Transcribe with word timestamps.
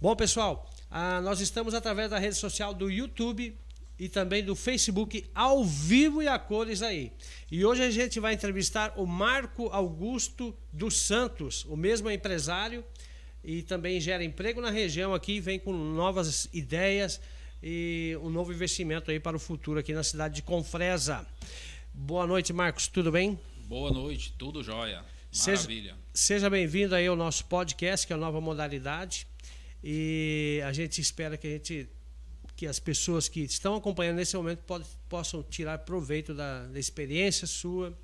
Bom, 0.00 0.14
pessoal, 0.14 0.70
ah, 0.90 1.20
nós 1.20 1.40
estamos 1.40 1.72
através 1.72 2.10
da 2.10 2.18
rede 2.18 2.34
social 2.34 2.74
do 2.74 2.90
YouTube 2.90 3.56
e 3.98 4.08
também 4.08 4.44
do 4.44 4.54
Facebook 4.54 5.24
ao 5.34 5.64
vivo 5.64 6.22
e 6.22 6.28
a 6.28 6.38
cores 6.38 6.82
aí. 6.82 7.12
E 7.50 7.64
hoje 7.64 7.82
a 7.82 7.90
gente 7.90 8.18
vai 8.20 8.34
entrevistar 8.34 8.92
o 8.96 9.06
Marco 9.06 9.68
Augusto 9.68 10.54
dos 10.72 10.96
Santos, 10.96 11.64
o 11.66 11.76
mesmo 11.76 12.10
empresário 12.10 12.84
e 13.42 13.62
também 13.62 14.00
gera 14.00 14.24
emprego 14.24 14.60
na 14.60 14.70
região 14.70 15.14
aqui, 15.14 15.40
vem 15.40 15.58
com 15.58 15.72
novas 15.72 16.48
ideias 16.52 17.20
e 17.62 18.18
um 18.22 18.30
novo 18.30 18.52
investimento 18.52 19.10
aí 19.10 19.20
para 19.20 19.36
o 19.36 19.40
futuro 19.40 19.78
aqui 19.78 19.92
na 19.92 20.02
cidade 20.02 20.34
de 20.34 20.42
Confresa. 20.42 21.26
Boa 21.92 22.26
noite, 22.26 22.52
Marcos, 22.52 22.88
tudo 22.88 23.12
bem? 23.12 23.38
Boa 23.66 23.90
noite, 23.90 24.34
tudo 24.36 24.62
jóia. 24.62 25.04
Maravilha. 25.46 25.92
Seja, 25.92 25.96
seja 26.12 26.50
bem-vindo 26.50 26.94
aí 26.94 27.06
ao 27.06 27.16
nosso 27.16 27.44
podcast, 27.46 28.06
que 28.06 28.12
é 28.12 28.16
a 28.16 28.18
nova 28.18 28.40
modalidade. 28.40 29.26
E 29.86 30.62
a 30.64 30.72
gente 30.72 31.00
espera 31.00 31.36
que 31.36 31.46
a 31.46 31.50
gente 31.50 31.88
que 32.56 32.66
as 32.68 32.78
pessoas 32.78 33.28
que 33.28 33.40
estão 33.40 33.74
acompanhando 33.74 34.16
nesse 34.16 34.36
momento 34.36 34.62
possam 35.08 35.42
tirar 35.42 35.78
proveito 35.78 36.32
da, 36.32 36.68
da 36.68 36.78
experiência 36.78 37.48
sua, 37.48 37.98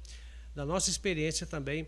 da 0.52 0.66
nossa 0.66 0.90
experiência 0.90 1.46
também, 1.46 1.86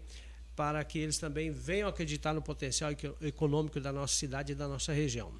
para 0.54 0.84
que 0.84 0.98
eles 0.98 1.18
também 1.18 1.50
venham 1.50 1.88
acreditar 1.88 2.32
no 2.32 2.40
potencial 2.40 2.92
econômico 3.20 3.80
da 3.80 3.92
nossa 3.92 4.14
cidade 4.14 4.52
e 4.52 4.54
da 4.54 4.68
nossa 4.68 4.92
região. 4.92 5.34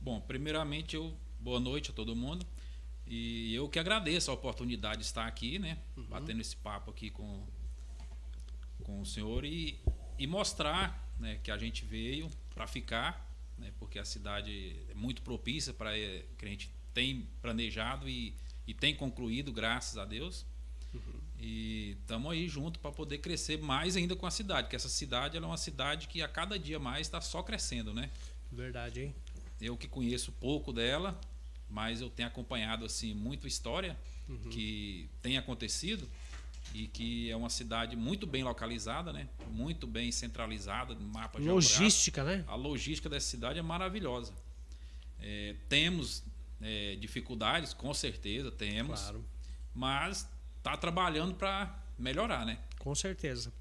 Bom, 0.00 0.20
primeiramente 0.20 0.96
eu 0.96 1.16
Boa 1.42 1.58
noite 1.58 1.90
a 1.90 1.94
todo 1.94 2.14
mundo. 2.14 2.46
E 3.06 3.54
eu 3.54 3.66
que 3.66 3.78
agradeço 3.78 4.30
a 4.30 4.34
oportunidade 4.34 4.98
de 4.98 5.06
estar 5.06 5.26
aqui, 5.26 5.58
né? 5.58 5.78
Uhum. 5.96 6.04
Batendo 6.04 6.42
esse 6.42 6.54
papo 6.54 6.90
aqui 6.90 7.10
com, 7.10 7.46
com 8.84 9.00
o 9.00 9.06
senhor 9.06 9.42
e, 9.42 9.80
e 10.18 10.26
mostrar 10.26 11.10
né, 11.18 11.40
que 11.42 11.50
a 11.50 11.56
gente 11.56 11.82
veio 11.82 12.28
para 12.54 12.66
ficar, 12.66 13.29
né? 13.60 13.72
Porque 13.78 13.98
a 13.98 14.04
cidade 14.04 14.76
é 14.88 14.94
muito 14.94 15.22
propícia 15.22 15.72
para 15.72 15.96
é, 15.96 16.24
que 16.36 16.44
a 16.44 16.48
gente 16.48 16.72
tem 16.92 17.28
planejado 17.40 18.08
e, 18.08 18.34
e 18.66 18.74
tem 18.74 18.94
concluído, 18.94 19.52
graças 19.52 19.96
a 19.96 20.04
Deus. 20.04 20.44
Uhum. 20.92 21.20
E 21.38 21.96
estamos 22.00 22.32
aí 22.32 22.48
junto 22.48 22.80
para 22.80 22.90
poder 22.90 23.18
crescer 23.18 23.58
mais 23.58 23.96
ainda 23.96 24.16
com 24.16 24.26
a 24.26 24.30
cidade, 24.30 24.68
que 24.68 24.76
essa 24.76 24.88
cidade 24.88 25.36
é 25.36 25.40
uma 25.40 25.56
cidade 25.56 26.08
que 26.08 26.22
a 26.22 26.28
cada 26.28 26.58
dia 26.58 26.78
mais 26.78 27.06
está 27.06 27.20
só 27.20 27.42
crescendo, 27.42 27.94
né? 27.94 28.10
Verdade, 28.50 29.02
hein? 29.02 29.14
Eu 29.60 29.76
que 29.76 29.86
conheço 29.86 30.32
pouco 30.32 30.72
dela, 30.72 31.18
mas 31.68 32.00
eu 32.00 32.10
tenho 32.10 32.28
acompanhado 32.28 32.84
assim 32.84 33.14
muito 33.14 33.46
história 33.46 33.96
uhum. 34.28 34.50
que 34.50 35.08
tem 35.22 35.38
acontecido 35.38 36.08
e 36.74 36.86
que 36.86 37.30
é 37.30 37.36
uma 37.36 37.50
cidade 37.50 37.96
muito 37.96 38.26
bem 38.26 38.44
localizada, 38.44 39.12
né? 39.12 39.28
Muito 39.50 39.86
bem 39.86 40.12
centralizada 40.12 40.94
mapa 40.94 41.38
Logística, 41.38 42.22
né? 42.22 42.44
A 42.46 42.54
logística 42.54 43.08
dessa 43.08 43.28
cidade 43.28 43.58
é 43.58 43.62
maravilhosa. 43.62 44.32
É, 45.18 45.56
temos 45.68 46.22
é, 46.60 46.96
dificuldades, 46.96 47.74
com 47.74 47.92
certeza 47.92 48.50
temos, 48.50 49.00
claro. 49.00 49.24
mas 49.74 50.28
está 50.58 50.76
trabalhando 50.76 51.34
para 51.34 51.76
melhorar, 51.98 52.46
né? 52.46 52.58
Com 52.78 52.94
certeza. 52.94 53.52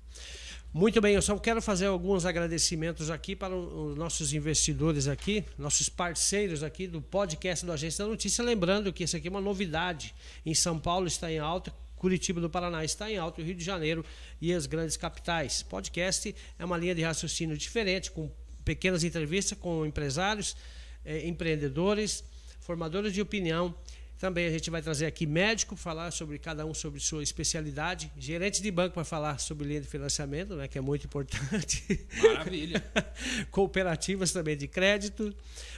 Muito 0.72 1.02
bem, 1.02 1.16
eu 1.16 1.22
só 1.22 1.36
quero 1.40 1.62
fazer 1.64 1.88
alguns 1.88 2.26
agradecimentos 2.26 3.10
aqui 3.10 3.36
para 3.36 3.56
os 3.56 3.98
nossos 3.98 4.34
investidores 4.34 5.08
aqui, 5.08 5.44
nossos 5.58 5.90
parceiros 5.90 6.62
aqui 6.62 6.86
do 6.86 7.02
podcast 7.02 7.66
do 7.66 7.72
Agência 7.72 8.06
da 8.06 8.12
Notícia. 8.12 8.44
Lembrando 8.44 8.94
que 8.94 9.04
isso 9.04 9.18
aqui 9.18 9.28
é 9.28 9.32
uma 9.32 9.42
novidade. 9.42 10.14
Em 10.46 10.54
São 10.54 10.78
Paulo 10.78 11.08
está 11.08 11.32
em 11.32 11.40
alta, 11.40 11.74
Curitiba 12.00 12.40
do 12.40 12.50
Paraná 12.50 12.84
está 12.84 13.12
em 13.12 13.18
alta, 13.18 13.44
Rio 13.44 13.54
de 13.54 13.64
Janeiro 13.64 14.04
e 14.42 14.54
as 14.54 14.66
grandes 14.66 14.96
capitais. 14.96 15.62
Podcast 15.62 16.34
é 16.58 16.66
uma 16.66 16.78
linha 16.78 16.96
de 16.96 17.04
raciocínio 17.04 17.58
diferente, 17.58 18.10
com 18.10 18.32
pequenas 18.64 19.04
entrevistas 19.04 19.58
com 19.58 19.86
empresários, 19.86 20.56
eh, 21.04 21.28
empreendedores, 21.28 22.24
formadores 22.62 23.14
de 23.14 23.22
opinião 23.22 23.76
também 24.20 24.46
a 24.46 24.52
gente 24.52 24.70
vai 24.70 24.82
trazer 24.82 25.06
aqui 25.06 25.26
médico, 25.26 25.78
falar 25.78 26.12
sobre 26.12 26.38
cada 26.38 26.66
um 26.66 26.74
sobre 26.74 27.00
sua 27.00 27.24
especialidade, 27.24 28.12
gerente 28.18 28.62
de 28.62 28.70
banco 28.70 28.94
para 28.94 29.06
falar 29.06 29.40
sobre 29.40 29.66
linha 29.66 29.80
de 29.80 29.88
financiamento, 29.88 30.58
né, 30.58 30.68
que 30.68 30.78
é 30.78 30.82
muito 30.82 31.06
importante. 31.06 32.06
Maravilha. 32.22 32.84
Cooperativas 33.50 34.34
também 34.34 34.58
de 34.58 34.68
crédito. 34.68 35.34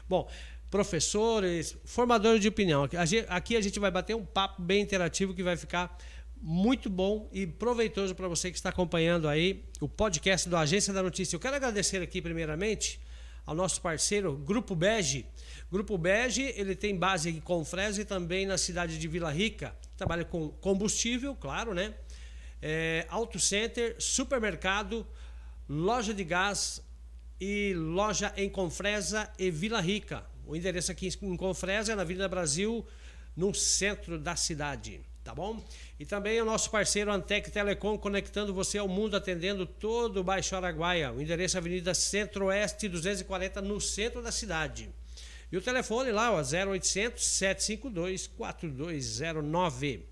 Bom, 0.09 0.27
professores, 0.71 1.77
formadores 1.85 2.41
de 2.41 2.47
opinião. 2.47 2.87
Aqui 3.27 3.55
a 3.55 3.61
gente 3.61 3.79
vai 3.79 3.91
bater 3.91 4.15
um 4.15 4.25
papo 4.25 4.61
bem 4.61 4.81
interativo 4.81 5.35
que 5.35 5.43
vai 5.43 5.55
ficar 5.55 5.95
muito 6.41 6.89
bom 6.89 7.29
e 7.31 7.45
proveitoso 7.45 8.15
para 8.15 8.27
você 8.27 8.49
que 8.49 8.57
está 8.57 8.69
acompanhando 8.69 9.27
aí 9.27 9.65
o 9.79 9.87
podcast 9.87 10.49
do 10.49 10.57
Agência 10.57 10.91
da 10.91 11.03
Notícia. 11.03 11.35
Eu 11.35 11.39
quero 11.39 11.55
agradecer 11.55 12.01
aqui 12.01 12.19
primeiramente 12.21 12.99
ao 13.45 13.53
nosso 13.53 13.81
parceiro 13.81 14.35
Grupo 14.37 14.73
Bege 14.73 15.27
Grupo 15.71 15.97
Bege, 15.97 16.53
ele 16.57 16.75
tem 16.75 16.97
base 16.97 17.29
em 17.29 17.39
Confresa 17.39 18.01
e 18.01 18.05
também 18.05 18.45
na 18.45 18.57
cidade 18.57 18.97
de 18.97 19.07
Vila 19.07 19.31
Rica. 19.31 19.73
Trabalha 19.95 20.25
com 20.25 20.49
combustível, 20.49 21.33
claro, 21.33 21.73
né? 21.73 21.93
É, 22.61 23.05
auto 23.07 23.39
Center, 23.39 23.95
supermercado, 23.97 25.07
loja 25.69 26.13
de 26.13 26.25
gás 26.25 26.81
e 27.39 27.73
loja 27.73 28.33
em 28.35 28.49
Confresa 28.49 29.31
e 29.39 29.49
Vila 29.49 29.79
Rica. 29.79 30.25
O 30.51 30.55
endereço 30.57 30.91
aqui 30.91 31.07
em 31.21 31.37
Confresa 31.37 31.93
é 31.93 31.95
na 31.95 32.01
Avenida 32.01 32.27
Brasil, 32.27 32.85
no 33.37 33.53
centro 33.53 34.19
da 34.19 34.35
cidade, 34.35 34.99
tá 35.23 35.33
bom? 35.33 35.65
E 35.97 36.05
também 36.05 36.41
o 36.41 36.45
nosso 36.45 36.69
parceiro 36.69 37.09
Antec 37.09 37.49
Telecom, 37.49 37.97
conectando 37.97 38.53
você 38.53 38.77
ao 38.77 38.85
mundo, 38.85 39.15
atendendo 39.15 39.65
todo 39.65 40.19
o 40.19 40.23
Baixo 40.25 40.53
Araguaia. 40.53 41.13
O 41.13 41.21
endereço 41.21 41.55
é 41.55 41.59
Avenida 41.59 41.93
Centro-Oeste 41.93 42.89
240, 42.89 43.61
no 43.61 43.79
centro 43.79 44.21
da 44.21 44.29
cidade. 44.29 44.89
E 45.49 45.55
o 45.55 45.61
telefone 45.61 46.11
lá, 46.11 46.33
ó, 46.33 46.41
0800 46.41 47.23
752 47.23 48.27
4209. 48.27 50.10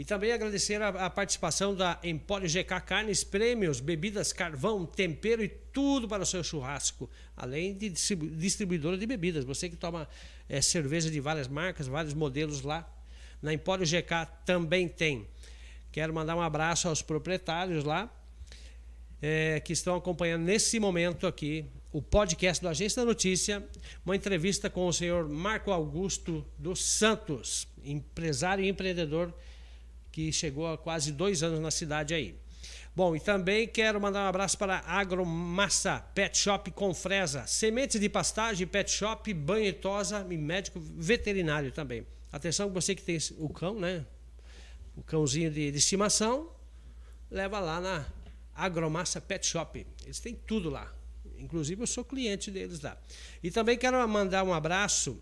E 0.00 0.04
também 0.06 0.32
agradecer 0.32 0.80
a, 0.80 0.88
a, 0.88 1.10
participação 1.10 1.74
da 1.74 2.00
Empório 2.02 2.48
GK 2.48 2.80
Carnes, 2.86 3.22
prêmios, 3.22 3.80
bebidas, 3.80 4.32
carvão, 4.32 4.86
tempero 4.86 5.44
e 5.44 5.48
tudo 5.48 6.08
para 6.08 6.22
o 6.22 6.26
seu 6.26 6.42
churrasco. 6.42 7.10
Além 7.36 7.76
de 7.76 7.90
distribuidora 7.90 8.96
de 8.96 9.04
bebidas. 9.04 9.44
Você 9.44 9.68
que 9.68 9.76
toma 9.76 10.08
é, 10.48 10.62
cerveja 10.62 11.10
de 11.10 11.20
várias 11.20 11.48
marcas, 11.48 11.86
vários 11.86 12.14
modelos 12.14 12.62
lá. 12.62 12.90
Na 13.42 13.52
Empório 13.52 13.84
GK 13.84 14.26
também 14.46 14.88
tem. 14.88 15.28
Quero 15.92 16.14
mandar 16.14 16.34
um 16.34 16.40
abraço 16.40 16.88
aos 16.88 17.02
proprietários 17.02 17.84
lá 17.84 18.10
é, 19.20 19.60
que 19.60 19.74
estão 19.74 19.96
acompanhando 19.96 20.44
nesse 20.44 20.80
momento 20.80 21.26
aqui 21.26 21.66
o 21.92 22.00
podcast 22.00 22.62
do 22.62 22.70
Agência 22.70 23.02
da 23.02 23.06
Notícia, 23.06 23.62
uma 24.02 24.16
entrevista 24.16 24.70
com 24.70 24.86
o 24.86 24.92
senhor 24.94 25.28
Marco 25.28 25.70
Augusto 25.70 26.42
dos 26.56 26.82
Santos, 26.82 27.68
empresário 27.84 28.64
e 28.64 28.68
empreendedor 28.70 29.34
que 30.10 30.32
chegou 30.32 30.66
há 30.72 30.78
quase 30.78 31.12
dois 31.12 31.42
anos 31.42 31.60
na 31.60 31.70
cidade 31.70 32.14
aí. 32.14 32.38
Bom, 32.94 33.14
e 33.14 33.20
também 33.20 33.68
quero 33.68 34.00
mandar 34.00 34.24
um 34.24 34.28
abraço 34.28 34.58
para 34.58 34.80
Agromassa 34.80 36.00
Pet 36.14 36.36
Shop 36.36 36.70
com 36.72 36.92
Fresa, 36.92 37.46
sementes 37.46 38.00
de 38.00 38.08
pastagem, 38.08 38.66
pet 38.66 38.90
shop, 38.90 39.32
banho 39.32 39.66
e 39.66 39.72
tosa 39.72 40.26
e 40.28 40.36
médico 40.36 40.80
veterinário 40.80 41.70
também. 41.70 42.04
Atenção 42.32 42.68
você 42.70 42.94
que 42.94 43.02
tem 43.02 43.16
o 43.38 43.48
cão, 43.48 43.78
né? 43.78 44.04
O 44.96 45.02
cãozinho 45.02 45.50
de, 45.50 45.70
de 45.70 45.78
estimação, 45.78 46.50
leva 47.30 47.60
lá 47.60 47.80
na 47.80 48.06
Agromassa 48.54 49.20
Pet 49.20 49.46
Shop. 49.46 49.86
Eles 50.04 50.18
têm 50.18 50.34
tudo 50.34 50.68
lá. 50.68 50.92
Inclusive, 51.38 51.82
eu 51.82 51.86
sou 51.86 52.04
cliente 52.04 52.50
deles 52.50 52.80
lá. 52.80 52.98
E 53.42 53.50
também 53.50 53.78
quero 53.78 54.06
mandar 54.08 54.42
um 54.44 54.52
abraço 54.52 55.20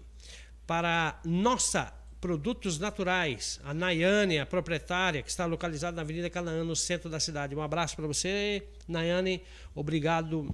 para 0.66 1.20
nossa 1.25 1.93
Produtos 2.21 2.79
Naturais, 2.79 3.61
a 3.62 3.73
Nayane, 3.73 4.41
a 4.41 4.47
proprietária, 4.47 5.23
que 5.23 5.31
está 5.31 5.47
localizada 5.47 5.95
na 5.95 6.03
Avenida 6.03 6.29
Canaã, 6.29 6.65
no 6.65 6.75
centro 6.75 7.09
da 7.09 7.21
cidade. 7.21 7.55
Um 7.55 7.62
abraço 7.62 7.95
para 7.95 8.06
você, 8.09 8.67
Nayane. 8.89 9.41
Obrigado 9.73 10.53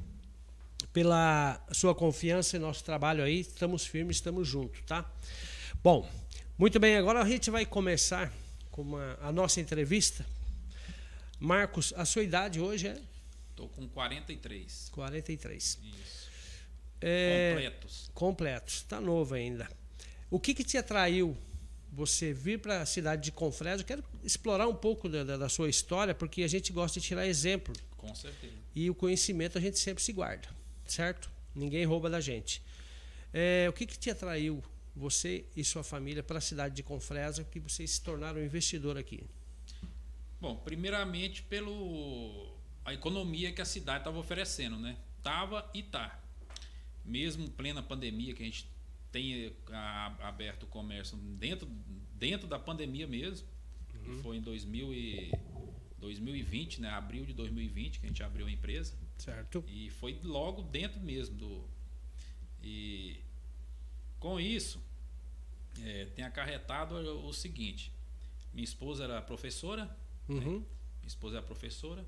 pela 0.93 1.59
sua 1.73 1.95
confiança 1.95 2.59
em 2.59 2.61
nosso 2.61 2.85
trabalho 2.85 3.25
aí. 3.25 3.41
Estamos 3.41 3.87
firmes, 3.87 4.17
estamos 4.17 4.47
juntos, 4.47 4.83
tá? 4.87 5.11
Bom, 5.83 6.07
muito 6.59 6.79
bem, 6.79 6.97
agora 6.97 7.23
a 7.23 7.29
gente 7.29 7.51
vai 7.51 7.65
começar 7.65 8.31
com 8.71 8.83
uma, 8.83 9.19
a 9.23 9.33
nossa 9.33 9.59
entrevista. 9.59 10.25
Marcos, 11.41 11.95
a 11.97 12.05
sua 12.05 12.23
idade 12.23 12.61
hoje 12.61 12.89
é? 12.89 13.01
Estou 13.51 13.69
com 13.71 13.89
43. 13.89 14.91
43. 14.93 15.79
Isso. 15.83 16.31
É, 17.01 17.53
completos. 17.55 18.11
Completos. 18.13 18.75
Está 18.75 19.01
novo 19.01 19.35
ainda. 19.35 19.69
O 20.31 20.39
que, 20.39 20.53
que 20.53 20.65
te 20.65 20.77
atraiu 20.77 21.37
você 21.95 22.33
vir 22.33 22.59
para 22.59 22.83
a 22.83 22.87
cidade 22.87 23.23
de 23.23 23.33
Confresa? 23.33 23.83
Eu 23.83 23.87
quero 23.87 24.05
explorar 24.23 24.67
um 24.67 24.75
pouco 24.75 25.09
da, 25.09 25.37
da, 25.37 25.49
sua 25.49 25.69
história, 25.69 26.15
porque 26.15 26.43
a 26.43 26.49
gente 26.49 26.73
gosta 26.73 27.01
de 27.01 27.07
tirar 27.07 27.27
exemplo. 27.27 27.75
Com 27.97 28.15
certeza. 28.15 28.53
E 28.75 28.91
o 28.91 28.95
conhecimento 28.95 29.57
a 29.57 29.61
gente 29.61 29.79
sempre 29.79 30.03
se 30.03 30.13
guarda, 30.13 30.49
certo? 30.87 31.31
Ninguém 31.55 31.85
rouba 31.85 32.11
da 32.11 32.21
gente. 32.21 32.61
É, 33.33 33.67
o 33.69 33.73
que, 33.73 33.87
que 33.87 33.99
te 33.99 34.11
atraiu, 34.11 34.63
você 34.95 35.45
e 35.57 35.65
sua 35.65 35.85
família, 35.85 36.23
para 36.23 36.39
a 36.39 36.41
cidade 36.41 36.75
de 36.75 36.83
Confresa, 36.83 37.45
que 37.45 37.61
vocês 37.61 37.93
se 37.93 38.01
tornaram 38.01 38.43
investidor 38.43 38.99
aqui? 38.99 39.25
Bom, 40.41 40.57
primeiramente 40.57 41.43
pelo 41.43 42.53
a 42.85 42.93
economia 42.93 43.53
que 43.53 43.63
a 43.63 43.65
cidade 43.65 44.01
estava 44.01 44.19
oferecendo, 44.19 44.77
né? 44.77 44.97
Tava 45.23 45.69
e 45.73 45.83
tá. 45.83 46.21
mesmo 47.05 47.49
plena 47.51 47.83
pandemia 47.83 48.35
que 48.35 48.43
a 48.43 48.47
gente 48.47 48.69
tem 49.15 49.55
aberto 50.19 50.65
o 50.65 50.67
comércio 50.67 51.17
dentro, 51.17 51.69
dentro 52.15 52.49
da 52.49 52.59
pandemia 52.59 53.07
mesmo, 53.07 53.47
uhum. 54.05 54.23
foi 54.25 54.37
em 54.39 54.41
2000 54.41 54.93
e, 54.93 55.33
2020, 56.01 56.81
né, 56.81 56.89
abril 56.89 57.25
de 57.25 57.33
2020 57.33 58.01
que 58.01 58.07
a 58.07 58.09
gente 58.09 58.25
abriu 58.25 58.45
a 58.49 58.51
empresa. 58.51 58.93
Certo. 59.17 59.63
E 59.69 59.89
foi 59.89 60.19
logo 60.25 60.63
dentro 60.63 61.01
mesmo 61.01 61.37
do 61.37 61.65
e 62.61 63.21
com 64.19 64.41
isso 64.41 64.83
é, 65.85 66.07
tem 66.07 66.25
acarretado 66.25 66.97
o, 67.25 67.33
seguinte, 67.33 67.93
minha 68.53 68.65
esposa 68.65 69.05
era 69.05 69.23
professora, 69.23 69.85
né? 69.85 69.95
uhum. 70.29 70.59
né? 70.59 70.67
minha 71.03 71.07
esposa 71.07 71.37
era 71.37 71.47
professora 71.47 72.05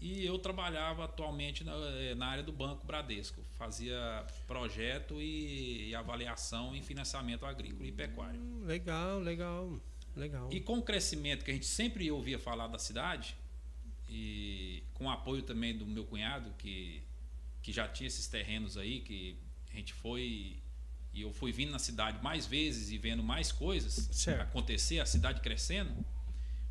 e 0.00 0.24
eu 0.24 0.38
trabalhava 0.38 1.04
atualmente 1.04 1.64
na, 1.64 1.72
eh, 1.72 2.14
na 2.14 2.26
área 2.26 2.42
do 2.42 2.52
Banco 2.52 2.86
Bradesco. 2.86 3.42
Fazia 3.56 4.24
projeto 4.46 5.20
e, 5.20 5.88
e 5.88 5.94
avaliação 5.94 6.74
em 6.74 6.82
financiamento 6.82 7.44
agrícola 7.44 7.86
e 7.86 7.92
pecuário. 7.92 8.40
Hum, 8.40 8.64
legal, 8.64 9.18
legal, 9.18 9.80
legal. 10.16 10.48
E 10.52 10.60
com 10.60 10.78
o 10.78 10.82
crescimento 10.82 11.44
que 11.44 11.50
a 11.50 11.54
gente 11.54 11.66
sempre 11.66 12.08
ouvia 12.10 12.38
falar 12.38 12.68
da 12.68 12.78
cidade, 12.78 13.36
e 14.08 14.82
com 14.94 15.06
o 15.06 15.10
apoio 15.10 15.42
também 15.42 15.76
do 15.76 15.84
meu 15.84 16.04
cunhado, 16.04 16.52
que, 16.58 17.02
que 17.62 17.72
já 17.72 17.86
tinha 17.88 18.06
esses 18.06 18.26
terrenos 18.26 18.76
aí, 18.76 19.00
que 19.00 19.36
a 19.70 19.76
gente 19.76 19.92
foi 19.92 20.62
e 21.12 21.22
eu 21.22 21.32
fui 21.32 21.50
vindo 21.50 21.72
na 21.72 21.78
cidade 21.78 22.22
mais 22.22 22.46
vezes 22.46 22.90
e 22.90 22.98
vendo 22.98 23.22
mais 23.22 23.50
coisas 23.50 24.08
certo. 24.12 24.42
acontecer, 24.42 25.00
a 25.00 25.06
cidade 25.06 25.40
crescendo, 25.40 25.92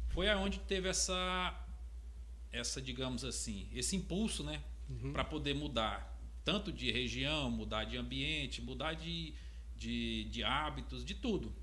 foi 0.10 0.30
aonde 0.30 0.60
teve 0.60 0.88
essa 0.88 1.67
essa, 2.52 2.82
digamos 2.82 3.24
assim, 3.24 3.68
esse 3.74 3.96
impulso, 3.96 4.44
né, 4.44 4.64
uhum. 4.90 5.14
para 5.14 5.24
poder 5.24 5.54
mudar 5.54 6.16
tanto 6.44 6.72
de 6.72 6.92
região, 6.92 7.52
mudar 7.52 7.84
de 7.84 7.98
ambiente, 7.98 8.62
mudar 8.62 8.94
de, 8.94 9.34
de, 9.76 10.26
de 10.26 10.44
hábitos, 10.44 11.04
de 11.04 11.14
tudo. 11.14 11.54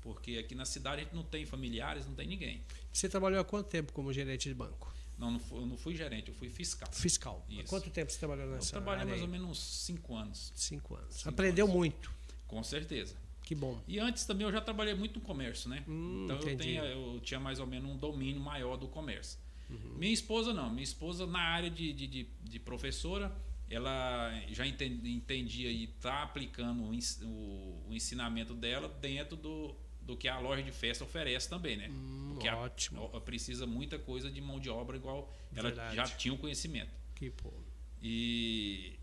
Porque 0.00 0.38
aqui 0.38 0.54
na 0.54 0.64
cidade 0.64 1.00
a 1.00 1.04
gente 1.04 1.14
não 1.14 1.24
tem 1.24 1.44
familiares, 1.44 2.06
não 2.06 2.14
tem 2.14 2.28
ninguém. 2.28 2.62
Você 2.92 3.08
trabalhou 3.08 3.40
há 3.40 3.44
quanto 3.44 3.68
tempo 3.68 3.92
como 3.92 4.12
gerente 4.12 4.48
de 4.48 4.54
banco? 4.54 4.94
Não, 5.18 5.30
não 5.30 5.40
fui, 5.40 5.58
eu 5.58 5.66
não 5.66 5.76
fui 5.76 5.96
gerente, 5.96 6.28
eu 6.28 6.34
fui 6.34 6.50
fiscal. 6.50 6.88
Fiscal. 6.92 7.44
Isso. 7.48 7.62
Há 7.62 7.64
quanto 7.64 7.90
tempo 7.90 8.12
você 8.12 8.18
trabalhou 8.18 8.46
nessa 8.46 8.76
Eu 8.76 8.82
trabalhei 8.82 9.04
mais 9.06 9.22
ou 9.22 9.28
menos 9.28 9.50
uns 9.50 9.58
cinco 9.58 10.14
anos. 10.14 10.52
Cinco 10.54 10.94
anos. 10.94 11.14
Cinco 11.14 11.28
Aprendeu 11.30 11.64
anos. 11.64 11.76
muito. 11.76 12.12
Com 12.46 12.62
certeza. 12.62 13.16
Que 13.42 13.54
bom. 13.54 13.80
E 13.88 13.98
antes 13.98 14.24
também 14.24 14.46
eu 14.46 14.52
já 14.52 14.60
trabalhei 14.60 14.94
muito 14.94 15.18
no 15.18 15.24
comércio, 15.24 15.70
né? 15.70 15.84
Hum, 15.88 16.24
então 16.24 16.36
eu, 16.36 16.56
tenho, 16.56 16.84
eu 16.84 17.20
tinha 17.20 17.40
mais 17.40 17.58
ou 17.58 17.66
menos 17.66 17.90
um 17.90 17.96
domínio 17.96 18.40
maior 18.40 18.76
do 18.76 18.88
comércio. 18.88 19.38
Uhum. 19.68 19.94
Minha 19.98 20.12
esposa 20.12 20.52
não. 20.52 20.70
Minha 20.70 20.84
esposa, 20.84 21.26
na 21.26 21.40
área 21.40 21.70
de, 21.70 21.92
de, 21.92 22.06
de, 22.06 22.28
de 22.42 22.58
professora, 22.60 23.36
ela 23.68 24.30
já 24.48 24.66
entendia 24.66 25.70
e 25.70 25.84
está 25.84 26.22
aplicando 26.22 26.82
o, 26.84 27.88
o, 27.88 27.94
ensinamento 27.94 28.54
dela 28.54 28.88
dentro 28.88 29.36
do, 29.36 29.74
do 30.00 30.16
que 30.16 30.28
a 30.28 30.38
loja 30.38 30.62
de 30.62 30.70
festa 30.70 31.04
oferece 31.04 31.48
também, 31.48 31.76
né? 31.76 31.88
Hum, 31.90 32.30
Porque 32.34 32.48
ótimo. 32.48 33.10
A, 33.12 33.20
precisa 33.20 33.66
muita 33.66 33.98
coisa 33.98 34.30
de 34.30 34.40
mão 34.40 34.60
de 34.60 34.70
obra 34.70 34.96
igual 34.96 35.34
ela 35.54 35.68
Verdade. 35.68 35.96
já 35.96 36.04
tinha 36.04 36.32
o 36.32 36.38
conhecimento. 36.38 36.90
Que 37.14 37.30
pô. 37.30 37.52
E, 38.00 38.98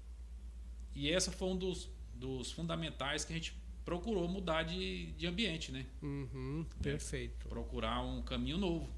e 0.96 1.10
essa 1.12 1.32
foi 1.32 1.50
um 1.50 1.58
dos, 1.58 1.90
dos 2.14 2.52
fundamentais 2.52 3.26
que 3.26 3.34
a 3.34 3.36
gente 3.36 3.54
procurou 3.84 4.30
mudar 4.30 4.64
de, 4.64 5.08
de 5.14 5.28
ambiente, 5.28 5.72
né? 5.72 5.86
Uhum, 6.02 6.66
perfeito. 6.82 7.50
Procurar 7.50 8.02
um 8.02 8.22
caminho 8.22 8.58
novo. 8.58 8.90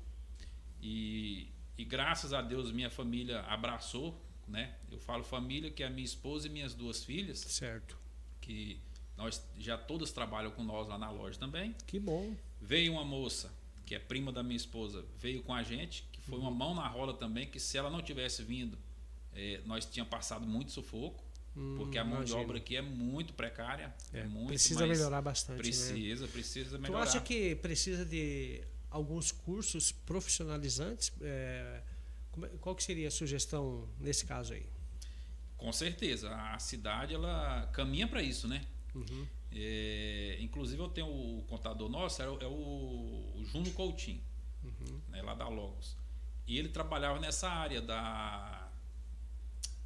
E, 0.79 1.47
e 1.77 1.83
graças 1.83 2.33
a 2.33 2.42
Deus 2.42 2.72
minha 2.72 2.89
família 2.89 3.42
abraçou, 3.42 4.19
né? 4.48 4.75
Eu 4.92 5.00
falo 5.00 5.24
família 5.24 5.69
que 5.69 5.83
é 5.83 5.88
a 5.88 5.89
minha 5.89 6.06
esposa 6.06 6.48
e 6.48 6.50
minhas 6.50 6.74
duas 6.74 7.04
filhas. 7.04 7.39
Certo. 7.39 7.98
Que 8.39 8.80
nós 9.18 9.44
já 9.57 9.77
todas 9.77 10.12
trabalham 10.12 10.51
com 10.51 10.63
nós 10.63 10.88
lá 10.88 10.98
na 10.98 11.10
loja 11.10 11.39
também. 11.39 11.75
Que 11.86 12.00
bom. 12.00 12.36
Veio 12.62 12.94
uma 12.94 13.04
moça 13.06 13.54
que 13.86 13.94
é 13.94 14.00
prima 14.00 14.31
da 14.31 14.42
minha 14.42 14.56
esposa, 14.56 15.06
veio 15.19 15.44
com 15.44 15.54
a 15.54 15.62
gente, 15.62 16.07
que 16.12 16.19
foi 16.22 16.39
uma 16.39 16.50
mão 16.50 16.74
na 16.74 16.88
roda 16.88 17.13
também, 17.13 17.48
que 17.48 17.60
se 17.60 17.77
ela 17.77 17.89
não 17.89 18.01
tivesse 18.01 18.42
vindo, 18.42 18.77
é, 19.31 19.62
nós 19.66 19.86
tínhamos 19.86 20.10
passado 20.10 20.45
muito 20.45 20.72
sufoco. 20.72 21.24
Hum, 21.56 21.75
porque 21.77 21.98
a 21.98 22.04
mão 22.04 22.18
imagino. 22.18 22.38
de 22.38 22.44
obra 22.44 22.57
aqui 22.57 22.75
é 22.75 22.81
muito 22.81 23.33
precária. 23.33 23.94
É, 24.12 24.19
é 24.19 24.24
muito, 24.25 24.48
precisa 24.48 24.86
melhorar 24.86 25.22
bastante. 25.22 25.57
Precisa, 25.57 26.25
né? 26.25 26.31
precisa 26.31 26.77
melhorar. 26.77 27.06
Tu 27.06 27.10
acha 27.10 27.22
que 27.22 27.56
precisa 27.56 28.06
de 28.06 28.62
alguns 28.95 29.31
cursos 29.31 29.92
profissionalizantes. 29.92 31.12
É, 31.21 31.81
é, 32.44 32.47
qual 32.62 32.75
que 32.75 32.83
seria 32.83 33.09
a 33.09 33.12
sugestão 33.12 33.88
nesse 34.00 34.25
caso 34.25 34.53
aí? 34.53 34.65
Com 35.57 35.71
certeza, 35.71 36.33
a 36.33 36.59
cidade 36.59 37.13
ela 37.13 37.69
caminha 37.74 38.07
para 38.07 38.21
isso, 38.21 38.47
né? 38.47 38.65
Uhum. 38.94 39.27
É, 39.51 40.38
inclusive 40.39 40.81
eu 40.81 40.88
tenho 40.89 41.07
o 41.07 41.44
contador 41.47 41.89
nosso, 41.89 42.21
é 42.21 42.30
o, 42.30 42.42
é 42.42 42.47
o 42.47 43.44
Juno 43.45 43.71
Coutinho, 43.71 44.21
uhum. 44.63 45.01
né, 45.09 45.21
lá 45.21 45.33
da 45.33 45.48
Logos. 45.48 45.95
E 46.48 46.57
ele 46.57 46.69
trabalhava 46.69 47.19
nessa 47.19 47.50
área 47.50 47.81
da, 47.81 48.69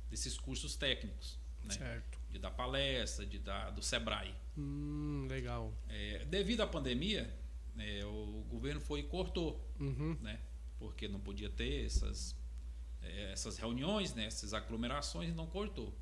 desses 0.09 0.37
cursos 0.37 0.75
técnicos. 0.75 1.39
Né? 1.63 1.73
Certo. 1.73 2.19
De 2.29 2.37
dar 2.37 2.51
palestra, 2.51 3.25
de 3.25 3.39
dar 3.39 3.71
do 3.71 3.81
Sebrae. 3.81 4.35
Hum, 4.57 5.27
legal. 5.29 5.73
É, 5.87 6.25
devido 6.25 6.61
à 6.61 6.67
pandemia, 6.67 7.31
é, 7.79 8.05
o 8.05 8.45
governo 8.49 8.81
foi 8.81 9.01
e 9.01 9.03
cortou, 9.03 9.67
uhum. 9.79 10.17
né? 10.21 10.39
Porque 10.77 11.07
não 11.07 11.19
podia 11.19 11.49
ter 11.49 11.85
essas, 11.85 12.35
é, 13.01 13.31
essas 13.31 13.57
reuniões, 13.57 14.13
né? 14.13 14.25
essas 14.25 14.53
aglomerações, 14.53 15.35
não 15.35 15.47
cortou. 15.47 15.97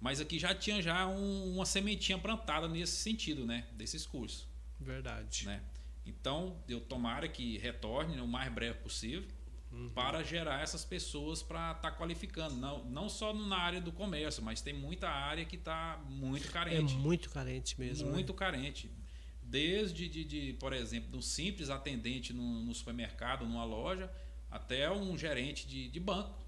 Mas 0.00 0.20
aqui 0.20 0.38
já 0.38 0.54
tinha 0.54 0.82
já 0.82 1.06
um, 1.06 1.54
uma 1.54 1.64
sementinha 1.64 2.18
plantada 2.18 2.68
nesse 2.68 2.96
sentido, 2.96 3.46
né? 3.46 3.66
Desses 3.72 4.06
cursos. 4.06 4.46
Verdade. 4.78 5.46
Né? 5.46 5.62
Então, 6.04 6.62
eu 6.68 6.80
tomara 6.80 7.26
que 7.28 7.58
retorne 7.58 8.16
né, 8.16 8.22
o 8.22 8.28
mais 8.28 8.52
breve 8.52 8.78
possível 8.80 9.26
uhum. 9.72 9.90
para 9.90 10.22
gerar 10.22 10.62
essas 10.62 10.84
pessoas 10.84 11.42
para 11.42 11.72
estar 11.72 11.90
tá 11.90 11.96
qualificando. 11.96 12.56
Não, 12.56 12.84
não 12.84 13.08
só 13.08 13.32
na 13.32 13.56
área 13.56 13.80
do 13.80 13.90
comércio, 13.90 14.42
mas 14.42 14.60
tem 14.60 14.74
muita 14.74 15.08
área 15.08 15.44
que 15.44 15.56
está 15.56 16.00
muito 16.08 16.50
carente. 16.50 16.94
É 16.94 16.98
muito 16.98 17.30
carente 17.30 17.78
mesmo. 17.78 18.10
Muito 18.10 18.32
né? 18.32 18.38
carente. 18.38 18.90
Desde, 19.54 20.08
de, 20.08 20.24
de, 20.24 20.52
por 20.54 20.72
exemplo, 20.72 21.08
do 21.08 21.22
simples 21.22 21.70
atendente 21.70 22.32
no, 22.32 22.42
no, 22.42 22.74
supermercado, 22.74 23.44
numa 23.44 23.64
loja, 23.64 24.10
até 24.50 24.90
um 24.90 25.16
gerente 25.16 25.64
de, 25.64 25.86
de 25.88 26.00
banco. 26.00 26.44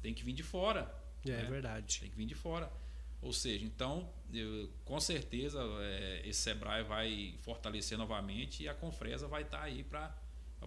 Tem 0.00 0.14
que 0.14 0.24
vir 0.24 0.32
de 0.32 0.42
fora. 0.42 0.90
É, 1.26 1.32
né? 1.32 1.44
verdade. 1.44 2.00
Tem 2.00 2.08
que 2.08 2.16
vir 2.16 2.24
de 2.24 2.34
fora. 2.34 2.72
Ou 3.20 3.30
seja, 3.30 3.62
então, 3.62 4.10
eu, 4.32 4.70
com 4.86 4.98
certeza, 4.98 5.60
é, 5.82 6.22
esse 6.24 6.40
Sebrae 6.40 6.82
vai 6.82 7.34
fortalecer 7.42 7.98
novamente 7.98 8.62
e 8.62 8.68
a 8.70 8.72
Confresa 8.72 9.28
vai 9.28 9.42
estar 9.42 9.58
tá 9.58 9.64
aí 9.64 9.84
para 9.84 10.16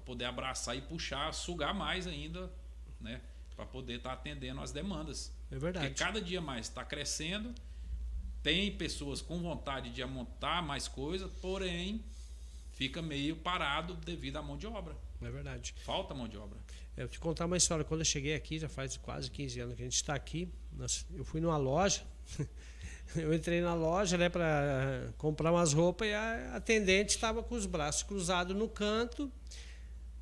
poder 0.06 0.26
abraçar 0.26 0.78
e 0.78 0.82
puxar, 0.82 1.34
sugar 1.34 1.74
mais 1.74 2.06
ainda, 2.06 2.54
né? 3.02 3.20
Para 3.56 3.66
poder 3.66 3.96
estar 3.96 4.10
tá 4.10 4.16
atendendo 4.16 4.62
as 4.62 4.72
demandas. 4.72 5.34
É 5.50 5.58
verdade. 5.58 5.88
Porque 5.88 6.04
cada 6.04 6.22
dia 6.22 6.40
mais 6.40 6.68
está 6.68 6.86
crescendo 6.86 7.52
tem 8.42 8.72
pessoas 8.72 9.22
com 9.22 9.40
vontade 9.42 9.90
de 9.90 10.04
montar 10.06 10.62
mais 10.62 10.88
coisa, 10.88 11.30
porém 11.42 12.04
fica 12.72 13.02
meio 13.02 13.36
parado 13.36 13.94
devido 13.96 14.38
à 14.38 14.42
mão 14.42 14.58
de 14.58 14.66
obra. 14.66 14.96
É 15.22 15.30
verdade. 15.30 15.76
Falta 15.84 16.14
mão 16.14 16.28
de 16.28 16.38
obra. 16.38 16.58
É, 16.96 17.04
eu 17.04 17.08
te 17.08 17.20
contar 17.20 17.46
uma 17.46 17.58
história. 17.58 17.84
Quando 17.84 18.02
eu 18.02 18.06
cheguei 18.06 18.34
aqui, 18.34 18.58
já 18.58 18.70
faz 18.70 18.96
quase 18.98 19.30
15 19.30 19.60
anos 19.60 19.76
que 19.76 19.82
a 19.82 19.86
gente 19.86 19.96
está 19.96 20.16
aqui, 20.16 20.50
eu 21.14 21.26
fui 21.26 21.42
numa 21.42 21.58
loja. 21.58 22.04
eu 23.16 23.34
entrei 23.34 23.60
na 23.60 23.74
loja 23.74 24.18
né, 24.18 24.30
para 24.30 25.12
comprar 25.18 25.52
umas 25.52 25.74
roupas 25.74 26.08
e 26.08 26.14
a 26.14 26.56
atendente 26.56 27.16
estava 27.16 27.44
com 27.44 27.56
os 27.56 27.66
braços 27.66 28.04
cruzados 28.04 28.56
no 28.56 28.70
canto. 28.70 29.30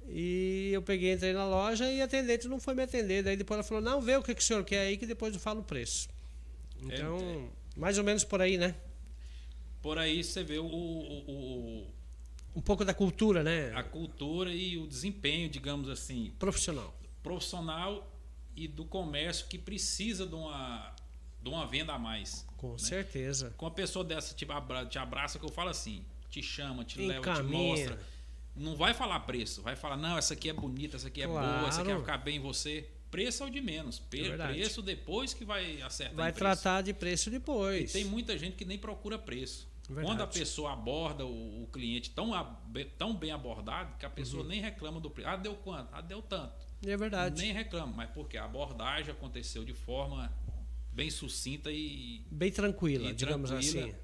E 0.10 0.72
eu 0.74 0.82
peguei, 0.82 1.14
entrei 1.14 1.34
na 1.34 1.46
loja 1.46 1.92
e 1.92 2.02
a 2.02 2.06
atendente 2.06 2.48
não 2.48 2.60
foi 2.60 2.74
me 2.74 2.82
atender. 2.82 3.24
Daí 3.24 3.36
depois 3.38 3.58
ela 3.58 3.64
falou: 3.64 3.84
Não, 3.84 4.02
vê 4.02 4.16
o 4.16 4.24
que, 4.24 4.34
que 4.34 4.42
o 4.42 4.44
senhor 4.44 4.64
quer 4.64 4.80
aí, 4.80 4.98
que 4.98 5.06
depois 5.06 5.34
eu 5.34 5.40
falo 5.40 5.60
o 5.60 5.64
preço. 5.64 6.08
Então. 6.82 7.20
É, 7.64 7.67
mais 7.78 7.98
ou 7.98 8.04
menos 8.04 8.24
por 8.24 8.42
aí, 8.42 8.58
né? 8.58 8.76
Por 9.82 9.98
aí 9.98 10.24
você 10.24 10.44
vê 10.44 10.58
o, 10.58 10.66
o, 10.66 11.84
o 11.86 11.88
um 12.56 12.62
pouco 12.62 12.84
da 12.84 12.94
cultura, 12.94 13.44
né? 13.44 13.72
A 13.76 13.84
cultura 13.84 14.52
e 14.52 14.78
o 14.78 14.88
desempenho, 14.88 15.48
digamos 15.48 15.88
assim, 15.90 16.34
profissional. 16.40 16.94
Profissional 17.22 18.12
e 18.56 18.68
do 18.68 18.84
comércio 18.84 19.46
que 19.48 19.60
precisa 19.60 20.26
de 20.26 20.34
uma, 20.34 20.96
de 21.42 21.50
uma 21.50 21.68
venda 21.68 21.94
a 21.94 22.00
mais. 22.00 22.46
Com 22.58 22.72
né? 22.72 22.78
certeza. 22.80 23.54
Com 23.56 23.66
uma 23.66 23.72
pessoa 23.72 24.04
dessa 24.04 24.34
te 24.34 24.44
abraça, 24.52 24.90
te 24.90 24.98
abraça, 24.98 25.40
que 25.40 25.46
eu 25.46 25.52
falo 25.52 25.70
assim, 25.70 26.04
te 26.32 26.42
chama, 26.42 26.84
te 26.84 27.00
Encaminha. 27.00 27.22
leva, 27.22 27.36
te 27.36 27.44
mostra. 27.44 28.00
Não 28.56 28.76
vai 28.76 28.96
falar 28.96 29.20
preço, 29.20 29.62
vai 29.62 29.76
falar, 29.76 29.96
não, 29.96 30.18
essa 30.18 30.34
aqui 30.34 30.50
é 30.50 30.54
bonita, 30.54 30.96
essa 30.96 31.10
aqui 31.10 31.22
é 31.22 31.28
claro. 31.28 31.60
boa, 31.60 31.70
essa 31.70 31.82
aqui 31.82 31.92
vai 31.92 32.00
ficar 32.00 32.18
bem 32.18 32.38
em 32.38 32.40
você 32.40 32.90
preço 33.12 33.44
é 33.44 33.48
o 33.48 33.50
de 33.50 33.62
menos. 33.62 34.02
É 34.12 34.48
preço 34.48 34.82
depois 34.82 35.34
que 35.34 35.46
vai 35.46 35.82
acertar. 35.82 36.16
Vai 36.16 36.32
tratar 36.32 36.82
de 36.82 36.94
preço 36.94 37.30
depois. 37.30 37.92
E 37.92 37.94
tem 37.94 38.06
muita 38.06 38.38
gente 38.38 38.56
que 38.56 38.66
nem 38.66 38.78
procura 38.78 39.18
preço. 39.18 39.68
Verdade. 39.88 40.08
Quando 40.08 40.22
a 40.22 40.28
pessoa 40.28 40.74
aborda 40.74 41.26
o, 41.26 41.64
o, 41.64 41.68
cliente 41.68 42.10
tão, 42.10 42.32
tão 42.98 43.16
bem 43.16 43.32
abordado 43.32 43.98
que 43.98 44.06
a 44.06 44.10
pessoa 44.10 44.44
uhum. 44.44 44.50
nem 44.50 44.60
reclama 44.60 45.00
do 45.00 45.10
preço. 45.10 45.30
Ah, 45.30 45.38
deu 45.38 45.56
quanto? 45.56 45.94
Ah, 45.94 46.02
deu 46.02 46.22
tanto. 46.22 46.54
É 46.86 46.98
verdade. 46.98 47.42
Nem 47.42 47.54
reclama, 47.54 47.94
mas 47.96 48.10
porque 48.12 48.38
a 48.38 48.44
abordagem 48.44 49.12
aconteceu 49.12 49.64
de 49.64 49.74
forma 49.74 50.32
bem 50.92 51.10
sucinta 51.10 51.72
e. 51.72 52.26
Bem 52.30 52.52
tranquila, 52.52 53.10
e 53.10 53.14
digamos 53.14 53.50
tranquila. 53.50 53.88
assim. 53.88 53.96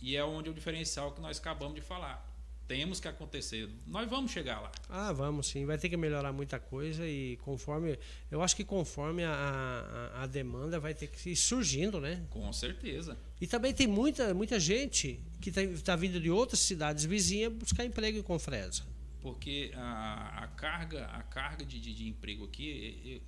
E 0.00 0.16
é 0.16 0.24
onde 0.24 0.48
é 0.48 0.52
o 0.52 0.54
diferencial 0.54 1.12
que 1.12 1.20
nós 1.20 1.38
acabamos 1.38 1.74
de 1.74 1.80
falar. 1.80 2.35
Temos 2.66 2.98
que 2.98 3.06
acontecer. 3.06 3.68
Nós 3.86 4.08
vamos 4.10 4.32
chegar 4.32 4.60
lá. 4.60 4.72
Ah, 4.88 5.12
vamos 5.12 5.46
sim. 5.46 5.64
Vai 5.64 5.78
ter 5.78 5.88
que 5.88 5.96
melhorar 5.96 6.32
muita 6.32 6.58
coisa 6.58 7.06
e 7.06 7.36
conforme. 7.38 7.96
Eu 8.30 8.42
acho 8.42 8.56
que 8.56 8.64
conforme 8.64 9.22
a, 9.24 9.32
a, 9.32 10.22
a 10.24 10.26
demanda 10.26 10.80
vai 10.80 10.92
ter 10.92 11.06
que 11.06 11.30
ir 11.30 11.36
surgindo, 11.36 12.00
né? 12.00 12.24
Com 12.28 12.52
certeza. 12.52 13.16
E 13.40 13.46
também 13.46 13.72
tem 13.72 13.86
muita, 13.86 14.34
muita 14.34 14.58
gente 14.58 15.20
que 15.40 15.50
está 15.50 15.94
vindo 15.94 16.20
de 16.20 16.30
outras 16.30 16.60
cidades 16.60 17.04
vizinhas 17.04 17.52
buscar 17.52 17.84
emprego 17.84 18.18
em 18.18 18.22
Confresa. 18.22 18.82
Porque 19.20 19.72
a, 19.74 20.44
a 20.44 20.48
carga, 20.48 21.06
a 21.06 21.22
carga 21.22 21.64
de, 21.64 21.80
de, 21.80 21.94
de 21.94 22.08
emprego 22.08 22.44
aqui, 22.44 23.22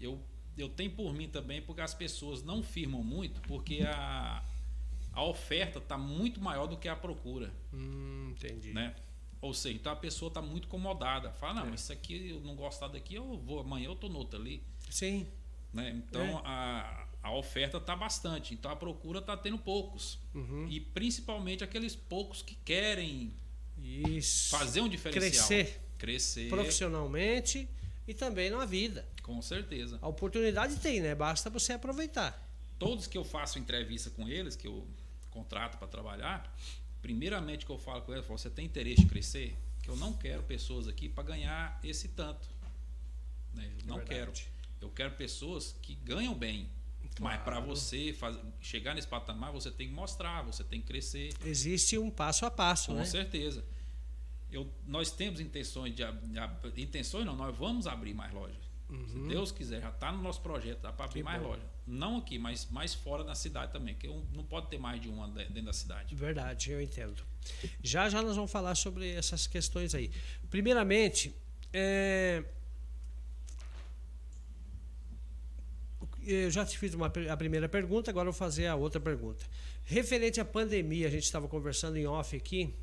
eu, 0.00 0.12
eu, 0.12 0.22
eu 0.56 0.68
tenho 0.68 0.90
por 0.92 1.12
mim 1.12 1.28
também, 1.28 1.60
porque 1.60 1.80
as 1.80 1.94
pessoas 1.94 2.42
não 2.42 2.62
firmam 2.62 3.02
muito, 3.02 3.40
porque 3.42 3.82
a, 3.82 4.44
a 5.16 5.24
oferta 5.24 5.78
está 5.78 5.96
muito 5.96 6.40
maior 6.40 6.66
do 6.66 6.76
que 6.76 6.86
a 6.88 6.94
procura. 6.94 7.50
Hum, 7.72 8.32
entendi. 8.36 8.72
Né? 8.74 8.94
Ou 9.40 9.52
seja, 9.54 9.74
então 9.74 9.90
a 9.92 9.96
pessoa 9.96 10.28
está 10.28 10.42
muito 10.42 10.66
incomodada. 10.66 11.32
Fala, 11.32 11.62
não, 11.64 11.72
É. 11.72 11.74
isso 11.74 11.90
aqui 11.92 12.30
eu 12.30 12.40
não 12.40 12.54
gostar 12.54 12.88
daqui, 12.88 13.14
eu 13.14 13.38
vou, 13.38 13.60
amanhã 13.60 13.86
eu 13.86 13.94
estou 13.94 14.10
no 14.10 14.18
outro 14.18 14.38
ali. 14.38 14.62
Sim. 14.90 15.26
Né? 15.72 15.90
Então 15.90 16.20
É. 16.22 16.42
a, 16.44 17.06
a 17.22 17.34
oferta 17.34 17.78
está 17.78 17.96
bastante, 17.96 18.52
então 18.54 18.70
a 18.70 18.76
procura 18.76 19.18
está 19.20 19.36
tendo 19.36 19.58
poucos. 19.58 20.18
Uhum. 20.34 20.66
E 20.68 20.80
principalmente 20.80 21.64
aqueles 21.64 21.96
poucos 21.96 22.42
que 22.42 22.54
querem 22.56 23.32
Isso. 23.82 24.50
fazer 24.50 24.80
um 24.82 24.88
diferencial. 24.88 25.48
Crescer 25.48 25.80
Crescer. 25.98 26.48
profissionalmente 26.50 27.68
e 28.06 28.12
também 28.14 28.50
na 28.50 28.64
vida. 28.66 29.06
Com 29.22 29.40
certeza. 29.42 29.98
A 30.02 30.08
oportunidade 30.08 30.76
tem, 30.76 31.00
né? 31.00 31.14
Basta 31.14 31.48
você 31.50 31.72
aproveitar. 31.72 32.42
Todos 32.78 33.06
que 33.06 33.16
eu 33.16 33.24
faço 33.24 33.58
entrevista 33.58 34.10
com 34.10 34.28
eles, 34.28 34.54
que 34.54 34.66
eu 34.66 34.86
contrato 35.36 35.76
para 35.78 35.86
trabalhar, 35.86 36.56
primeiramente 37.02 37.64
que 37.66 37.70
eu 37.72 37.78
falo 37.78 38.02
com 38.02 38.12
eu 38.14 38.22
falo, 38.22 38.38
você 38.38 38.50
tem 38.50 38.64
interesse 38.66 39.02
em 39.02 39.06
crescer? 39.06 39.56
Que 39.82 39.88
eu 39.90 39.96
não 39.96 40.12
quero 40.12 40.42
pessoas 40.42 40.88
aqui 40.88 41.08
para 41.08 41.22
ganhar 41.24 41.78
esse 41.84 42.08
tanto. 42.08 42.48
Né? 43.54 43.70
Eu 43.80 43.86
não 43.86 44.00
quero. 44.00 44.32
Eu 44.80 44.90
quero 44.90 45.12
pessoas 45.14 45.74
que 45.82 45.94
ganham 45.96 46.34
bem. 46.34 46.68
Mas 47.20 47.40
para 47.42 47.56
Claro. 47.56 47.66
você 47.66 48.12
faz- 48.12 48.38
chegar 48.60 48.94
nesse 48.94 49.06
patamar, 49.08 49.50
você 49.52 49.70
tem 49.70 49.88
que 49.88 49.94
mostrar, 49.94 50.42
você 50.42 50.62
tem 50.64 50.80
que 50.80 50.86
crescer. 50.86 51.32
Existe 51.44 51.96
um 51.98 52.10
passo 52.10 52.44
a 52.44 52.50
passo, 52.50 52.88
Com 52.88 52.94
né? 52.98 53.04
certeza. 53.04 53.64
Eu, 54.50 54.70
nós 54.86 55.10
temos 55.10 55.40
intenções 55.40 55.94
de, 55.94 56.02
de 56.74 56.82
intenções 56.82 57.24
não, 57.24 57.34
nós 57.36 57.56
vamos 57.56 57.86
abrir 57.86 58.12
mais 58.14 58.32
lojas. 58.32 58.56
Se 58.88 59.18
Deus 59.28 59.50
quiser, 59.50 59.80
já 59.80 59.88
está 59.90 60.12
no 60.12 60.22
nosso 60.22 60.40
projeto, 60.40 60.80
dá 60.80 60.92
para 60.92 61.06
abrir 61.06 61.20
Uhum. 61.20 61.26
Que 61.26 61.32
mais 61.32 61.42
bom. 61.42 61.48
lojas. 61.48 61.64
Não 61.86 62.16
aqui, 62.18 62.38
mas 62.38 62.66
mais 62.70 62.94
fora 62.94 63.24
da 63.24 63.34
cidade 63.34 63.72
também, 63.72 63.94
que 63.96 64.08
um- 64.08 64.24
não 64.32 64.44
pode 64.44 64.68
ter 64.68 64.78
mais 64.78 65.00
de 65.00 65.08
uma 65.08 65.26
de- 65.28 65.44
dentro 65.46 65.64
da 65.64 65.72
cidade. 65.72 66.14
Verdade, 66.14 66.70
eu 66.70 66.80
entendo. 66.80 67.20
Já 67.82 68.08
já 68.08 68.22
nós 68.22 68.36
vamos 68.36 68.50
falar 68.50 68.74
sobre 68.76 69.10
essas 69.12 69.46
questões 69.48 69.92
aí. 69.94 70.10
Primeiramente, 70.50 71.34
é, 71.72 72.44
eu 76.24 76.50
já 76.50 76.64
te 76.64 76.76
fiz 76.78 76.94
uma, 76.94 77.06
a 77.06 77.36
primeira 77.36 77.68
pergunta, 77.68 78.10
agora 78.10 78.28
eu 78.28 78.32
vou 78.32 78.38
fazer 78.38 78.66
a 78.66 78.74
outra 78.74 79.00
pergunta. 79.00 79.44
Referente 79.84 80.40
à 80.40 80.44
pandemia, 80.44 81.06
a 81.06 81.10
gente 81.10 81.22
estava 81.24 81.46
conversando 81.48 81.96
em 81.96 82.06
off 82.06 82.36
aqui. 82.36 82.74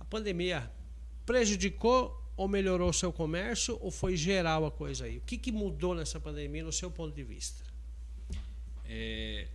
A 0.00 0.04
pandemia 0.04 0.70
prejudicou 1.24 2.17
ou 2.38 2.46
melhorou 2.46 2.90
o 2.90 2.92
seu 2.92 3.12
comércio 3.12 3.76
ou 3.80 3.90
foi 3.90 4.16
geral 4.16 4.64
a 4.64 4.70
coisa 4.70 5.06
aí? 5.06 5.18
O 5.18 5.22
que, 5.22 5.36
que 5.36 5.50
mudou 5.50 5.92
nessa 5.92 6.20
pandemia 6.20 6.62
no 6.62 6.72
seu 6.72 6.88
ponto 6.88 7.12
de 7.12 7.24
vista? 7.24 7.64
É, 8.86 9.48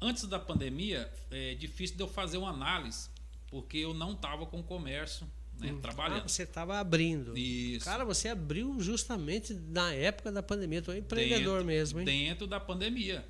antes 0.00 0.24
da 0.26 0.40
pandemia, 0.40 1.08
é 1.30 1.54
difícil 1.54 1.96
de 1.96 2.02
eu 2.02 2.08
fazer 2.08 2.38
uma 2.38 2.50
análise, 2.50 3.08
porque 3.46 3.78
eu 3.78 3.94
não 3.94 4.14
estava 4.14 4.44
com 4.46 4.58
o 4.58 4.62
comércio 4.64 5.24
né, 5.60 5.72
Ah, 5.72 5.80
trabalhando. 5.80 6.28
você 6.28 6.42
estava 6.42 6.76
abrindo. 6.80 7.38
Isso. 7.38 7.84
Cara, 7.84 8.04
você 8.04 8.28
abriu 8.28 8.80
justamente 8.80 9.54
na 9.54 9.94
época 9.94 10.32
da 10.32 10.42
pandemia. 10.42 10.82
Tu 10.82 10.90
é 10.90 10.98
empreendedor 10.98 11.58
dentro, 11.58 11.66
mesmo, 11.66 12.00
hein? 12.00 12.04
Dentro 12.04 12.48
da 12.48 12.58
pandemia. 12.58 13.24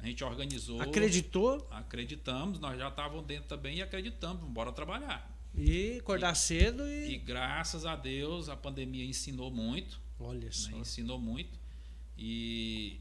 A 0.00 0.06
gente 0.06 0.24
organizou. 0.24 0.80
Acreditou 0.80 1.68
Acreditamos, 1.70 2.58
nós 2.58 2.76
já 2.76 2.88
estávamos 2.88 3.24
dentro 3.26 3.44
também 3.44 3.76
e 3.76 3.82
acreditamos, 3.82 4.42
bora 4.50 4.72
trabalhar. 4.72 5.39
E 5.60 5.98
acordar 5.98 6.34
cedo 6.34 6.86
E 6.88 7.14
e. 7.14 7.18
graças 7.18 7.84
a 7.86 7.94
Deus 7.96 8.48
a 8.48 8.56
pandemia 8.56 9.04
ensinou 9.04 9.50
muito, 9.50 10.00
Olha 10.18 10.50
só. 10.52 10.70
né? 10.70 10.78
ensinou 10.78 11.18
muito. 11.18 11.58
E 12.16 13.00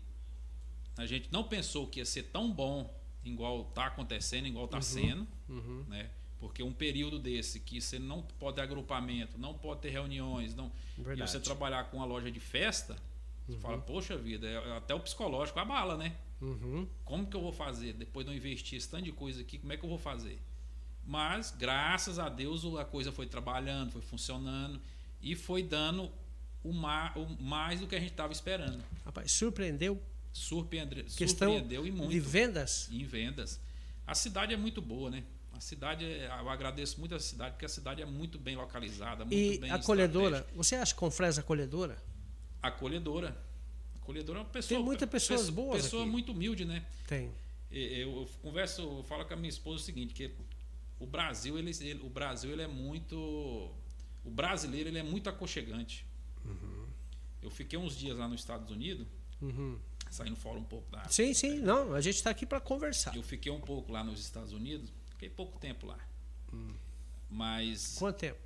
a 0.97 1.05
gente 1.05 1.29
não 1.31 1.43
pensou 1.43 1.87
que 1.87 1.99
ia 1.99 2.05
ser 2.05 2.23
tão 2.23 2.51
bom 2.51 2.93
igual 3.23 3.63
está 3.69 3.87
acontecendo, 3.87 4.47
igual 4.47 4.65
está 4.65 4.81
sendo, 4.81 5.27
Uhum. 5.47 5.83
né? 5.87 6.09
Porque 6.39 6.63
um 6.63 6.71
período 6.71 7.19
desse 7.19 7.59
que 7.59 7.81
você 7.81 7.99
não 7.99 8.21
pode 8.21 8.55
ter 8.55 8.61
agrupamento, 8.61 9.37
não 9.37 9.53
pode 9.53 9.81
ter 9.81 9.89
reuniões, 9.89 10.55
não 10.55 10.71
Verdade. 10.97 11.19
Uhum. 11.21 11.25
e 11.25 11.29
você 11.29 11.39
trabalhar 11.39 11.83
com 11.91 11.97
uma 11.97 12.05
loja 12.05 12.31
de 12.31 12.39
festa, 12.39 12.95
você 13.45 13.57
fala, 13.57 13.77
poxa 13.79 14.15
vida, 14.17 14.47
é- 14.47 14.77
até 14.77 14.93
o 14.95 14.99
psicológico 15.01 15.59
abala, 15.59 15.97
né? 15.97 16.15
Uhum. 16.39 16.87
Como 17.03 17.25
que 17.27 17.35
eu 17.35 17.41
vou 17.41 17.51
fazer? 17.51 17.91
Depois 17.93 18.25
de 18.25 18.31
eu 18.31 18.37
investir 18.37 18.77
esse 18.77 18.87
tanto 18.89 19.03
de 19.03 19.11
coisa 19.11 19.41
aqui, 19.41 19.57
como 19.57 19.73
é 19.73 19.77
que 19.77 19.83
eu 19.83 19.89
vou 19.89 19.97
fazer? 19.97 20.39
Mas, 21.09 21.49
graças 21.57 22.19
a 22.19 22.29
Deus, 22.29 22.63
a 22.77 22.85
coisa 22.85 23.11
foi 23.11 23.25
trabalhando, 23.25 23.91
foi 23.91 24.01
funcionando 24.03 24.79
e 25.19 25.35
foi 25.35 25.63
dando 25.63 26.11
o, 26.63 26.71
ma- 26.71 27.11
o 27.15 27.25
mais 27.41 27.79
do 27.79 27.87
que 27.87 27.95
a 27.95 27.99
gente 27.99 28.11
estava 28.11 28.31
esperando. 28.31 28.79
Rapaz, 29.03 29.31
surpreendeu 29.31 29.99
Surpreende, 30.31 31.03
Questão 31.17 31.49
surpreendeu 31.53 31.87
e 31.87 31.91
muito 31.91 32.11
de 32.11 32.19
vendas? 32.19 32.87
em 32.91 33.03
vendas. 33.03 33.59
A 34.05 34.13
cidade 34.13 34.53
é 34.53 34.57
muito 34.57 34.79
boa, 34.83 35.09
né? 35.09 35.23
A 35.51 35.59
cidade, 35.59 36.05
é- 36.05 36.27
eu 36.27 36.47
agradeço 36.47 36.99
muito 36.99 37.15
a 37.15 37.19
cidade, 37.19 37.53
porque 37.53 37.65
a 37.65 37.69
cidade 37.69 38.03
é 38.03 38.05
muito 38.05 38.37
bem 38.37 38.55
localizada, 38.55 39.25
muito 39.25 39.35
E 39.35 39.57
bem 39.57 39.71
acolhedora? 39.71 40.45
Você 40.55 40.75
acha 40.75 40.93
com 40.93 41.09
fresa 41.09 41.41
acolhedora? 41.41 41.97
Acolhedora. 42.61 43.35
Acolhedora 43.99 44.39
é 44.39 44.41
uma 44.43 44.49
pessoa. 44.49 44.77
Tem 44.77 44.85
muitas 44.85 45.09
pessoas 45.09 45.41
pessoa- 45.47 45.55
boas 45.55 45.81
Pessoa 45.81 46.03
aqui. 46.03 46.11
muito 46.11 46.31
humilde, 46.33 46.65
né? 46.65 46.85
Tem. 47.07 47.31
Eu, 47.71 48.21
eu 48.21 48.29
converso, 48.43 48.81
eu 48.83 49.03
falo 49.03 49.25
com 49.25 49.33
a 49.33 49.37
minha 49.37 49.49
esposa 49.49 49.77
o 49.81 49.85
seguinte, 49.85 50.13
que 50.13 50.31
o 50.99 51.05
Brasil, 51.07 51.57
ele, 51.57 51.71
ele- 51.81 52.01
o 52.03 52.09
Brasil, 52.09 52.51
ele 52.51 52.61
é 52.61 52.67
muito, 52.67 53.15
o 54.23 54.29
brasileiro, 54.29 54.89
ele 54.89 54.99
é 54.99 55.03
muito 55.03 55.29
aconchegante. 55.29 56.05
Eu 57.41 57.49
fiquei 57.49 57.79
uns 57.79 57.95
dias 57.97 58.17
lá 58.17 58.27
nos 58.27 58.41
Estados 58.41 58.69
Unidos, 58.69 59.07
Uhum. 59.41 59.79
saindo 60.11 60.35
fora 60.35 60.59
um 60.59 60.63
pouco 60.63 60.91
da. 60.91 61.07
Sim, 61.07 61.33
sim. 61.33 61.59
Não, 61.59 61.93
a 61.93 62.01
gente 62.01 62.15
está 62.15 62.29
aqui 62.29 62.45
para 62.45 62.59
conversar. 62.59 63.15
Eu 63.15 63.23
fiquei 63.23 63.51
um 63.51 63.61
pouco 63.61 63.91
lá 63.91 64.03
nos 64.03 64.19
Estados 64.19 64.51
Unidos, 64.51 64.91
fiquei 65.11 65.29
pouco 65.29 65.57
tempo 65.59 65.85
lá, 65.87 65.97
mas 67.29 67.95
Quanto 67.97 68.17
tempo? 68.17 68.39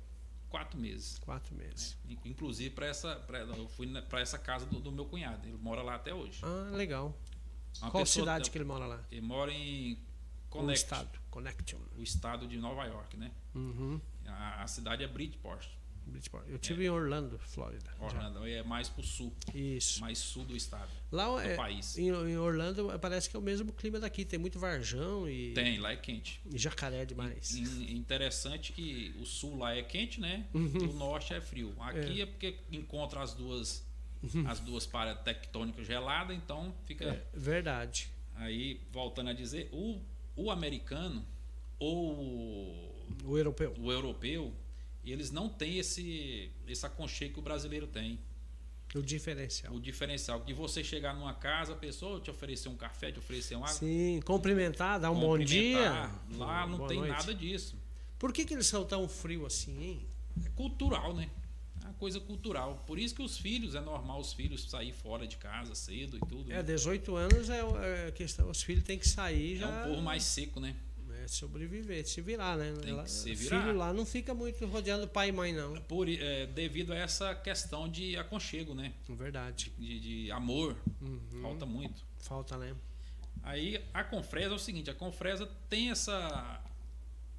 quatro 0.48 0.78
meses. 0.78 1.18
Quatro 1.18 1.54
meses. 1.54 1.96
In- 2.08 2.18
Inclusive 2.24 2.70
para 2.70 2.86
essa, 2.86 3.16
pra, 3.16 3.40
eu 3.40 3.68
fui 3.68 3.86
para 4.02 4.20
essa 4.20 4.38
casa 4.38 4.66
do, 4.66 4.78
do 4.80 4.92
meu 4.92 5.04
cunhado. 5.06 5.46
Ele 5.46 5.56
mora 5.58 5.82
lá 5.82 5.94
até 5.96 6.14
hoje. 6.14 6.40
Ah, 6.42 6.70
legal. 6.74 7.16
Uma 7.80 7.90
Qual 7.90 8.04
pessoa- 8.04 8.22
cidade 8.24 8.50
que 8.50 8.56
ele 8.58 8.64
mora 8.64 8.86
lá? 8.86 9.04
Ele 9.10 9.20
mora 9.20 9.50
em 9.52 9.94
O 9.94 9.98
Connect, 10.50 10.84
estado. 10.84 11.18
Connection. 11.34 11.78
o 11.98 12.02
estado 12.02 12.46
de 12.46 12.56
Nova 12.56 12.84
York, 12.84 13.16
né? 13.16 13.30
Uhum. 13.54 14.00
A, 14.26 14.62
a 14.62 14.66
cidade 14.66 15.02
é 15.02 15.08
Bridgeport, 15.08 15.66
Bridgeport. 16.06 16.44
Eu 16.48 16.58
tive 16.58 16.84
em 16.84 16.88
Orlando, 16.90 17.38
Flórida. 17.38 17.90
já. 17.98 18.04
Orlando. 18.04 18.46
É 18.46 18.62
mais 18.62 18.88
pro 18.88 19.02
sul, 19.02 19.34
Isso. 19.54 20.00
mais 20.00 20.18
sul 20.18 20.44
do 20.44 20.54
estado, 20.56 20.90
Lá 21.10 21.26
do 21.28 21.40
é, 21.40 21.56
país. 21.56 21.96
em, 21.98 22.08
em 22.08 22.36
Orlando 22.36 22.88
parece 23.00 23.28
que 23.30 23.34
é 23.36 23.38
o 23.38 23.42
mesmo 23.42 23.72
clima 23.72 23.98
daqui. 23.98 24.24
Tem 24.24 24.38
muito 24.38 24.58
varjão 24.58 25.28
e, 25.28 25.52
Tem, 25.54 25.78
lá 25.78 25.92
é 25.92 25.96
quente. 25.96 26.40
e 26.52 26.58
jacaré 26.58 27.04
demais. 27.06 27.54
In- 27.56 27.96
Interessante 27.96 28.72
que 28.72 29.14
o 29.18 29.24
sul 29.26 29.56
lá 29.58 29.74
é 29.74 29.82
quente, 29.82 30.20
né? 30.20 30.46
Uhum. 30.54 30.90
O 30.90 30.92
norte 30.94 31.32
é 31.34 31.40
frio. 31.40 31.74
Aqui 31.80 32.20
é, 32.20 32.26
porque 32.26 32.58
encontra 32.70 33.22
as 33.22 33.32
duas 33.34 33.84
as 34.46 34.58
duas 34.60 34.86
paradas 34.86 35.22
tectônicas 35.22 35.86
geladas, 35.86 36.34
então 36.34 36.74
fica. 36.86 37.04
É, 37.04 37.26
verdade. 37.34 38.08
aí 38.36 38.80
voltando 38.90 39.28
a 39.30 39.32
dizer, 39.34 39.68
o, 39.72 40.00
o 40.36 40.50
americano 40.50 41.24
ou 41.78 43.06
O 43.24 43.36
europeu. 43.36 43.74
o 43.78 43.90
europeu, 43.92 44.52
eles 45.04 45.30
não 45.30 45.48
têm 45.48 45.78
esse 45.78 46.50
esse 46.66 46.84
aconchego 46.86 47.34
que 47.34 47.38
o 47.40 47.42
brasileiro 47.42 47.86
tem. 47.86 48.18
O 48.94 49.02
diferencial. 49.02 49.74
O 49.74 49.80
diferencial 49.80 50.40
de 50.44 50.52
você 50.52 50.84
chegar 50.84 51.14
numa 51.14 51.34
casa, 51.34 51.72
a 51.72 51.76
pessoa 51.76 52.20
te 52.20 52.30
oferecer 52.30 52.68
um 52.68 52.76
café, 52.76 53.10
te 53.10 53.18
oferecer 53.18 53.56
uma 53.56 53.66
Sim, 53.66 54.20
cumprimentar, 54.24 55.00
dar 55.00 55.10
um 55.10 55.18
bom 55.18 55.36
dia. 55.36 56.10
Lá 56.36 56.64
não 56.66 56.78
Boa 56.78 56.88
tem 56.88 56.98
noite. 56.98 57.10
nada 57.12 57.34
disso. 57.34 57.76
Por 58.18 58.32
que, 58.32 58.44
que 58.44 58.54
eles 58.54 58.66
são 58.66 58.84
tão 58.84 59.08
frios 59.08 59.44
assim, 59.46 59.82
hein? 59.82 60.06
É 60.46 60.48
cultural, 60.50 61.12
né? 61.12 61.28
É 61.94 61.98
coisa 61.98 62.20
cultural. 62.20 62.82
Por 62.86 62.98
isso 62.98 63.14
que 63.14 63.22
os 63.22 63.38
filhos, 63.38 63.74
é 63.74 63.80
normal 63.80 64.20
os 64.20 64.32
filhos 64.32 64.68
sair 64.70 64.92
fora 64.92 65.26
de 65.26 65.36
casa 65.36 65.74
cedo 65.74 66.16
e 66.16 66.20
tudo. 66.20 66.50
É, 66.52 66.56
né? 66.56 66.62
18 66.62 67.14
anos 67.16 67.48
é, 67.50 67.60
é 68.08 68.10
questão, 68.12 68.50
os 68.50 68.62
filhos 68.62 68.84
têm 68.84 68.98
que 68.98 69.08
sair 69.08 69.54
É 69.56 69.58
já. 69.60 69.68
um 69.86 69.88
povo 69.90 70.02
mais 70.02 70.24
seco, 70.24 70.60
né? 70.60 70.74
É 71.22 71.28
sobreviver, 71.28 72.06
se 72.06 72.20
virar, 72.20 72.54
né? 72.56 72.74
Tem 72.82 73.02
que 73.02 73.10
se 73.10 73.34
virar. 73.34 73.62
Filho 73.62 73.76
lá 73.76 73.92
não 73.94 74.04
fica 74.04 74.34
muito 74.34 74.66
rodeando 74.66 75.08
pai 75.08 75.30
e 75.30 75.32
mãe, 75.32 75.54
não. 75.54 75.74
Por, 75.82 76.06
é, 76.08 76.44
devido 76.46 76.92
a 76.92 76.96
essa 76.96 77.34
questão 77.34 77.88
de 77.88 78.14
aconchego, 78.16 78.74
né? 78.74 78.92
Verdade. 79.08 79.72
De, 79.78 80.00
de 80.24 80.30
amor, 80.30 80.76
Uhum. 81.00 81.40
falta 81.40 81.64
muito. 81.64 82.04
Falta, 82.18 82.58
né? 82.58 82.74
Aí 83.42 83.82
a 83.94 84.02
Confresa 84.04 84.52
é 84.52 84.56
o 84.56 84.58
seguinte, 84.58 84.90
a 84.90 84.94
Confresa 84.94 85.46
tem 85.68 85.90
essa 85.90 86.60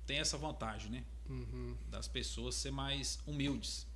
tem 0.08 0.18
essa 0.20 0.38
vantagem, 0.38 0.92
né? 0.92 1.04
Uhum. 1.30 1.76
Das 1.90 2.08
pessoas 2.08 2.56
ser 2.56 2.72
mais 2.72 3.20
humildes. 3.26 3.88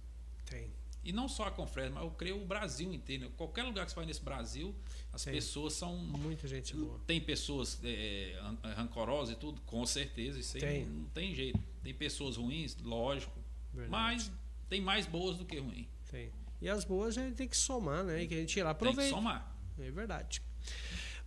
Tem. 0.49 0.67
E 1.03 1.13
não 1.13 1.29
só 1.29 1.45
a 1.45 1.51
Confresa, 1.51 1.91
mas 1.91 2.03
eu 2.03 2.11
creio 2.11 2.41
o 2.41 2.45
Brasil 2.45 2.93
inteiro. 2.93 3.23
né? 3.25 3.31
Qualquer 3.37 3.63
lugar 3.63 3.85
que 3.85 3.91
você 3.91 3.95
vai 3.95 4.05
nesse 4.05 4.21
Brasil, 4.21 4.75
as 5.13 5.21
Sim. 5.21 5.31
pessoas 5.31 5.73
são 5.73 5.95
Muita 5.95 6.47
gente 6.47 6.75
boa. 6.75 6.99
Tem 7.07 7.21
pessoas 7.21 7.79
é, 7.83 8.37
ran- 8.41 8.73
rancorosas 8.75 9.33
e 9.35 9.37
tudo, 9.39 9.61
com 9.61 9.85
certeza, 9.85 10.37
isso 10.39 10.57
aí 10.57 10.61
Tem. 10.61 10.85
Não, 10.85 10.93
não 10.95 11.09
tem 11.09 11.33
jeito. 11.33 11.59
Tem 11.81 11.93
pessoas 11.93 12.35
ruins, 12.35 12.75
lógico, 12.83 13.39
Verdade. 13.73 13.89
mas 13.91 14.31
tem 14.67 14.81
mais 14.81 15.05
boas 15.07 15.37
do 15.37 15.45
que 15.45 15.57
ruins. 15.57 15.87
Tem. 16.11 16.29
E 16.61 16.67
as 16.67 16.83
boas 16.83 17.17
a 17.17 17.21
gente 17.21 17.35
tem 17.35 17.47
que 17.47 17.55
somar, 17.57 18.03
né? 18.03 18.21
E 18.23 18.27
que 18.27 18.33
a 18.35 18.37
gente 18.37 18.49
tirar 18.53 18.73
Tem 18.75 18.93
que 18.93 19.09
somar. 19.09 19.55
É 19.79 19.89
verdade. 19.89 20.41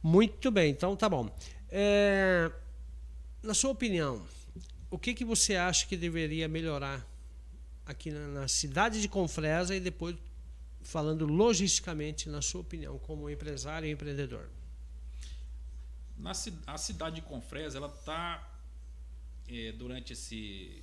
Muito 0.03 0.51
bem, 0.51 0.71
então 0.71 0.95
tá 0.95 1.09
bom. 1.09 1.35
É, 1.71 2.53
na 3.43 3.55
sua 3.55 3.71
opinião, 3.71 4.23
o 4.91 4.99
que, 4.99 5.15
que 5.15 5.25
você 5.25 5.57
acha 5.57 5.87
que 5.87 5.97
deveria 5.97 6.47
melhorar 6.47 7.07
aqui 7.87 8.11
na, 8.11 8.27
na 8.29 8.49
cidade 8.49 9.01
de 9.01 9.09
Confresa 9.09 9.75
e 9.75 9.81
depois 9.81 10.17
falando 10.83 11.27
logisticamente, 11.27 12.29
na 12.29 12.43
sua 12.43 12.61
opinião, 12.61 12.99
como 12.99 13.31
empresário 13.31 13.87
e 13.89 13.93
empreendedor? 13.93 14.49
Na, 16.19 16.33
a 16.67 16.79
cidade 16.79 17.17
de 17.17 17.23
Confresa, 17.23 17.79
ela 17.79 17.89
está, 17.89 18.49
durante 19.79 20.13
esse 20.13 20.83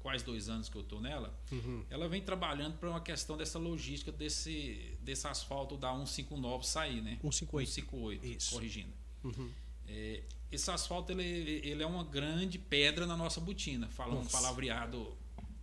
quase 0.00 0.24
dois 0.24 0.48
anos 0.48 0.68
que 0.68 0.76
eu 0.76 0.80
estou 0.80 0.98
nela, 1.00 1.32
Uhum. 1.52 1.84
ela 1.90 2.08
vem 2.08 2.22
trabalhando 2.22 2.78
para 2.78 2.88
uma 2.88 3.00
questão 3.02 3.36
dessa 3.36 3.58
logística 3.58 4.10
desse, 4.10 4.96
desse 5.02 5.26
asfalto 5.26 5.76
da 5.76 5.92
159 5.92 6.66
sair, 6.66 7.02
né? 7.02 7.18
158. 7.20 7.70
158, 7.70 8.26
Isso. 8.26 8.50
corrigindo. 8.54 8.92
Uhum. 9.22 9.50
É, 9.86 10.22
esse 10.50 10.70
asfalto 10.70 11.12
ele, 11.12 11.22
ele 11.22 11.82
é 11.82 11.86
uma 11.86 12.02
grande 12.02 12.58
pedra 12.58 13.06
na 13.06 13.16
nossa 13.16 13.40
botina, 13.40 13.88
falando 13.88 14.20
um 14.20 14.22
Nossa. 14.22 14.38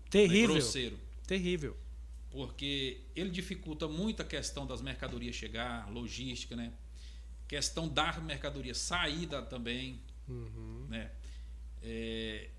Palavreado 0.10 0.34
né, 0.34 0.34
Terrível. 0.34 0.56
grosseiro. 0.56 1.00
Terrível. 1.26 1.78
Porque 2.32 3.00
ele 3.16 3.30
dificulta 3.30 3.88
muito 3.88 4.22
a 4.22 4.26
questão 4.26 4.66
das 4.66 4.82
mercadorias 4.82 5.36
chegar, 5.36 5.90
logística, 5.92 6.56
né? 6.56 6.72
Questão 7.48 7.88
da 7.88 8.14
mercadoria 8.20 8.74
saída 8.76 9.42
também, 9.42 10.00
Uhum. 10.28 10.86
né? 10.90 11.10
É, 11.82 12.50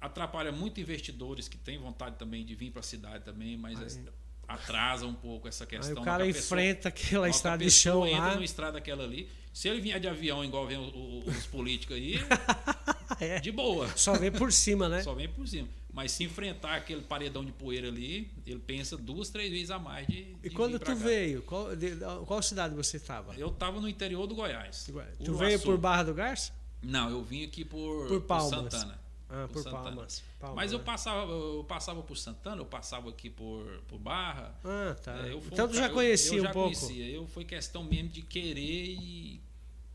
atrapalha 0.00 0.52
muito 0.52 0.80
investidores 0.80 1.48
que 1.48 1.56
têm 1.56 1.78
vontade 1.78 2.16
também 2.16 2.44
de 2.44 2.54
vir 2.54 2.70
para 2.70 2.80
a 2.80 2.82
cidade 2.84 3.24
também, 3.24 3.56
mas 3.56 3.96
Aí. 3.96 4.04
atrasa 4.46 5.06
um 5.06 5.14
pouco 5.14 5.48
essa 5.48 5.64
Aí 5.64 5.70
questão. 5.70 6.00
o 6.00 6.04
cara 6.04 6.24
da 6.24 6.32
pessoa- 6.32 6.60
enfrenta 6.60 6.88
aquela 6.88 7.28
estrada 7.28 7.64
de 7.64 7.70
chão 7.70 8.06
entra 8.06 8.20
lá. 8.20 8.34
numa 8.34 8.44
estrada 8.44 8.78
aquela 8.78 9.02
ali. 9.02 9.28
Se 9.52 9.68
ele 9.68 9.80
vier 9.80 9.98
de 9.98 10.06
avião, 10.06 10.44
igual 10.44 10.66
vem 10.66 10.76
o- 10.76 10.82
o- 10.94 11.24
os 11.28 11.46
políticos 11.46 11.96
aí, 11.96 12.14
É. 13.20 13.40
de 13.40 13.50
boa. 13.50 13.88
Só 13.96 14.12
vem 14.16 14.30
por 14.30 14.52
cima, 14.52 14.88
né? 14.88 15.02
Só 15.02 15.14
vem 15.14 15.28
por 15.28 15.48
cima. 15.48 15.68
Mas 15.96 16.12
se 16.12 16.24
enfrentar 16.24 16.74
aquele 16.76 17.00
paredão 17.00 17.42
de 17.42 17.50
poeira 17.52 17.88
ali, 17.88 18.30
ele 18.46 18.58
pensa 18.58 18.98
duas, 18.98 19.30
três 19.30 19.50
vezes 19.50 19.70
a 19.70 19.78
mais 19.78 20.06
de. 20.06 20.36
E 20.44 20.50
quando 20.50 20.78
tu 20.78 20.84
cá. 20.84 20.94
veio, 20.94 21.40
qual, 21.40 21.74
de- 21.74 21.96
qual 22.26 22.42
cidade 22.42 22.74
você 22.74 22.98
estava? 22.98 23.34
Eu 23.34 23.48
estava 23.48 23.80
no 23.80 23.88
interior 23.88 24.26
do 24.26 24.34
Goiás. 24.34 24.84
Tu 24.84 24.92
Uruaçu. 24.92 25.34
veio 25.38 25.58
por 25.58 25.78
Barra 25.78 26.02
do 26.02 26.12
Garça? 26.12 26.52
Não, 26.82 27.08
eu 27.08 27.22
vim 27.24 27.44
aqui 27.44 27.64
por, 27.64 28.08
Por 28.08 28.20
Palmas. 28.20 28.50
Santana. 28.50 29.00
Ah, 29.30 29.48
por, 29.50 29.62
Santana. 29.62 29.82
Palmas. 29.84 30.22
Palmas, 30.38 30.56
Mas 30.56 30.72
eu 30.72 30.78
né? 30.80 30.84
passava, 30.84 31.32
eu 31.32 31.64
passava 31.66 32.02
por 32.02 32.16
Santana, 32.18 32.60
eu 32.60 32.66
passava 32.66 33.08
aqui 33.08 33.30
por, 33.30 33.64
por 33.88 33.98
Barra. 33.98 34.54
Ah, 34.62 34.94
tá. 35.02 35.26
É, 35.26 35.32
eu 35.32 35.40
fui 35.40 35.50
então 35.50 35.66
tu 35.66 35.72
já 35.74 35.80
cara- 35.80 35.92
eu- 35.92 35.94
conhecia 35.96 36.36
eu, 36.36 36.42
um 36.42 36.46
já 36.46 36.52
pouco. 36.52 36.78
Conhecia. 36.78 37.08
Eu 37.08 37.26
foi 37.26 37.44
questão 37.46 37.82
mesmo 37.82 38.10
de 38.10 38.20
querer 38.20 38.60
e, 39.00 39.40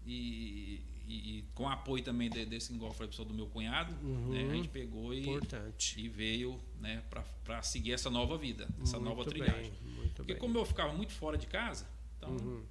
e, 0.05 0.81
e- 1.11 1.37
e 1.39 1.41
com 1.53 1.67
apoio 1.69 2.03
também 2.03 2.29
de- 2.29 2.45
desse, 2.45 2.73
igual 2.73 2.91
eu 2.91 2.95
falei 2.95 3.09
pessoal 3.09 3.27
do 3.27 3.33
meu 3.33 3.47
cunhado, 3.47 3.93
Uhum. 4.05 4.29
né, 4.29 4.49
a 4.51 4.55
gente 4.55 4.67
pegou 4.69 5.13
e, 5.13 5.21
Importante. 5.21 5.99
e 5.99 6.07
veio 6.07 6.59
né, 6.79 7.03
para 7.43 7.61
seguir 7.61 7.93
essa 7.93 8.09
nova 8.09 8.37
vida, 8.37 8.67
essa 8.81 8.97
nova 8.99 9.15
Muito 9.17 9.29
trilhagem. 9.29 9.71
bem, 9.71 9.91
muito 9.95 10.15
Porque 10.15 10.33
bem. 10.33 10.39
como 10.41 10.57
eu 10.57 10.65
ficava 10.65 10.93
muito 10.93 11.11
fora 11.13 11.37
de 11.37 11.47
casa, 11.47 11.87
então 12.17 12.31
Uhum. 12.31 12.63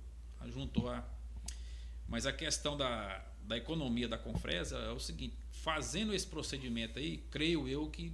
juntou 0.50 0.88
a. 0.88 1.04
Mas 2.08 2.26
a 2.26 2.32
questão 2.32 2.76
da, 2.76 3.24
da 3.42 3.56
economia 3.56 4.08
da 4.08 4.18
Confresa 4.18 4.76
é 4.78 4.90
o 4.90 4.98
seguinte: 4.98 5.36
fazendo 5.52 6.12
esse 6.14 6.26
procedimento 6.26 6.98
aí, 6.98 7.18
creio 7.30 7.68
eu 7.68 7.88
que 7.88 8.12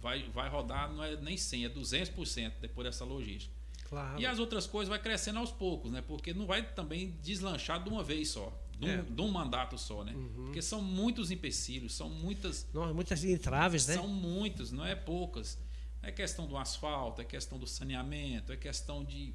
vai, 0.00 0.24
vai 0.30 0.48
rodar, 0.48 0.92
não 0.92 1.02
é 1.04 1.16
nem 1.16 1.36
100, 1.36 1.64
é 1.66 1.68
200% 1.68 2.54
depois 2.60 2.84
dessa 2.86 3.04
logística. 3.04 3.54
Claro. 3.88 4.18
E 4.20 4.24
as 4.26 4.38
outras 4.38 4.66
coisas 4.66 4.88
vai 4.88 4.98
crescendo 4.98 5.38
aos 5.38 5.52
poucos, 5.52 5.92
né? 5.92 6.02
Porque 6.02 6.32
não 6.32 6.46
vai 6.46 6.62
também 6.74 7.10
deslanchar 7.22 7.82
de 7.82 7.88
uma 7.90 8.02
vez 8.02 8.30
só, 8.30 8.50
de 8.82 8.88
um, 8.88 8.92
É. 8.92 9.02
de 9.02 9.20
um 9.20 9.28
mandato 9.30 9.78
só, 9.78 10.02
né? 10.04 10.12
Porque 10.36 10.60
são 10.60 10.82
muitos 10.82 11.30
empecilhos, 11.30 11.94
são 11.94 12.08
muitas. 12.08 12.66
Nossa, 12.74 12.92
muitas 12.92 13.24
entraves, 13.24 13.86
né? 13.86 13.94
São 13.94 14.08
muitos, 14.08 14.72
não 14.72 14.84
é 14.84 14.94
poucas. 14.94 15.58
É 16.02 16.10
questão 16.10 16.46
do 16.46 16.56
asfalto, 16.56 17.20
é 17.20 17.24
questão 17.24 17.58
do 17.58 17.66
saneamento, 17.66 18.52
é 18.52 18.56
questão 18.56 19.04
de. 19.04 19.32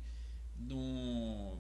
de 0.56 0.74
um, 0.74 1.58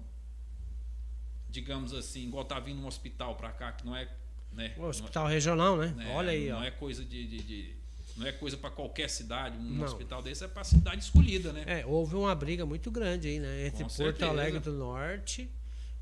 digamos 1.49 1.93
assim, 1.93 2.23
igual 2.27 2.43
tá 2.45 2.59
vindo 2.59 2.81
um 2.81 2.87
hospital 2.87 3.35
para 3.35 3.51
cá, 3.51 3.71
que 3.71 3.85
não 3.85 3.95
é. 3.95 4.07
Né, 4.51 4.73
O 4.77 4.83
hospital 4.83 5.27
regional, 5.27 5.77
né? 5.77 5.93
não 5.95 6.03
é- 6.03 6.15
Olha 6.15 6.31
aí, 6.31 6.49
não 6.49 6.59
ó. 6.59 6.63
é 6.63 6.71
coisa 6.71 7.03
de. 7.05 7.27
de- 7.27 7.43
de- 7.43 7.77
não 8.15 8.25
é 8.25 8.31
coisa 8.31 8.57
para 8.57 8.71
qualquer 8.71 9.07
cidade, 9.09 9.55
um 9.57 9.61
Não. 9.61 9.85
hospital 9.85 10.23
desse 10.23 10.43
é 10.43 10.47
para 10.47 10.63
cidade 10.63 11.03
escolhida, 11.03 11.53
né? 11.53 11.63
É, 11.67 11.85
houve 11.85 12.15
uma 12.15 12.33
briga 12.33 12.65
muito 12.65 12.89
grande 12.89 13.27
aí, 13.27 13.39
né? 13.39 13.67
Entre 13.67 13.73
Com 13.83 13.89
Porto 13.89 13.91
certeza. 13.95 14.31
Alegre 14.31 14.59
do 14.59 14.73
Norte 14.73 15.47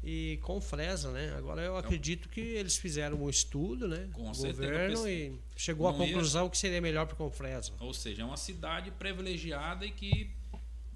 e 0.05 0.37
Confresa, 0.43 1.11
né? 1.11 1.33
Agora 1.35 1.63
eu 1.63 1.75
acredito 1.75 2.29
que 2.29 2.39
eles 2.39 2.77
fizeram 2.77 3.23
um 3.23 3.27
estudo, 3.29 3.87
né? 3.87 4.07
Com 4.13 4.29
o 4.29 4.35
certeza, 4.35 4.61
governo 4.61 4.99
eu 4.99 5.09
e 5.09 5.39
chegou 5.57 5.87
à 5.87 5.91
não 5.91 5.99
ia- 6.01 6.05
conclusão 6.05 6.47
que 6.47 6.57
seria 6.59 6.79
melhor 6.79 7.07
para 7.07 7.15
Confresa. 7.15 7.71
Ou 7.79 7.91
seja, 7.91 8.21
é 8.21 8.25
uma 8.25 8.37
cidade 8.37 8.91
privilegiada 8.91 9.83
e 9.83 9.89
que 9.91 10.29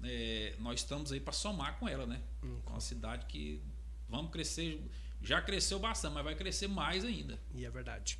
é, 0.04 0.54
nós 0.60 0.78
estamos 0.80 1.10
aí 1.10 1.18
para 1.18 1.32
somar 1.32 1.76
com 1.80 1.88
ela, 1.88 2.06
né? 2.06 2.20
Hum. 2.44 2.58
É 2.64 2.70
uma 2.70 2.80
cidade 2.80 3.26
que 3.26 3.60
vamos 4.08 4.30
crescer, 4.30 4.80
já 5.20 5.42
cresceu 5.42 5.80
bastante, 5.80 6.14
mas 6.14 6.24
vai 6.24 6.36
crescer 6.36 6.68
mais 6.68 7.04
ainda. 7.04 7.36
E 7.52 7.64
é 7.64 7.70
verdade. 7.70 8.16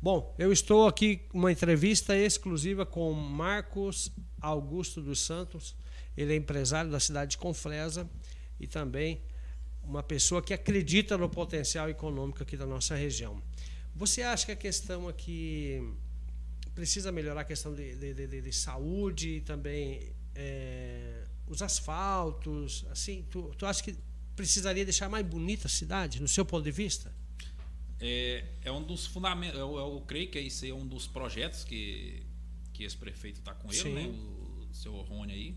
Bom, 0.00 0.34
eu 0.38 0.50
estou 0.50 0.86
aqui 0.86 1.18
com 1.28 1.38
uma 1.38 1.52
entrevista 1.52 2.16
exclusiva 2.16 2.86
com 2.86 3.12
Marcos 3.12 4.10
Augusto 4.40 5.02
dos 5.02 5.20
Santos. 5.20 5.76
Ele 6.16 6.32
é 6.32 6.36
empresário 6.36 6.90
da 6.90 7.00
cidade 7.00 7.32
de 7.32 7.38
Confresa 7.38 8.08
e 8.58 8.66
também 8.66 9.20
uma 9.86 10.02
pessoa 10.02 10.42
que 10.42 10.52
acredita 10.52 11.16
no 11.16 11.28
potencial 11.28 11.88
econômico 11.88 12.42
aqui 12.42 12.56
da 12.56 12.66
nossa 12.66 12.94
região. 12.94 13.40
Você 13.94 14.22
acha 14.22 14.46
que 14.46 14.52
a 14.52 14.56
questão 14.56 15.08
aqui 15.08 15.80
precisa 16.74 17.10
melhorar 17.12 17.42
a 17.42 17.44
questão 17.44 17.74
de, 17.74 17.94
de, 17.96 18.14
de- 18.26 18.40
de 18.42 18.52
saúde 18.52 19.36
e 19.36 19.40
também 19.40 20.12
é, 20.34 21.24
os 21.46 21.62
asfaltos? 21.62 22.84
Assim, 22.90 23.24
tu, 23.30 23.52
tu 23.56 23.64
acha 23.64 23.82
que 23.82 23.96
precisaria 24.34 24.84
deixar 24.84 25.08
mais 25.08 25.24
bonita 25.24 25.66
a 25.66 25.70
cidade, 25.70 26.20
no 26.20 26.28
seu 26.28 26.44
ponto 26.44 26.64
de 26.64 26.70
vista? 26.72 27.14
É, 27.98 28.44
é 28.62 28.70
um 28.72 28.82
dos 28.82 29.06
fundamentos, 29.06 29.58
eu, 29.58 29.76
eu 29.78 30.02
creio 30.06 30.30
que 30.30 30.38
esse 30.38 30.68
é 30.68 30.74
um 30.74 30.86
dos 30.86 31.06
projetos 31.06 31.64
que, 31.64 32.22
que 32.74 32.84
esse 32.84 32.96
prefeito 32.96 33.38
está 33.38 33.54
com 33.54 33.72
ele, 33.72 33.80
Sim. 33.82 33.94
né? 33.94 34.06
O 34.70 34.74
seu 34.74 34.92
Rony 34.92 35.32
aí. 35.32 35.56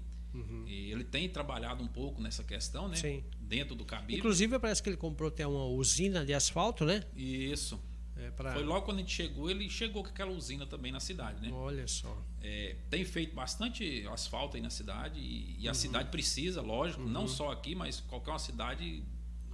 E 0.68 0.92
ele 0.92 1.04
tem 1.04 1.28
trabalhado 1.30 1.84
um 1.84 1.88
pouco 1.88 2.22
nessa 2.22 2.44
questão, 2.44 2.88
né? 2.88 2.96
Sim. 2.96 3.24
Dentro 3.42 3.76
do 3.76 3.84
cabide. 3.86 4.20
Inclusive, 4.20 4.58
parece 4.60 4.82
que 4.84 4.90
ele 4.90 4.98
comprou 4.98 5.30
até 5.30 5.46
uma 5.48 5.66
usina 5.66 6.26
de 6.26 6.34
asfalto, 6.34 6.86
né? 6.86 7.04
Isso. 7.16 7.80
É 8.16 8.32
pra... 8.32 8.52
Foi 8.54 8.64
logo 8.64 8.82
quando 8.86 8.98
a 8.98 9.00
gente 9.00 9.14
chegou, 9.14 9.50
ele 9.50 9.70
chegou 9.70 10.04
com 10.04 10.10
aquela 10.10 10.32
usina 10.32 10.66
também 10.66 10.92
na 10.92 11.00
cidade, 11.00 11.42
né? 11.42 11.50
Olha 11.54 11.88
só. 11.88 12.22
É, 12.42 12.76
tem 12.90 13.06
feito 13.06 13.34
bastante 13.34 14.06
asfalto 14.12 14.58
aí 14.58 14.62
na 14.62 14.70
cidade 14.70 15.20
e, 15.20 15.56
e 15.60 15.68
a 15.68 15.72
Uhum. 15.72 15.76
cidade 15.76 16.10
precisa, 16.10 16.62
lógico, 16.62 17.02
não 17.02 17.28
só 17.30 17.52
aqui, 17.52 17.74
mas 17.76 18.02
qualquer 18.02 18.32
uma 18.32 18.40
cidade, 18.40 19.04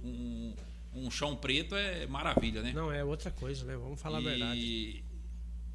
um, 0.02 0.52
um 0.92 1.10
chão 1.12 1.36
preto 1.36 1.76
é 1.76 2.06
maravilha, 2.08 2.60
né? 2.60 2.72
Não, 2.72 2.90
é 2.90 3.04
outra 3.04 3.30
coisa, 3.30 3.64
né? 3.64 3.76
Vamos 3.76 4.00
falar 4.00 4.20
e, 4.20 4.26
a 4.26 4.30
verdade. 4.30 5.04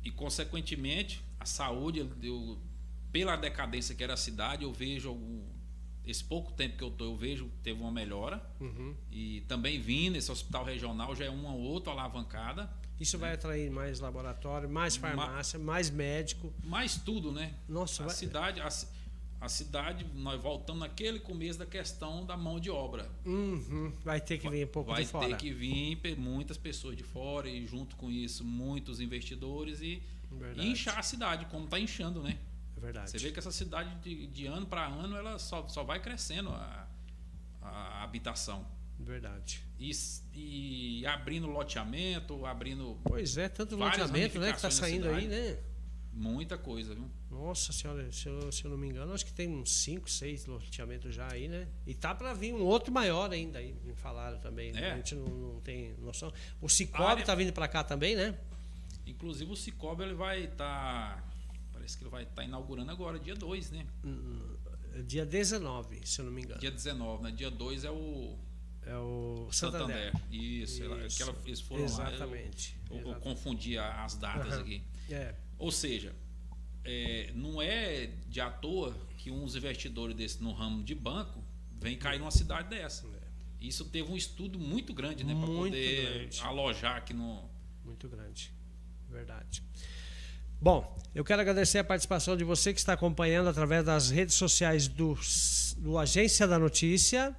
E, 0.04 0.12
consequentemente, 0.12 1.22
a 1.40 1.46
saúde, 1.46 2.00
eu- 2.22 2.60
pela 3.12 3.36
decadência 3.36 3.94
que 3.96 4.04
era 4.04 4.14
a 4.14 4.18
cidade, 4.18 4.64
eu 4.64 4.72
vejo 4.72 5.18
esse 6.06 6.24
pouco 6.24 6.52
tempo 6.52 6.78
que 6.78 6.84
eu 6.84 6.92
tô, 6.92 7.06
eu 7.06 7.16
vejo 7.16 7.46
que 7.46 7.58
teve 7.64 7.80
uma 7.80 7.92
melhora. 7.92 8.44
Uhum. 8.60 8.96
E 9.12 9.42
também 9.42 9.80
vindo 9.80 10.16
esse 10.16 10.32
hospital 10.32 10.66
regional 10.66 11.16
já 11.16 11.26
é 11.26 11.30
uma 11.30 11.54
outra 11.54 11.92
alavancada. 11.92 12.72
Isso 13.00 13.18
vai 13.18 13.34
atrair 13.34 13.70
mais 13.72 14.00
laboratório, 14.00 14.70
mais 14.70 14.96
farmácia, 14.96 15.58
mais 15.58 15.90
médico. 15.90 16.54
Mais 16.64 16.98
tudo, 16.98 17.32
né? 17.32 17.54
Nossa, 17.68 18.04
a 18.04 18.06
vai... 18.08 18.16
cidade, 18.16 18.62
a, 18.62 18.70
a 19.42 19.50
cidade, 19.50 20.06
nós 20.14 20.40
voltamos 20.40 20.82
naquele 20.82 21.20
começo 21.20 21.58
da 21.58 21.66
questão 21.66 22.26
da 22.26 22.38
mão 22.38 22.60
de 22.60 22.70
obra. 22.70 23.10
Uhum. 23.26 23.92
Vai 24.04 24.22
ter 24.22 24.38
que 24.38 24.48
vir 24.50 24.66
um 24.66 24.72
pouco 24.72 24.92
Vai 24.92 25.04
de 25.04 25.10
fora. 25.10 25.30
ter 25.30 25.38
que 25.38 25.52
vir 25.52 26.00
muitas 26.18 26.58
pessoas 26.58 26.96
de 26.96 27.04
fora 27.04 27.50
e 27.50 27.66
junto 27.66 27.96
com 27.96 28.12
isso 28.12 28.44
muitos 28.44 29.00
investidores 29.00 29.82
e, 29.82 30.02
e 30.58 30.68
inchar 30.68 31.00
a 31.00 31.04
cidade, 31.04 31.46
como 31.48 31.66
está 31.66 31.80
inchando, 31.80 32.22
né? 32.22 32.38
É 32.82 32.86
verdade. 32.86 33.12
Você 33.12 33.18
vê 33.20 33.32
que 33.32 33.38
essa 33.40 33.52
cidade 33.52 33.96
de, 34.02 34.26
de 34.28 34.48
ano 34.48 34.66
para 34.66 34.88
ano 34.88 35.16
ela 35.16 35.38
só, 35.38 35.68
só 35.68 35.84
vai 35.84 36.02
crescendo 36.02 36.50
a, 36.50 36.88
a 37.62 38.04
habitação. 38.04 38.66
Verdade. 39.00 39.64
E, 39.80 39.92
e 40.34 41.06
abrindo 41.06 41.48
loteamento, 41.48 42.46
abrindo 42.46 43.00
Pois 43.04 43.38
é, 43.38 43.50
tanto 43.50 43.76
loteamento 43.76 44.40
né, 44.40 44.52
que 44.52 44.58
está 44.58 44.72
saindo 44.72 45.10
aí, 45.10 45.28
né? 45.28 45.58
muita 46.14 46.58
coisa, 46.58 46.94
viu? 46.94 47.10
Nossa 47.30 47.72
senhora, 47.72 48.12
se 48.12 48.28
eu, 48.28 48.52
se 48.52 48.66
eu 48.66 48.72
não 48.72 48.78
me 48.78 48.88
engano, 48.88 49.14
acho 49.14 49.26
que 49.26 49.34
tem 49.34 49.48
uns 49.48 49.72
5, 49.84 50.10
6 50.10 50.46
loteamentos 50.46 51.16
já 51.16 51.32
aí, 51.32 51.48
né? 51.48 51.68
E 51.88 51.94
tá 51.94 52.14
para 52.14 52.34
vir 52.34 52.54
um 52.54 52.64
outro 52.64 52.92
maior 52.92 53.32
ainda 53.32 53.60
aí, 53.60 53.74
me 53.84 53.96
falaram 53.96 54.38
também. 54.40 54.72
né? 54.74 54.90
É. 54.90 54.92
A 54.92 54.96
gente 54.98 55.16
não, 55.16 55.26
não 55.26 55.60
tem 55.62 55.94
noção. 56.00 56.32
O 56.60 56.68
Cicobi 56.68 57.04
área- 57.04 57.26
tá 57.26 57.34
vindo 57.34 57.54
para 57.54 57.68
cá 57.68 57.84
também, 57.84 58.16
né? 58.16 58.38
Inclusive 59.08 59.52
o 59.52 59.56
Cicobi 59.56 60.04
ele 60.04 60.14
vai 60.14 60.44
estar. 60.44 61.31
Parece 61.82 61.98
que 61.98 62.04
ele 62.04 62.12
vai 62.12 62.24
estar 62.24 62.44
inaugurando 62.44 62.92
agora, 62.92 63.20
dia 63.20 63.34
2, 63.36 63.72
né? 63.72 63.88
Dia 65.08 65.26
19, 65.26 66.06
se 66.06 66.22
eu 66.22 66.26
não 66.26 66.32
me 66.32 66.44
engano. 66.44 66.60
Dia 66.60 66.70
19, 66.72 67.24
né? 67.24 67.32
Dia 67.32 67.50
2 67.50 67.84
é 67.86 67.92
o 67.92 68.38
É 68.84 68.96
o 68.98 69.48
Santander. 69.52 70.12
Santander. 70.12 70.22
Isso, 70.32 70.84
ela- 70.84 71.06
Isso. 71.06 71.22
aquela, 71.24 71.38
eles 71.46 71.60
foram 71.62 71.84
Exatamente. 71.84 72.78
lá. 72.90 72.96
Eu, 72.96 72.96
eu, 72.96 73.02
eu 73.02 73.10
Exatamente. 73.12 73.24
confundi 73.24 73.78
a- 73.78 74.04
as 74.04 74.16
datas 74.16 74.54
Aham. 74.54 74.62
aqui. 74.62 74.84
É, 75.10 75.36
Ou 75.58 75.72
seja, 75.72 76.16
é, 76.84 77.32
não 77.36 77.62
é 77.62 78.08
de 78.28 78.42
à 78.42 78.50
toa 78.50 78.96
que 79.18 79.30
uns 79.32 79.56
investidores 79.56 80.16
desse 80.16 80.42
no 80.42 80.52
ramo 80.52 80.84
de 80.84 80.96
banco 80.96 81.44
vêm 81.80 81.96
cair 81.98 82.18
numa 82.20 82.32
cidade 82.32 82.70
dessa. 82.70 83.08
Isso 83.60 83.86
teve 83.86 84.12
um 84.12 84.16
estudo 84.18 84.58
muito 84.58 84.92
grande, 84.94 85.24
né? 85.24 85.36
Para 85.36 85.46
poder 85.48 86.14
grande. 86.14 86.42
alojar 86.42 86.98
aqui 86.98 87.14
no. 87.14 87.48
muito 87.86 88.08
grande. 88.10 88.52
Verdade. 89.08 89.62
Bom, 90.64 90.96
eu 91.16 91.26
quero 91.26 91.42
agradecer 91.42 91.80
a 91.80 91.84
participação 91.84 92.38
de 92.38 92.44
você 92.44 92.72
que 92.72 92.78
está 92.78 92.94
acompanhando 92.94 93.50
através 93.50 93.84
das 93.84 94.12
redes 94.12 94.36
sociais 94.36 94.88
do, 94.88 95.18
do 95.78 95.98
Agência 95.98 96.46
da 96.46 96.60
Notícia, 96.60 97.36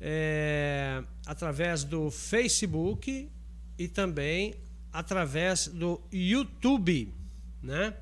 é, 0.00 1.04
através 1.24 1.84
do 1.84 2.10
Facebook 2.10 3.30
e 3.78 3.86
também 3.86 4.56
através 4.92 5.68
do 5.68 6.00
YouTube, 6.10 7.14
né? 7.62 7.94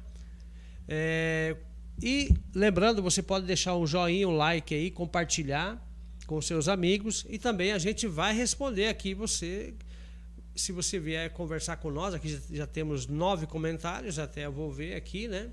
É, 0.88 1.55
e 2.03 2.33
lembrando, 2.55 3.03
você 3.03 3.22
pode 3.22 3.44
deixar 3.44 3.76
um 3.76 3.87
joinha, 3.87 4.26
um 4.26 4.35
like 4.35 4.74
aí, 4.74 4.90
compartilhar 4.90 5.79
com 6.26 6.40
seus 6.40 6.66
amigos 6.66 7.26
e 7.29 7.38
também 7.38 7.72
a 7.72 7.79
gente 7.79 8.07
vai 8.07 8.33
responder 8.33 8.87
aqui 8.87 9.12
você 9.12 9.74
se 10.54 10.72
você 10.72 10.98
vier 10.98 11.30
conversar 11.32 11.76
com 11.76 11.90
nós, 11.90 12.14
aqui 12.14 12.40
já, 12.50 12.66
temos 12.66 13.06
nove 13.06 13.46
comentários, 13.46 14.18
até 14.18 14.46
eu 14.46 14.52
vou 14.52 14.70
ver 14.70 14.94
aqui, 14.94 15.28
né? 15.28 15.50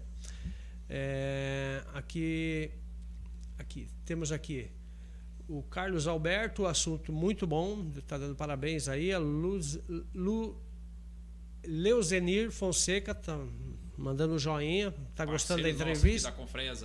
É, 0.90 1.84
aqui, 1.94 2.72
aqui 3.58 3.88
temos 4.06 4.32
aqui 4.32 4.72
o 5.48 5.64
Carlos 5.64 6.08
Alberto, 6.08 6.66
assunto 6.66 7.12
muito 7.12 7.48
bom, 7.48 7.90
está 7.98 8.18
dando 8.18 8.36
parabéns 8.36 8.90
aí. 8.90 9.14
A 9.14 9.20
Luz, 9.20 9.80
Lu, 10.14 10.62
Leuzenir 11.66 12.52
Fonseca 12.52 13.12
está 13.12 13.40
mandando 13.98 14.36
um 14.36 14.40
joinha, 14.40 14.94
está 15.10 15.26
gostando 15.26 15.64
da 15.64 15.70
nosso 15.70 15.82
entrevista. 15.82 16.34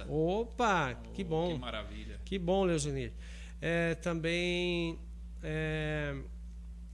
Opa, 0.08 0.94
que 1.12 1.22
Oh, 1.22 1.26
bom. 1.28 1.54
Que 1.54 1.58
maravilha. 1.58 2.20
Que 2.24 2.38
bom, 2.38 2.64
Leuzenir. 2.64 3.12
É, 3.60 3.94
também 3.96 4.98
é, 5.42 6.16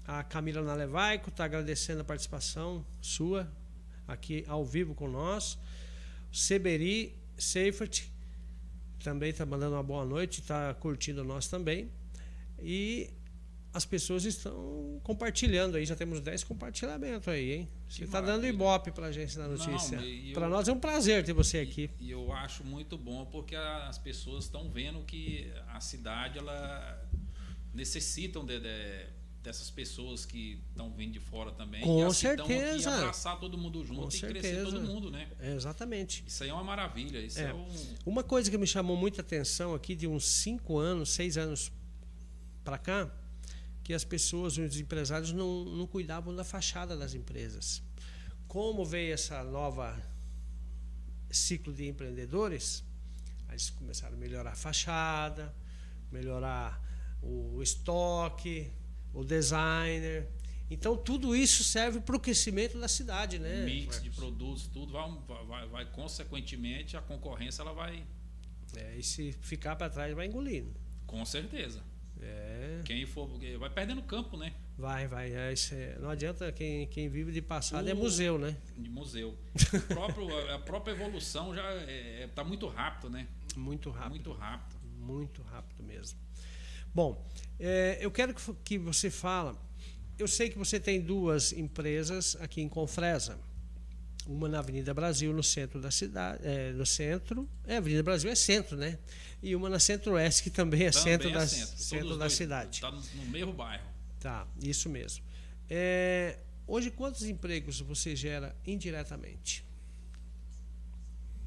a 0.08 0.24
Camila 0.24 0.62
Nalevaico 0.62 1.28
está 1.28 1.44
agradecendo 1.44 2.00
a 2.00 2.04
participação 2.04 2.82
sua 2.98 3.46
aqui 4.06 4.42
ao 4.48 4.64
vivo 4.64 4.94
com 4.94 5.06
nós. 5.06 5.58
Seberi 6.32 7.14
Seifert 7.36 8.04
também 9.04 9.28
está 9.28 9.44
mandando 9.44 9.76
uma 9.76 9.82
boa 9.82 10.06
noite, 10.06 10.40
está 10.40 10.72
curtindo 10.72 11.22
nós 11.22 11.46
também. 11.46 11.90
E 12.58 13.10
as 13.74 13.84
pessoas 13.84 14.24
estão 14.24 14.98
compartilhando 15.04 15.76
aí, 15.76 15.84
já 15.84 15.94
temos 15.94 16.22
10 16.22 16.42
compartilhamentos 16.42 17.28
aí, 17.28 17.52
hein? 17.52 17.68
Você 17.86 18.04
está 18.04 18.22
dando 18.22 18.46
ibope 18.46 18.90
para 18.90 19.08
a 19.08 19.10
da 19.12 19.26
Não, 19.46 19.48
notícia. 19.50 20.00
Para 20.32 20.48
nós 20.48 20.68
é 20.68 20.72
um 20.72 20.80
prazer 20.80 21.22
ter 21.22 21.34
você 21.34 21.58
aqui. 21.58 21.90
E, 22.00 22.06
e 22.06 22.10
eu 22.10 22.32
acho 22.32 22.64
muito 22.64 22.96
bom 22.96 23.26
porque 23.26 23.54
as 23.54 23.98
pessoas 23.98 24.44
estão 24.44 24.70
vendo 24.70 25.04
que 25.04 25.52
a 25.68 25.80
cidade 25.80 26.38
ela 26.38 27.06
necessitam 27.74 28.44
de, 28.44 28.58
de- 28.58 29.17
dessas 29.48 29.70
pessoas 29.70 30.26
que 30.26 30.60
estão 30.68 30.92
vindo 30.92 31.12
de 31.14 31.20
fora 31.20 31.50
também. 31.52 31.80
Com 31.80 32.00
e 32.00 32.02
assim, 32.02 32.36
tão 32.36 32.44
aqui 32.44 32.54
certeza. 32.54 32.94
abraçar 32.94 33.40
todo 33.40 33.56
mundo 33.56 33.82
junto 33.82 34.02
Com 34.02 34.08
e 34.08 34.20
crescer 34.20 34.42
certeza. 34.56 34.64
todo 34.66 34.80
mundo, 34.82 35.10
né? 35.10 35.26
É, 35.40 35.54
exatamente. 35.54 36.22
Isso 36.26 36.42
aí 36.44 36.50
é 36.50 36.52
uma 36.52 36.62
maravilha. 36.62 37.18
Isso 37.18 37.38
é, 37.40 37.44
É. 37.44 37.54
um. 37.54 37.66
Uma 38.04 38.22
coisa 38.22 38.50
que 38.50 38.58
me 38.58 38.66
chamou 38.66 38.94
muita 38.94 39.22
atenção 39.22 39.74
aqui 39.74 39.96
de 39.96 40.06
uns 40.06 40.26
cinco 40.26 40.76
anos, 40.78 41.08
seis 41.10 41.38
anos 41.38 41.72
para 42.62 42.76
cá, 42.76 43.10
que 43.82 43.94
as 43.94 44.04
pessoas, 44.04 44.58
os 44.58 44.78
empresários 44.78 45.32
não, 45.32 45.64
não 45.64 45.86
cuidavam 45.86 46.34
da 46.36 46.44
fachada 46.44 46.94
das 46.94 47.14
empresas. 47.14 47.82
Como 48.46 48.84
veio 48.84 49.14
essa 49.14 49.42
nova 49.42 49.98
ciclo 51.30 51.72
de 51.72 51.86
empreendedores, 51.88 52.84
eles 53.48 53.70
começaram 53.70 54.14
a 54.14 54.18
melhorar 54.18 54.52
a 54.52 54.56
fachada, 54.56 55.54
melhorar 56.12 56.82
o 57.22 57.62
estoque, 57.62 58.70
o 59.12 59.24
designer. 59.24 60.28
Então 60.70 60.96
tudo 60.96 61.34
isso 61.34 61.64
serve 61.64 62.00
para 62.00 62.14
o 62.16 62.20
crescimento 62.20 62.78
da 62.78 62.88
cidade, 62.88 63.38
né? 63.38 63.64
mix 63.64 64.02
de 64.02 64.10
produtos, 64.10 64.66
tudo 64.66 64.92
vai, 64.92 65.10
vai, 65.46 65.66
vai, 65.68 65.84
consequentemente 65.86 66.96
a 66.96 67.00
concorrência 67.00 67.62
ela 67.62 67.72
vai 67.72 68.04
É, 68.76 68.96
e 68.96 69.02
se 69.02 69.32
ficar 69.40 69.76
para 69.76 69.88
trás 69.88 70.14
vai 70.14 70.26
engolindo. 70.26 70.70
com 71.06 71.24
certeza. 71.24 71.82
É. 72.20 72.80
Quem 72.84 73.06
for 73.06 73.28
vai 73.58 73.70
perdendo 73.70 74.02
campo, 74.02 74.36
né? 74.36 74.52
Vai, 74.76 75.06
vai. 75.06 75.32
É, 75.32 75.52
isso 75.52 75.72
é- 75.74 75.96
não 76.00 76.10
adianta 76.10 76.50
quem, 76.52 76.86
quem 76.88 77.08
vive 77.08 77.30
de 77.32 77.40
passado 77.40 77.88
é 77.88 77.94
O- 77.94 77.96
museu, 77.96 78.36
né? 78.38 78.56
De 78.76 78.90
museu. 78.90 79.38
O 79.72 79.94
próprio, 79.94 80.54
a 80.54 80.58
própria 80.58 80.92
evolução 80.92 81.54
já 81.54 81.62
está 82.24 82.42
muito 82.44 82.66
rápido, 82.66 83.08
né? 83.08 83.26
Muito 83.56 83.88
rápido. 83.90 84.10
Muito 84.10 84.32
rápido. 84.32 84.78
Muito 84.98 85.42
rápido 85.42 85.82
mesmo. 85.84 86.18
Bom, 86.92 87.24
é, 87.58 87.98
eu 88.00 88.10
quero 88.10 88.34
que, 88.34 88.54
que 88.64 88.78
você 88.78 89.10
fala. 89.10 89.56
Eu 90.18 90.26
sei 90.26 90.48
que 90.50 90.58
você 90.58 90.80
tem 90.80 91.00
duas 91.00 91.52
empresas 91.52 92.36
aqui 92.40 92.60
em 92.60 92.68
Confresa. 92.68 93.38
Uma 94.26 94.48
na 94.48 94.58
Avenida 94.58 94.92
Brasil, 94.92 95.32
no 95.32 95.42
centro 95.42 95.80
da 95.80 95.90
cidade. 95.90 96.40
É, 96.44 96.72
no 96.72 96.84
centro. 96.84 97.48
É, 97.66 97.76
Avenida 97.78 98.02
Brasil 98.02 98.30
é 98.30 98.34
centro, 98.34 98.76
né? 98.76 98.98
E 99.42 99.54
uma 99.54 99.70
na 99.70 99.78
Centro-Oeste, 99.78 100.42
que 100.42 100.50
também 100.50 100.82
é 100.82 100.90
Também 100.90 101.04
centro, 101.12 101.28
é 101.28 101.32
da, 101.32 101.46
centro. 101.46 101.78
centro 101.78 102.08
da 102.10 102.16
dois 102.16 102.32
cidade. 102.32 102.80
Tá 102.80 102.90
no, 102.90 103.00
no 103.00 103.24
mesmo 103.26 103.52
bairro. 103.52 103.86
Tá, 104.20 104.46
isso 104.60 104.88
mesmo. 104.88 105.24
É, 105.70 106.38
hoje, 106.66 106.90
quantos 106.90 107.22
empregos 107.22 107.80
você 107.80 108.16
gera 108.16 108.54
indiretamente? 108.66 109.64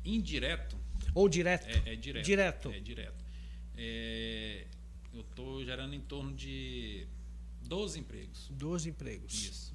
Indireto 0.03 0.77
Ou 1.13 1.29
direto? 1.29 1.67
é, 1.67 1.93
é 1.93 1.95
direto. 1.95 2.25
Direto. 2.25 2.71
É 2.71 2.79
direto. 2.79 3.25
É, 3.77 4.65
eu 5.13 5.21
estou 5.21 5.63
gerando 5.65 5.93
em 5.93 5.99
torno 6.01 6.33
de 6.33 7.05
12 7.67 7.99
empregos. 7.99 8.47
12 8.51 8.89
empregos. 8.89 9.33
Isso. 9.33 9.71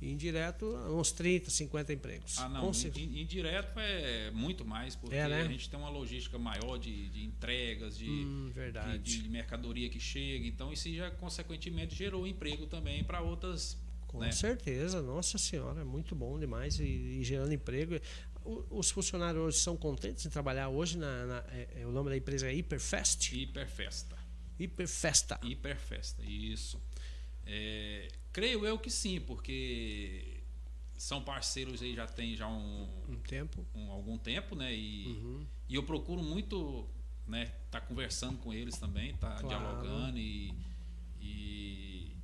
E 0.00 0.10
indireto, 0.10 0.64
uns 0.88 1.12
30, 1.12 1.50
50 1.50 1.92
empregos. 1.92 2.38
Ah, 2.38 2.48
não. 2.48 2.70
Indireto 2.96 3.78
é 3.78 4.30
muito 4.30 4.64
mais, 4.64 4.96
porque 4.96 5.14
É, 5.14 5.28
né? 5.28 5.42
a 5.42 5.44
gente 5.48 5.68
tem 5.68 5.78
uma 5.78 5.90
logística 5.90 6.38
maior 6.38 6.78
de, 6.78 7.10
de 7.10 7.22
entregas, 7.22 7.98
de, 7.98 8.08
Hum, 8.08 8.50
de, 9.02 9.22
de 9.22 9.28
mercadoria 9.28 9.90
que 9.90 10.00
chega. 10.00 10.46
Então, 10.46 10.72
isso 10.72 10.90
já, 10.94 11.10
consequentemente, 11.10 11.94
gerou 11.94 12.26
emprego 12.26 12.66
também 12.66 13.04
para 13.04 13.20
outras. 13.20 13.76
Com 14.06 14.20
né? 14.20 14.32
certeza, 14.32 15.02
nossa 15.02 15.36
senhora, 15.38 15.82
é 15.82 15.84
muito 15.84 16.14
bom 16.16 16.38
demais 16.38 16.80
e, 16.80 16.84
e 16.84 17.22
gerando 17.22 17.52
emprego. 17.52 17.94
O- 18.42 18.78
Os 18.78 18.90
funcionários 18.90 19.40
hoje 19.44 19.58
são 19.58 19.76
contentes 19.76 20.24
em 20.24 20.30
trabalhar 20.30 20.68
hoje 20.70 20.96
na, 20.96 21.26
na- 21.26 21.44
é- 21.50 21.68
é, 21.82 21.86
o 21.86 21.92
nome 21.92 22.08
da 22.08 22.16
empresa 22.16 22.48
é 22.50 22.54
Hiperfest. 22.54 23.32
Hiperfesta. 23.34 24.16
Hiperfesta. 24.64 25.38
Hiperfesta, 25.42 26.22
isso. 26.24 26.80
É, 27.46 28.08
creio 28.32 28.64
eu 28.66 28.78
que 28.78 28.90
sim, 28.90 29.20
porque 29.20 30.40
são 30.96 31.22
parceiros 31.22 31.80
aí 31.82 31.94
já 31.94 32.06
tem 32.06 32.36
já 32.36 32.46
um, 32.46 32.88
Um 33.08 33.16
tempo. 33.16 33.66
um- 33.74 33.90
algum 33.90 34.18
tempo, 34.18 34.54
né? 34.54 34.74
E, 34.74 35.06
Uhum. 35.06 35.46
e 35.68 35.74
eu 35.74 35.82
procuro 35.82 36.22
muito, 36.22 36.86
né? 37.26 37.46
Tá 37.70 37.80
conversando 37.80 38.36
com 38.38 38.52
eles 38.52 38.76
também, 38.76 39.14
tá 39.14 39.36
Claro. 39.40 39.48
dialogando 39.48 40.18
e, 40.18 40.52
e, 41.20 42.16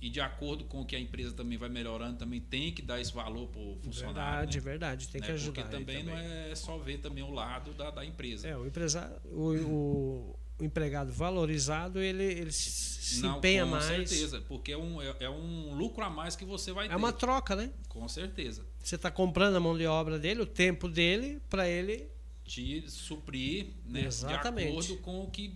e 0.00 0.10
de 0.10 0.20
acordo 0.20 0.64
com 0.64 0.82
o 0.82 0.86
que 0.86 0.94
a 0.94 1.00
empresa 1.00 1.32
também 1.32 1.56
vai 1.58 1.68
melhorando, 1.70 2.18
também 2.18 2.40
tem 2.40 2.70
que 2.72 2.82
dar 2.82 3.00
esse 3.00 3.12
valor 3.12 3.48
para 3.48 3.60
o 3.60 3.78
funcionário. 3.82 4.52
Verdade, 4.52 4.56
né? 4.58 4.62
verdade. 4.62 5.08
Tem 5.08 5.20
que 5.22 5.28
Né? 5.28 5.34
ajudar. 5.34 5.62
Porque 5.62 5.76
aí 5.76 5.80
também, 5.84 6.02
não 6.04 6.16
é 6.16 6.54
só 6.54 6.76
ver 6.78 6.98
também 6.98 7.24
o 7.24 7.30
lado 7.30 7.72
da, 7.72 7.90
da 7.90 8.04
empresa. 8.04 8.46
É, 8.46 8.56
o 8.56 8.66
empresário, 8.66 9.16
o, 9.24 9.54
o- 9.56 10.38
o 10.58 10.64
empregado 10.64 11.12
valorizado, 11.12 12.00
ele, 12.00 12.22
ele 12.24 12.52
se 12.52 13.20
Não, 13.22 13.38
empenha 13.38 13.64
com 13.64 13.70
mais. 13.70 13.84
certeza, 13.84 14.40
porque 14.42 14.72
é 14.72 14.76
um, 14.78 15.00
é, 15.00 15.16
é 15.20 15.30
um 15.30 15.74
lucro 15.74 16.04
a 16.04 16.10
mais 16.10 16.34
que 16.36 16.44
você 16.44 16.72
vai 16.72 16.88
ter. 16.88 16.94
É 16.94 16.96
uma 16.96 17.12
troca, 17.12 17.54
né? 17.56 17.70
Com 17.88 18.06
certeza. 18.08 18.66
Você 18.82 18.96
está 18.96 19.10
comprando 19.10 19.56
a 19.56 19.60
mão 19.60 19.76
de 19.76 19.86
obra 19.86 20.18
dele, 20.18 20.42
o 20.42 20.46
tempo 20.46 20.88
dele, 20.88 21.40
para 21.48 21.68
ele. 21.68 22.08
Te 22.44 22.84
suprir 22.90 23.68
né, 23.84 24.00
de 24.00 24.06
Exatamente. 24.06 24.68
acordo 24.70 24.96
com 24.98 25.20
o 25.22 25.30
que 25.30 25.54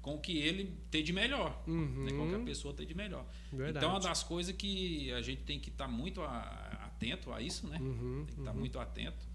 com 0.00 0.14
o 0.14 0.18
que 0.18 0.38
ele 0.38 0.78
tem 0.90 1.04
de 1.04 1.12
melhor. 1.12 1.62
Uhum. 1.66 2.04
Né, 2.04 2.12
com 2.12 2.24
o 2.26 2.28
que 2.30 2.34
a 2.36 2.38
pessoa 2.38 2.72
tem 2.72 2.86
de 2.86 2.94
melhor. 2.94 3.26
Verdade. 3.52 3.76
Então, 3.84 3.90
é 3.90 3.92
uma 3.92 4.00
das 4.00 4.22
coisas 4.22 4.54
que 4.56 5.12
a 5.12 5.20
gente 5.20 5.42
tem 5.42 5.60
que 5.60 5.68
estar 5.68 5.86
muito 5.86 6.22
a- 6.22 6.80
atento 6.86 7.30
a 7.30 7.42
isso, 7.42 7.66
né? 7.68 7.76
Uhum, 7.78 8.24
tem 8.26 8.34
que 8.34 8.40
estar 8.40 8.54
muito 8.54 8.78
atento, 8.78 9.28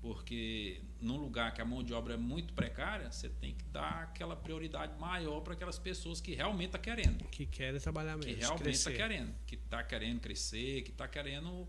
porque 0.00 0.80
num 1.00 1.16
lugar 1.16 1.52
que 1.52 1.60
a 1.60 1.64
mão 1.64 1.82
de 1.82 1.92
obra 1.92 2.14
é 2.14 2.16
muito 2.16 2.52
precária, 2.54 3.10
você 3.10 3.28
tem 3.28 3.54
que 3.54 3.64
dar 3.64 4.04
aquela 4.04 4.36
prioridade 4.36 4.98
maior 4.98 5.40
para 5.40 5.54
aquelas 5.54 5.78
pessoas 5.78 6.20
que 6.20 6.34
realmente 6.34 6.66
estão 6.66 6.80
querendo. 6.80 7.24
Que 7.26 7.44
querem 7.46 7.80
trabalhar 7.80 8.18
Que 8.18 8.26
mesmo. 8.26 8.40
realmente 8.42 8.74
está 8.74 8.92
querendo. 8.92 9.34
Que 9.46 9.54
está 9.56 9.82
querendo 9.82 10.20
crescer, 10.20 10.82
que 10.82 10.90
está 10.90 11.08
querendo 11.08 11.68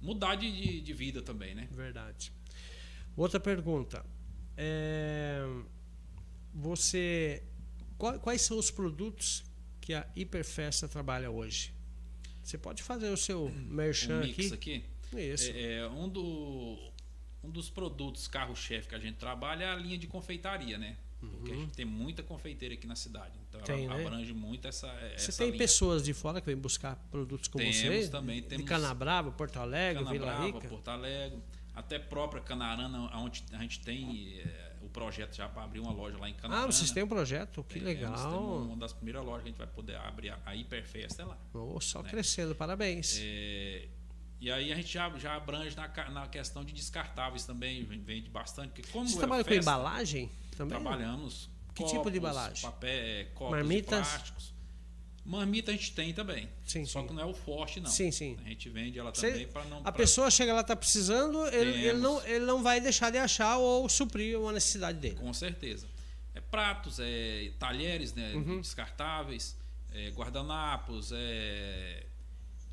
mudar 0.00 0.36
de, 0.36 0.50
de, 0.50 0.80
de 0.80 0.92
vida 0.94 1.20
também, 1.22 1.54
né? 1.54 1.68
Verdade. 1.70 2.32
Outra 3.16 3.38
pergunta. 3.40 4.04
É, 4.56 5.42
você. 6.54 7.42
qual- 7.98 8.18
quais 8.20 8.40
são 8.42 8.58
os 8.58 8.70
produtos 8.70 9.44
que 9.80 9.92
a 9.94 10.06
Hiperfesta 10.16 10.88
trabalha 10.88 11.30
hoje? 11.30 11.74
Você 12.42 12.56
pode 12.56 12.82
fazer 12.82 13.10
o 13.10 13.16
seu 13.16 13.50
merchan 13.50 14.18
Um 14.18 14.20
mix 14.20 14.52
aqui? 14.52 14.84
aqui. 15.12 15.20
Isso. 15.32 15.50
É, 15.52 15.78
é, 15.78 15.88
um, 15.88 16.08
do, 16.08 16.92
um 17.46 17.50
dos 17.50 17.70
produtos 17.70 18.26
carro-chefe 18.28 18.88
que 18.88 18.94
a 18.94 18.98
gente 18.98 19.16
trabalha 19.16 19.64
é 19.64 19.70
a 19.70 19.76
linha 19.76 19.96
de 19.98 20.06
confeitaria, 20.06 20.76
né? 20.78 20.96
Porque 21.20 21.52
a 21.52 21.56
gente 21.56 21.72
tem 21.72 21.84
muita 21.84 22.22
confeiteira 22.22 22.74
aqui 22.74 22.86
na 22.86 22.94
cidade. 22.96 23.32
Então 23.48 23.60
Uhum. 23.60 23.66
Tem, 23.66 23.86
ela 23.86 23.96
né? 23.96 24.06
abrange 24.06 24.32
muito 24.34 24.68
essa. 24.68 24.86
Você 25.16 25.30
essa 25.30 25.38
tem 25.38 25.46
linha. 25.48 25.58
pessoas 25.58 26.02
de 26.04 26.12
fora 26.12 26.40
que 26.40 26.46
vêm 26.46 26.56
buscar 26.56 26.94
produtos 27.10 27.48
como 27.48 27.64
Temos 27.64 27.76
você? 27.78 28.08
também, 28.08 28.42
De 28.42 28.48
temos- 28.48 28.66
Canabrava, 28.68 29.32
Porto 29.32 29.56
Alegre, 29.56 30.04
Vila 30.04 30.26
Canabrava, 30.26 30.44
Rica? 30.58 30.68
Porto 30.68 30.88
Alegre, 30.88 31.38
até 31.74 31.98
própria 31.98 32.42
Canarana, 32.42 33.10
onde 33.16 33.42
a 33.52 33.58
gente 33.58 33.80
tem 33.80 34.38
é, 34.40 34.72
o 34.82 34.88
projeto 34.90 35.34
já 35.34 35.48
para 35.48 35.62
abrir 35.64 35.80
uma 35.80 35.90
loja 35.92 36.18
lá 36.18 36.28
em 36.28 36.34
Canarana. 36.34 36.66
Ah, 36.68 36.70
vocês 36.70 36.90
têm 36.90 37.02
um 37.02 37.08
projeto? 37.08 37.64
Que 37.64 37.78
legal. 37.80 38.14
uma 38.62 38.76
das 38.76 38.92
primeiras 38.92 39.24
lojas 39.24 39.42
que 39.42 39.48
a 39.48 39.50
gente 39.52 39.58
vai 39.58 39.66
poder 39.68 39.96
abrir 39.96 40.28
a, 40.30 40.38
a 40.44 40.54
Hiperfesta 40.54 41.22
é 41.22 41.24
lá. 41.24 41.38
Oh, 41.54 41.80
só 41.80 42.02
né? 42.02 42.10
crescendo, 42.10 42.54
parabéns. 42.54 43.18
É, 43.22 43.88
e 44.40 44.50
aí 44.50 44.72
a 44.72 44.76
gente 44.76 44.92
já, 44.92 45.08
já 45.18 45.34
abrange 45.36 45.74
na, 45.76 45.88
na 46.10 46.26
questão 46.28 46.64
de 46.64 46.72
descartáveis 46.72 47.44
também, 47.44 47.84
vende 47.84 48.28
bastante. 48.30 48.68
Porque 48.70 48.90
como 48.92 49.08
Você 49.08 49.16
trabalha 49.18 49.42
com 49.44 49.48
festa, 49.50 49.62
embalagem 49.70 50.30
também? 50.56 50.78
Trabalhamos. 50.80 51.48
Que 51.74 51.84
tipo 51.84 52.10
de 52.10 52.18
embalagem? 52.18 52.62
Papel, 52.62 52.88
é, 52.90 53.24
copos 53.34 53.50
Marmitas? 53.50 54.08
plásticos. 54.08 54.54
Marmita 55.24 55.72
a 55.72 55.74
gente 55.74 55.92
tem 55.92 56.14
também. 56.14 56.48
Sim, 56.64 56.86
só 56.86 57.00
sim. 57.00 57.08
que 57.08 57.12
não 57.12 57.22
é 57.22 57.26
o 57.26 57.34
forte, 57.34 57.80
não. 57.80 57.90
Sim, 57.90 58.12
sim. 58.12 58.38
A 58.44 58.48
gente 58.48 58.68
vende 58.70 58.96
ela 58.98 59.10
também 59.10 59.46
para 59.48 59.64
não. 59.64 59.78
A 59.78 59.82
pra- 59.82 59.92
pessoa 59.92 60.30
chega 60.30 60.54
lá, 60.54 60.60
está 60.60 60.76
precisando, 60.76 61.44
ele, 61.48 61.84
ele 61.84 61.98
não, 61.98 62.24
ele 62.24 62.44
não 62.44 62.62
vai 62.62 62.80
deixar 62.80 63.10
de 63.10 63.18
achar 63.18 63.56
ou 63.58 63.88
suprir 63.88 64.38
uma 64.38 64.52
necessidade 64.52 64.98
dele. 64.98 65.16
Com 65.16 65.32
certeza. 65.34 65.88
É 66.32 66.40
pratos, 66.40 66.98
é 67.00 67.50
talheres 67.58 68.14
né, 68.14 68.34
Uhum. 68.34 68.60
descartáveis, 68.60 69.56
é 69.92 70.10
guardanapos, 70.10 71.10
é 71.12 72.06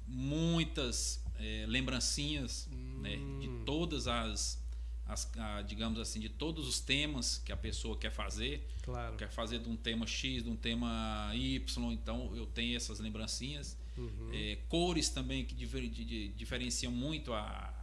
muitas 0.07 1.22
é, 1.43 1.65
lembrancinhas 1.67 2.67
né, 3.01 3.15
de 3.41 3.47
Hum. 3.49 3.63
todas 3.65 4.07
as, 4.07 4.61
as 5.05 5.29
a, 5.37 5.61
digamos 5.61 5.99
assim, 5.99 6.19
de 6.19 6.29
todos 6.29 6.67
os 6.67 6.79
temas 6.79 7.37
que 7.45 7.51
a 7.51 7.57
pessoa 7.57 7.97
quer 7.97 8.11
fazer. 8.11 8.67
Claro. 8.81 9.15
Quer 9.17 9.29
fazer 9.29 9.59
de 9.59 9.69
um 9.69 9.75
tema 9.75 10.05
X, 10.07 10.43
de 10.43 10.49
um 10.49 10.55
tema 10.55 11.31
Y, 11.35 11.91
então 11.91 12.33
eu 12.35 12.45
tenho 12.45 12.75
essas 12.77 12.99
lembrancinhas. 12.99 13.77
Uhum. 13.97 14.29
É, 14.33 14.57
cores 14.69 15.09
também 15.09 15.45
que 15.45 15.53
de- 15.53 15.89
de- 15.89 16.27
diferenciam 16.29 16.91
muito 16.91 17.33
a, 17.33 17.73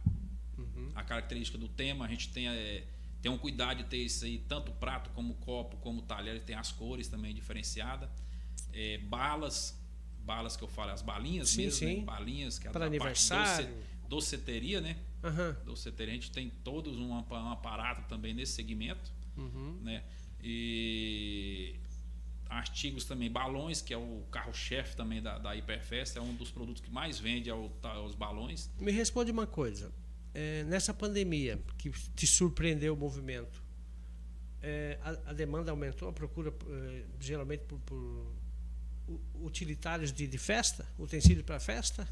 Uhum. 0.57 0.91
a 0.95 1.03
característica 1.03 1.57
do 1.57 1.67
tema. 1.67 2.05
A 2.05 2.07
gente 2.07 2.29
tem, 2.29 2.47
é, 2.49 2.85
tem 3.21 3.31
um 3.31 3.37
cuidado 3.37 3.77
de 3.77 3.83
ter 3.85 3.97
isso 3.97 4.25
aí, 4.25 4.39
tanto 4.39 4.71
prato 4.73 5.09
como 5.11 5.35
copo, 5.35 5.77
como 5.77 6.01
talher, 6.01 6.41
tem 6.43 6.55
as 6.55 6.71
cores 6.71 7.07
também 7.07 7.33
diferenciadas. 7.33 8.09
É, 8.73 8.97
balas, 8.99 9.79
balas 10.31 10.55
que 10.57 10.63
eu 10.63 10.67
falo, 10.67 10.91
as 10.91 11.01
balinhas 11.01 11.49
Sim, 11.49 11.63
mesmo, 11.63 11.79
sim. 11.79 11.97
né? 11.99 12.03
balinhas 12.05 12.57
que 12.59 12.67
é 12.67 12.71
Para 12.71 12.85
aniversário. 12.85 13.67
doce- 13.67 13.87
doceteria, 14.07 14.79
né? 14.81 14.95
Aham. 15.23 15.55
Doceteria, 15.65 16.13
a 16.13 16.15
gente 16.15 16.31
tem 16.31 16.49
todos 16.63 16.97
um, 16.97 17.09
um 17.11 17.49
aparato 17.51 18.07
também 18.07 18.33
nesse 18.33 18.53
segmento, 18.53 19.11
Uhum. 19.37 19.79
né? 19.81 20.03
E 20.43 21.75
artigos 22.49 23.05
também, 23.05 23.29
balões, 23.31 23.81
que 23.81 23.93
é 23.93 23.97
o 23.97 24.23
carro-chefe 24.31 24.95
também 24.95 25.21
da, 25.21 25.37
da 25.37 25.55
Hiperfest, 25.55 26.17
é 26.17 26.21
um 26.21 26.33
dos 26.35 26.51
produtos 26.51 26.81
que 26.81 26.91
mais 26.91 27.17
vende 27.19 27.49
é 27.49 27.53
o- 27.53 27.71
os 28.05 28.15
balões. 28.15 28.69
Me 28.79 28.91
responde 28.91 29.31
uma 29.31 29.47
coisa. 29.47 29.91
É, 30.33 30.63
nessa 30.63 30.93
pandemia 30.93 31.61
que 31.77 31.89
te 32.15 32.25
surpreendeu 32.27 32.93
o 32.93 32.97
movimento, 32.97 33.61
é, 34.61 34.97
a, 35.01 35.09
a 35.31 35.33
demanda 35.33 35.71
aumentou, 35.71 36.07
a 36.09 36.13
procura 36.13 36.53
é, 36.69 37.03
geralmente 37.19 37.63
por, 37.63 37.79
por 37.79 38.33
utilitários 39.35 40.11
de, 40.11 40.27
de 40.27 40.37
festa, 40.37 40.87
utensílio 40.97 41.43
para 41.43 41.59
festa? 41.59 42.07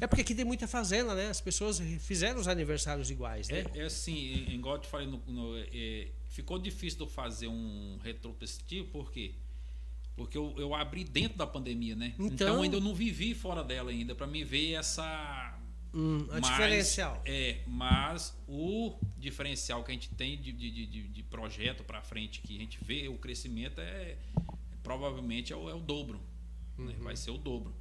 É 0.00 0.06
porque 0.06 0.22
aqui 0.22 0.34
tem 0.34 0.44
muita 0.44 0.68
fazenda, 0.68 1.14
né? 1.14 1.28
As 1.28 1.40
pessoas 1.40 1.80
fizeram 2.00 2.40
os 2.40 2.46
aniversários 2.46 3.10
iguais, 3.10 3.48
né? 3.48 3.64
É, 3.74 3.80
é 3.80 3.84
assim, 3.84 4.46
igual 4.48 4.76
eu 4.76 4.80
te 4.82 4.86
falei, 4.88 5.06
no, 5.08 5.18
no- 5.26 5.56
é, 5.58 6.08
ficou 6.28 6.58
difícil 6.58 6.98
de 6.98 7.04
eu 7.04 7.08
fazer 7.08 7.48
um 7.48 7.98
retrospectivo, 8.02 8.86
por 8.88 9.10
quê? 9.10 9.32
Porque 10.16 10.36
eu, 10.38 10.54
eu 10.56 10.74
abri 10.74 11.02
dentro 11.04 11.36
da 11.38 11.46
pandemia, 11.46 11.96
né? 11.96 12.14
Então- 12.18 12.62
ainda 12.62 12.76
eu 12.76 12.80
não 12.80 12.94
vivi 12.94 13.34
fora 13.34 13.62
dela 13.64 13.90
ainda, 13.90 14.14
para 14.14 14.26
me 14.26 14.44
ver 14.44 14.74
essa. 14.74 15.58
Hum, 15.94 16.26
mas- 16.28 16.42
diferencial. 16.46 17.22
É, 17.24 17.60
mas 17.66 18.36
o 18.46 18.96
diferencial 19.16 19.82
que 19.82 19.90
a 19.90 19.94
gente 19.94 20.10
tem 20.10 20.36
de, 20.40 20.52
de, 20.52 20.86
de, 20.86 21.08
de 21.08 21.22
projeto 21.24 21.82
para 21.82 22.00
frente, 22.02 22.40
que 22.40 22.56
a 22.56 22.60
gente 22.60 22.78
vê 22.84 23.08
o 23.08 23.16
crescimento, 23.16 23.80
é 23.80 24.16
provavelmente 24.88 25.52
é 25.52 25.56
o, 25.56 25.68
é 25.68 25.74
o 25.74 25.80
dobro. 25.80 26.18
né? 26.78 26.94
Uhum. 26.94 27.04
Vai 27.04 27.14
ser 27.16 27.30
o 27.30 27.36
dobro. 27.38 27.74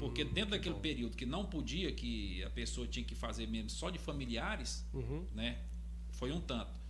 Porque 0.00 0.24
Hum, 0.24 0.32
dentro 0.32 0.50
daquele 0.50 0.74
período 0.76 1.16
que 1.16 1.24
não 1.26 1.44
podia, 1.44 1.92
que 1.92 2.42
a 2.42 2.50
pessoa 2.50 2.86
tinha 2.86 3.04
que 3.04 3.14
fazer 3.14 3.46
mesmo 3.46 3.70
só 3.70 3.90
de 3.90 3.98
familiares, 3.98 4.84
Uhum. 4.92 5.24
né? 5.32 5.58
Foi 6.10 6.32
um 6.32 6.40
tanto. 6.40 6.80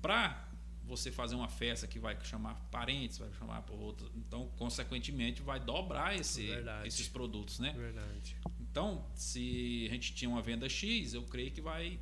Para 0.00 0.48
você 0.84 1.10
fazer 1.10 1.34
uma 1.34 1.48
festa 1.48 1.86
que 1.88 1.98
vai 1.98 2.16
chamar 2.24 2.54
parentes, 2.70 3.18
vai 3.18 3.32
chamar 3.32 3.62
por 3.62 3.78
outros, 3.80 4.10
então 4.14 4.48
consequentemente 4.56 5.40
vai 5.42 5.58
dobrar 5.58 6.14
esse, 6.14 6.46
Verdade. 6.46 6.86
esses 6.88 7.08
produtos, 7.08 7.58
né? 7.58 7.72
Verdade. 7.72 8.36
Então, 8.60 9.04
se 9.14 9.86
a 9.88 9.92
gente 9.94 10.14
tinha 10.14 10.28
uma 10.28 10.42
venda 10.42 10.68
X, 10.68 11.14
eu 11.14 11.22
creio 11.24 11.50
que 11.50 11.60
vai 11.60 11.98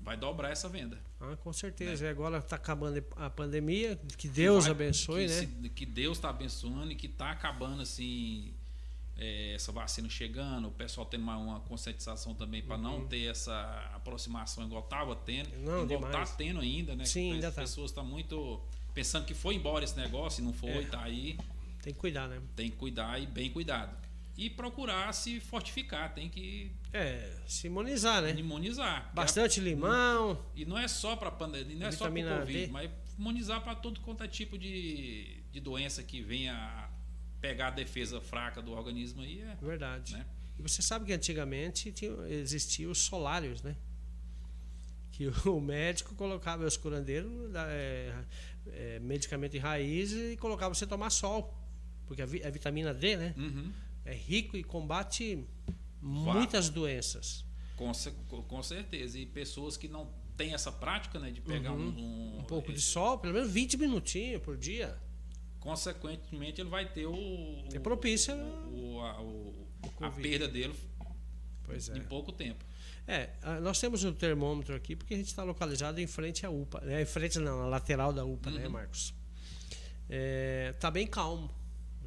vai 0.00 0.16
dobrar 0.16 0.50
essa 0.50 0.68
venda. 0.68 1.00
Ah, 1.20 1.36
com 1.36 1.52
certeza. 1.52 2.04
E 2.06 2.08
agora 2.08 2.38
está 2.38 2.56
acabando 2.56 3.04
a 3.16 3.28
pandemia. 3.28 3.98
Que 4.16 4.28
Deus 4.28 4.64
Né? 4.66 4.70
Que 4.70 4.76
vai- 4.76 4.86
abençoe, 4.86 5.26
que 5.26 5.32
né? 5.32 5.40
se- 5.62 5.68
que 5.70 5.86
Deus 5.86 6.18
está 6.18 6.30
abençoando 6.30 6.92
e 6.92 6.94
que 6.94 7.06
está 7.06 7.30
acabando 7.30 7.82
assim 7.82 8.52
é, 9.20 9.54
essa 9.54 9.72
vacina 9.72 10.08
chegando, 10.08 10.68
o 10.68 10.70
pessoal 10.70 11.04
tendo 11.04 11.22
uma, 11.24 11.36
uma 11.36 11.58
conscientização 11.60 12.36
também 12.36 12.62
para 12.62 12.78
não 12.78 13.04
ter 13.08 13.24
essa 13.24 13.52
aproximação 13.92 14.64
igual 14.64 14.84
estava 14.84 15.16
tendo, 15.16 15.48
Uhum. 15.56 15.64
Não, 15.64 15.84
igual 15.86 16.06
está 16.06 16.24
tendo 16.36 16.60
ainda, 16.60 16.94
né? 16.94 17.04
Sim, 17.04 17.30
As 17.30 17.34
ainda 17.34 17.50
tá. 17.50 17.62
pessoas 17.62 17.90
estão 17.90 18.04
muito 18.04 18.60
pensando 18.94 19.26
que 19.26 19.34
foi 19.34 19.56
embora 19.56 19.84
esse 19.84 19.96
negócio 19.96 20.40
e 20.40 20.44
não 20.44 20.52
foi, 20.52 20.70
É. 20.70 20.86
tá 20.86 21.02
aí, 21.02 21.36
Tem 21.82 21.92
que 21.92 21.98
cuidar, 21.98 22.28
né? 22.28 22.40
tem 22.54 22.70
que 22.70 22.76
cuidar 22.76 23.20
e 23.20 23.26
bem 23.26 23.50
cuidado. 23.50 23.90
E 24.36 24.48
procurar 24.48 25.12
se 25.12 25.40
fortificar, 25.40 26.14
tem 26.14 26.28
que 26.28 26.70
É, 26.92 27.30
se 27.46 27.66
imunizar, 27.66 28.22
né? 28.22 28.32
imunizar. 28.34 29.08
A- 29.10 29.12
Bastante 29.14 29.60
limão. 29.60 30.42
E 30.54 30.64
não 30.64 30.78
é 30.78 30.88
só 30.88 31.14
para 31.16 31.30
pandemia, 31.30 31.76
não 31.76 31.86
é 31.86 31.90
só 31.92 32.10
para 32.10 32.38
Covid, 32.40 32.66
D. 32.66 32.72
mas 32.72 32.90
imunizar 33.18 33.60
para 33.62 33.74
todo 33.74 34.00
quanto 34.00 34.22
é 34.24 34.28
tipo 34.28 34.56
de, 34.58 35.42
de 35.52 35.60
doença 35.60 36.02
que 36.02 36.22
venha 36.22 36.88
pegar 37.40 37.68
a 37.68 37.70
defesa 37.70 38.20
fraca 38.20 38.62
do 38.62 38.72
organismo 38.72 39.20
aí. 39.22 39.40
É, 39.42 39.56
Verdade. 39.60 40.14
né? 40.14 40.26
E 40.58 40.62
você 40.62 40.80
sabe 40.82 41.04
que 41.04 41.12
antigamente 41.12 41.92
tinha, 41.92 42.10
existiam 42.28 42.90
os 42.90 42.98
solários, 42.98 43.62
né? 43.62 43.76
Que 45.12 45.26
o 45.48 45.60
médico 45.60 46.14
colocava 46.14 46.64
os 46.64 46.76
curandeiros, 46.76 47.30
é, 47.54 48.14
é, 48.66 48.98
medicamento 49.00 49.54
em 49.56 49.60
raiz 49.60 50.12
e 50.12 50.36
colocava 50.36 50.74
você 50.74 50.86
tomar 50.86 51.10
sol. 51.10 51.54
Porque 52.06 52.22
a, 52.22 52.26
vi- 52.26 52.42
a 52.42 52.50
vitamina 52.50 52.94
D, 52.94 53.16
né? 53.16 53.34
Uhum. 53.36 53.72
É 54.04 54.14
rico 54.14 54.56
e 54.56 54.64
combate 54.64 55.44
muitas 56.00 56.68
doenças. 56.68 57.44
Com, 57.76 57.92
com- 58.42 58.62
certeza. 58.62 59.18
E 59.18 59.24
pessoas 59.26 59.76
que 59.76 59.86
não 59.88 60.10
têm 60.36 60.52
essa 60.54 60.70
prática 60.72 61.18
né, 61.18 61.30
de 61.30 61.40
pegar 61.40 61.72
Uhum. 61.72 61.88
um, 61.88 62.38
Um 62.40 62.44
pouco 62.44 62.72
de 62.72 62.78
esse- 62.78 62.88
sol, 62.88 63.18
pelo 63.18 63.34
menos 63.34 63.50
20 63.50 63.76
minutinhos 63.76 64.42
por 64.42 64.56
dia. 64.56 64.96
Consequentemente, 65.60 66.60
ele 66.60 66.70
vai 66.70 66.88
ter 66.90 67.06
o. 67.06 67.64
É 67.72 67.78
propício 67.78 68.34
O, 68.34 68.94
o, 68.96 69.00
a- 69.00 69.20
o- 69.20 69.68
a 70.00 70.10
perda 70.10 70.48
dele 70.48 70.74
pois 71.64 71.88
é. 71.88 71.96
em 71.98 72.02
pouco 72.02 72.32
tempo. 72.32 72.64
É, 73.06 73.30
nós 73.62 73.80
temos 73.80 74.04
um 74.04 74.12
termômetro 74.12 74.74
aqui 74.74 74.94
porque 74.94 75.14
a 75.14 75.16
gente 75.16 75.28
está 75.28 75.42
localizado 75.42 75.98
em 76.00 76.06
frente 76.06 76.44
à 76.44 76.50
UPA, 76.50 76.80
né? 76.82 77.02
em 77.02 77.06
frente 77.06 77.38
não, 77.38 77.58
na 77.58 77.66
lateral 77.66 78.12
da 78.12 78.24
UPA, 78.24 78.50
né, 78.50 78.56
uhum. 78.58 78.62
né, 78.64 78.68
Marcos? 78.68 79.14
É, 80.10 80.74
tá 80.78 80.90
bem 80.90 81.06
calmo. 81.06 81.50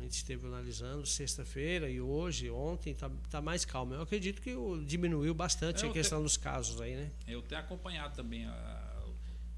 A 0.02 0.04
gente 0.04 0.14
esteve 0.14 0.48
analisando 0.48 1.06
sexta-feira 1.06 1.88
e 1.88 2.02
hoje, 2.02 2.50
ontem, 2.50 2.90
está 2.90 3.08
tá 3.30 3.40
mais 3.40 3.64
calmo. 3.64 3.94
Eu 3.94 4.02
acredito 4.02 4.42
que 4.42 4.52
diminuiu 4.84 5.32
bastante 5.32 5.84
eu 5.84 5.92
a 5.92 5.94
questão 5.94 6.24
dos 6.24 6.38
casos 6.38 6.82
aí, 6.82 6.96
né? 6.96 7.12
Eu 7.28 7.44
tenho 7.44 7.62
acompanhado 7.62 8.16
também 8.16 8.48
a, 8.48 9.04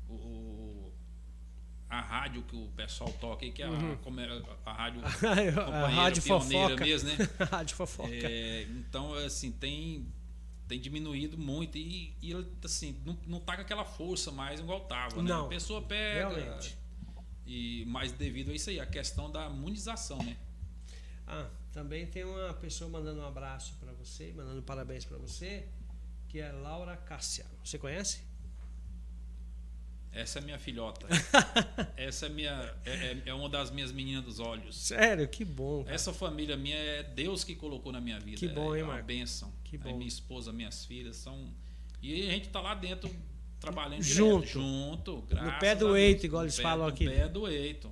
o, 0.09 0.91
a 1.89 2.01
rádio 2.01 2.43
que 2.43 2.57
o 2.57 2.67
pessoal 2.75 3.09
toca 3.21 3.45
aí, 3.45 3.53
que 3.53 3.63
é 3.63 3.69
uhum. 3.69 3.97
a, 4.65 4.69
a, 4.69 4.73
rádio 4.73 5.01
a 5.05 5.87
rádio 5.87 6.21
fofoca. 6.21 6.83
mesmo, 6.83 7.07
né? 7.07 7.29
rádio 7.49 7.77
fofoca. 7.77 8.09
É, 8.13 8.63
então, 8.63 9.13
assim, 9.13 9.49
tem, 9.49 10.05
tem 10.67 10.77
diminuído 10.77 11.37
muito 11.37 11.77
e, 11.77 12.17
e 12.21 12.33
assim, 12.65 13.01
não, 13.05 13.17
não 13.25 13.39
tá 13.39 13.55
com 13.55 13.61
aquela 13.61 13.85
força 13.85 14.29
mais 14.29 14.59
igual 14.59 14.81
tava, 14.81 15.23
né? 15.23 15.29
Não, 15.29 15.45
a 15.45 15.49
pessoa 15.49 15.81
pega. 15.81 16.27
Realmente 16.27 16.82
e 17.45 17.85
mais 17.85 18.11
devido 18.11 18.51
a 18.51 18.53
isso 18.53 18.69
aí, 18.69 18.79
a 18.79 18.85
questão 18.85 19.31
da 19.31 19.47
imunização, 19.47 20.17
né? 20.23 20.37
Ah, 21.27 21.49
também 21.71 22.05
tem 22.05 22.23
uma 22.23 22.53
pessoa 22.53 22.89
mandando 22.89 23.21
um 23.21 23.25
abraço 23.25 23.75
para 23.79 23.91
você, 23.93 24.31
mandando 24.33 24.61
parabéns 24.61 25.05
para 25.05 25.17
você, 25.17 25.67
que 26.27 26.39
é 26.39 26.51
Laura 26.51 26.95
Cássia. 26.97 27.45
Você 27.63 27.77
conhece? 27.77 28.21
Essa 30.11 30.37
é 30.37 30.41
minha 30.43 30.59
filhota. 30.59 31.07
Essa 31.97 32.27
é 32.27 32.29
minha 32.29 32.75
é, 32.85 32.91
é, 32.91 33.23
é, 33.25 33.33
uma 33.33 33.49
das 33.49 33.71
minhas 33.71 33.91
meninas 33.91 34.23
dos 34.23 34.39
olhos. 34.39 34.75
Sério, 34.75 35.27
que 35.27 35.43
bom. 35.43 35.83
Cara. 35.83 35.95
Essa 35.95 36.13
família 36.13 36.55
minha 36.55 36.77
é 36.77 37.01
Deus 37.01 37.43
que 37.43 37.55
colocou 37.55 37.91
na 37.91 37.99
minha 37.99 38.19
vida. 38.19 38.37
Que 38.37 38.47
bom, 38.47 38.75
é, 38.75 38.77
hein, 38.77 38.81
é 38.81 38.83
uma 38.83 38.93
Marco? 38.93 39.07
bênção. 39.07 39.51
Que 39.63 39.75
bom. 39.75 39.89
Aí 39.89 39.95
minha 39.95 40.07
esposa, 40.07 40.53
minhas 40.53 40.85
filhas 40.85 41.15
são 41.15 41.51
e 41.99 42.27
a 42.27 42.31
gente 42.31 42.49
tá 42.49 42.61
lá 42.61 42.75
dentro 42.75 43.09
trabalhando 43.63 44.03
junto. 44.03 44.45
Direto, 44.45 44.53
junto, 44.53 45.23
No 45.35 45.59
pé 45.59 45.75
do 45.75 45.95
eito, 45.95 46.25
igual 46.25 46.43
eles 46.43 46.55
pé, 46.55 46.63
falam 46.63 46.87
aqui. 46.87 47.05
No 47.05 47.11
pé 47.11 47.27
do 47.27 47.47
eito. 47.47 47.91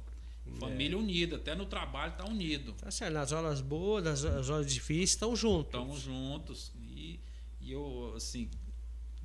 Família 0.59 0.95
é. 0.95 0.99
unida, 0.99 1.37
até 1.37 1.55
no 1.55 1.65
trabalho 1.65 2.13
tá 2.13 2.25
unido. 2.25 2.73
Tá 2.73 2.91
certo, 2.91 3.13
nas 3.13 3.31
horas 3.31 3.61
boas, 3.61 4.03
nas 4.03 4.49
horas 4.49 4.71
difíceis, 4.71 5.11
estão 5.11 5.35
juntos. 5.35 5.67
Estamos 5.67 6.01
juntos. 6.01 6.71
E, 6.75 7.19
e 7.61 7.71
eu, 7.71 8.13
assim, 8.15 8.49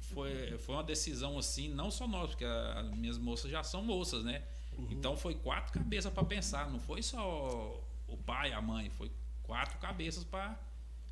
foi, 0.01 0.57
foi 0.59 0.75
uma 0.77 0.85
decisão 0.85 1.39
assim, 1.39 1.69
não 1.69 1.91
só 1.91 2.07
nós, 2.07 2.31
porque 2.31 2.45
as 2.45 2.91
minhas 2.93 3.19
moças 3.19 3.51
já 3.51 3.63
são 3.63 3.83
moças, 3.83 4.25
né? 4.25 4.43
Uhum. 4.79 4.87
Então 4.91 5.17
foi 5.17 5.35
quatro 5.35 5.73
cabeças 5.73 6.13
para 6.13 6.25
pensar, 6.25 6.71
não 6.71 6.79
foi 6.79 7.03
só 7.03 7.83
o 8.07 8.17
pai, 8.17 8.53
a 8.53 8.61
mãe, 8.61 8.89
foi 8.91 9.11
quatro 9.43 9.79
cabeças 9.79 10.25
para. 10.25 10.59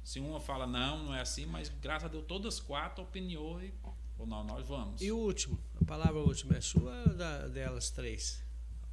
Se 0.05 0.21
uma 0.21 0.39
fala 0.39 0.67
não, 0.67 1.05
não 1.05 1.15
é 1.15 1.23
assim, 1.23 1.47
mas 1.47 1.71
graças 1.81 2.05
a 2.05 2.09
Deus 2.09 2.25
todas 2.27 2.61
quatro 2.61 3.03
opiniou 3.03 3.63
e 3.63 3.73
ou 4.25 4.27
não, 4.27 4.43
nós 4.45 4.67
vamos. 4.67 5.01
E 5.01 5.13
o 5.13 5.17
último? 5.17 5.59
A 5.81 5.85
palavra 5.85 6.21
última 6.21 6.57
é 6.57 6.61
sua 6.61 7.03
ou 7.07 7.15
da, 7.15 7.47
delas 7.49 7.91
três? 7.91 8.43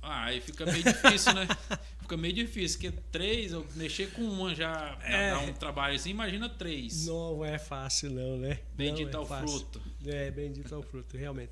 Ah, 0.02 0.26
aí 0.26 0.42
fica 0.42 0.66
meio 0.66 0.84
difícil, 0.84 1.34
né? 1.34 1.48
Fica 2.02 2.18
meio 2.18 2.34
difícil, 2.34 2.80
porque 2.80 3.02
três, 3.12 3.54
eu 3.54 3.66
mexer 3.76 4.12
com 4.12 4.24
uma 4.24 4.54
já 4.54 4.98
é. 5.04 5.32
dá 5.32 5.40
um 5.40 5.54
trabalho 5.54 5.96
assim, 5.96 6.10
imagina 6.10 6.50
três. 6.50 7.06
Não 7.06 7.46
é 7.46 7.58
fácil, 7.58 8.10
não, 8.10 8.36
né? 8.36 8.60
Bendito 8.76 9.16
ao 9.16 9.24
é 9.24 9.40
fruto. 9.40 9.82
É, 10.06 10.32
bendito 10.32 10.74
ao 10.74 10.82
fruto, 10.82 11.16
realmente. 11.16 11.52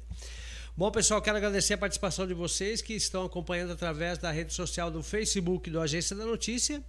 Bom, 0.76 0.90
pessoal, 0.92 1.22
quero 1.22 1.38
agradecer 1.38 1.76
a 1.76 1.78
participação 1.78 2.26
de 2.26 2.34
vocês 2.34 2.82
que 2.82 2.94
estão 2.94 3.24
acompanhando 3.24 3.72
através 3.72 4.18
da 4.18 4.32
rede 4.32 4.54
social 4.54 4.90
do 4.90 5.04
Facebook 5.04 5.70
do 5.70 5.80
Agência 5.80 6.16
da 6.16 6.26
Notícia 6.26 6.84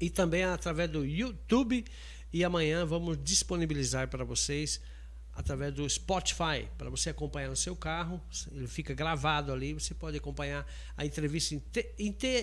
e 0.00 0.08
também 0.08 0.42
através 0.42 0.90
do 0.90 1.04
YouTube. 1.04 1.84
E 2.32 2.42
amanhã 2.42 2.84
vamos 2.84 3.18
disponibilizar 3.22 4.08
para 4.08 4.24
vocês 4.24 4.80
através 5.38 5.72
do 5.72 5.88
Spotify, 5.88 6.68
para 6.76 6.90
você 6.90 7.10
acompanhar 7.10 7.48
no 7.48 7.54
seu 7.54 7.76
carro. 7.76 8.20
Ele 8.50 8.66
fica 8.66 8.92
gravado 8.92 9.52
ali, 9.52 9.72
você 9.72 9.94
pode 9.94 10.16
acompanhar 10.16 10.66
a 10.96 11.06
entrevista 11.06 11.56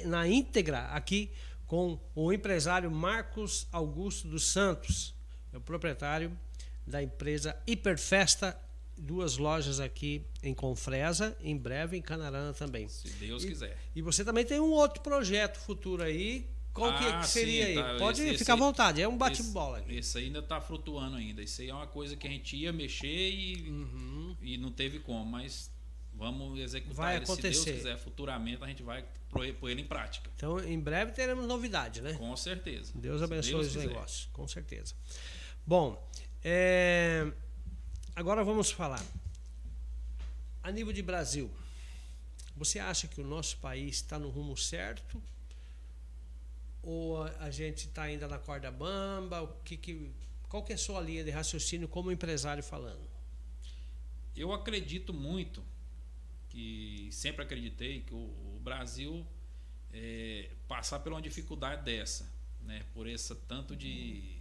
na 0.06 0.26
íntegra 0.26 0.86
aqui 0.86 1.30
com 1.68 2.00
o 2.16 2.32
empresário 2.32 2.90
Marcos 2.90 3.68
Augusto 3.70 4.30
dos 4.30 4.48
Santos, 4.48 5.14
é 5.52 5.58
o 5.58 5.62
proprietário 5.62 6.32
da 6.88 7.04
empresa 7.04 7.58
Hiperfesta, 7.68 8.58
duas 8.98 9.36
lojas 9.36 9.82
aqui 9.82 10.26
em 10.42 10.54
Confresa, 10.54 11.36
em 11.42 11.58
breve 11.58 11.98
em 11.98 12.02
Canarana 12.02 12.54
também. 12.54 12.88
Se 12.88 13.10
Deus 13.10 13.44
e, 13.44 13.48
quiser. 13.48 13.78
E 13.94 14.02
você 14.02 14.24
também 14.24 14.46
tem 14.46 14.62
um 14.62 14.72
outro 14.72 15.02
projeto 15.02 15.58
futuro 15.60 16.02
aí 16.02 16.48
qual 16.76 16.90
ah, 16.90 17.22
que 17.22 17.28
seria 17.30 17.68
sim, 17.68 17.76
tá. 17.76 17.92
aí? 17.92 17.98
Pode 17.98 18.22
esse, 18.22 18.38
ficar 18.40 18.54
à 18.54 18.58
vontade, 18.58 19.02
é 19.02 19.08
um 19.08 19.18
bate-bola. 19.18 19.80
Esse, 19.88 19.98
esse, 19.98 20.18
ainda 20.18 20.40
está 20.40 20.60
flutuando 20.60 21.16
ainda. 21.16 21.42
Isso 21.42 21.62
aí 21.62 21.70
é 21.70 21.74
uma 21.74 21.88
coisa 21.88 22.18
que 22.18 22.28
a 22.28 22.30
gente 22.30 22.58
ia 22.58 22.74
mexer 22.74 23.08
e, 23.08 23.70
uhum. 23.70 24.36
e 24.42 24.58
não 24.58 24.74
teve 24.74 25.00
como, 25.00 25.26
mas 25.26 25.72
vamos 26.14 26.60
executar 26.60 26.96
vai 26.98 27.16
acontecer. 27.16 27.54
se 27.54 27.66
Deus 27.66 27.78
quiser. 27.78 27.98
Futuramente 27.98 28.62
a 28.62 28.68
gente 28.68 28.84
vai 28.84 29.06
pôr 29.30 29.70
ele 29.70 29.84
em 29.84 29.86
prática. 29.86 30.30
Então, 30.36 30.60
em 30.60 30.78
breve 30.78 31.14
teremos 31.14 31.48
novidade, 31.48 32.02
né? 32.02 32.12
Com 32.16 32.36
certeza. 32.36 32.92
Deus 32.94 33.22
abençoe 33.22 33.56
os 33.56 33.76
negócios, 33.78 34.28
com 34.34 34.46
certeza. 34.46 34.94
Bom, 35.66 36.12
é... 36.44 37.26
agora 38.14 38.44
vamos 38.44 38.70
falar. 38.70 39.02
A 40.62 40.72
nível 40.72 40.92
de 40.92 41.02
Brasil, 41.02 41.50
você 42.54 42.80
acha 42.80 43.08
que 43.08 43.22
o 43.22 43.24
nosso 43.24 43.56
país 43.60 43.96
está 43.96 44.20
no 44.20 44.30
rumo 44.30 44.58
certo 44.58 45.24
ou 46.86 47.24
a, 47.24 47.50
gente 47.50 47.88
está 47.88 48.04
ainda 48.04 48.28
na 48.28 48.38
corda 48.38 48.70
bamba? 48.72 49.42
O 49.42 49.48
que, 49.64 49.76
que, 49.76 50.12
qual 50.48 50.64
que 50.64 50.72
é 50.72 50.76
a 50.76 50.78
sua 50.78 51.02
linha 51.02 51.24
de 51.24 51.32
raciocínio 51.32 51.88
como 51.88 52.12
empresário 52.12 52.62
falando? 52.64 53.10
Eu 54.36 54.54
acredito 54.54 55.12
muito 55.12 55.64
que 56.50 57.10
sempre 57.12 57.42
acreditei 57.44 58.02
que 58.02 58.14
o, 58.14 58.18
o 58.18 58.60
Brasil 58.64 59.26
é, 59.92 60.52
passar 60.68 61.00
por 61.00 61.12
uma 61.12 61.22
dificuldade 61.22 61.84
dessa, 61.84 62.32
né? 62.62 62.86
Por 62.94 63.10
essa 63.10 63.34
tanto 63.34 63.76
de, 63.76 64.38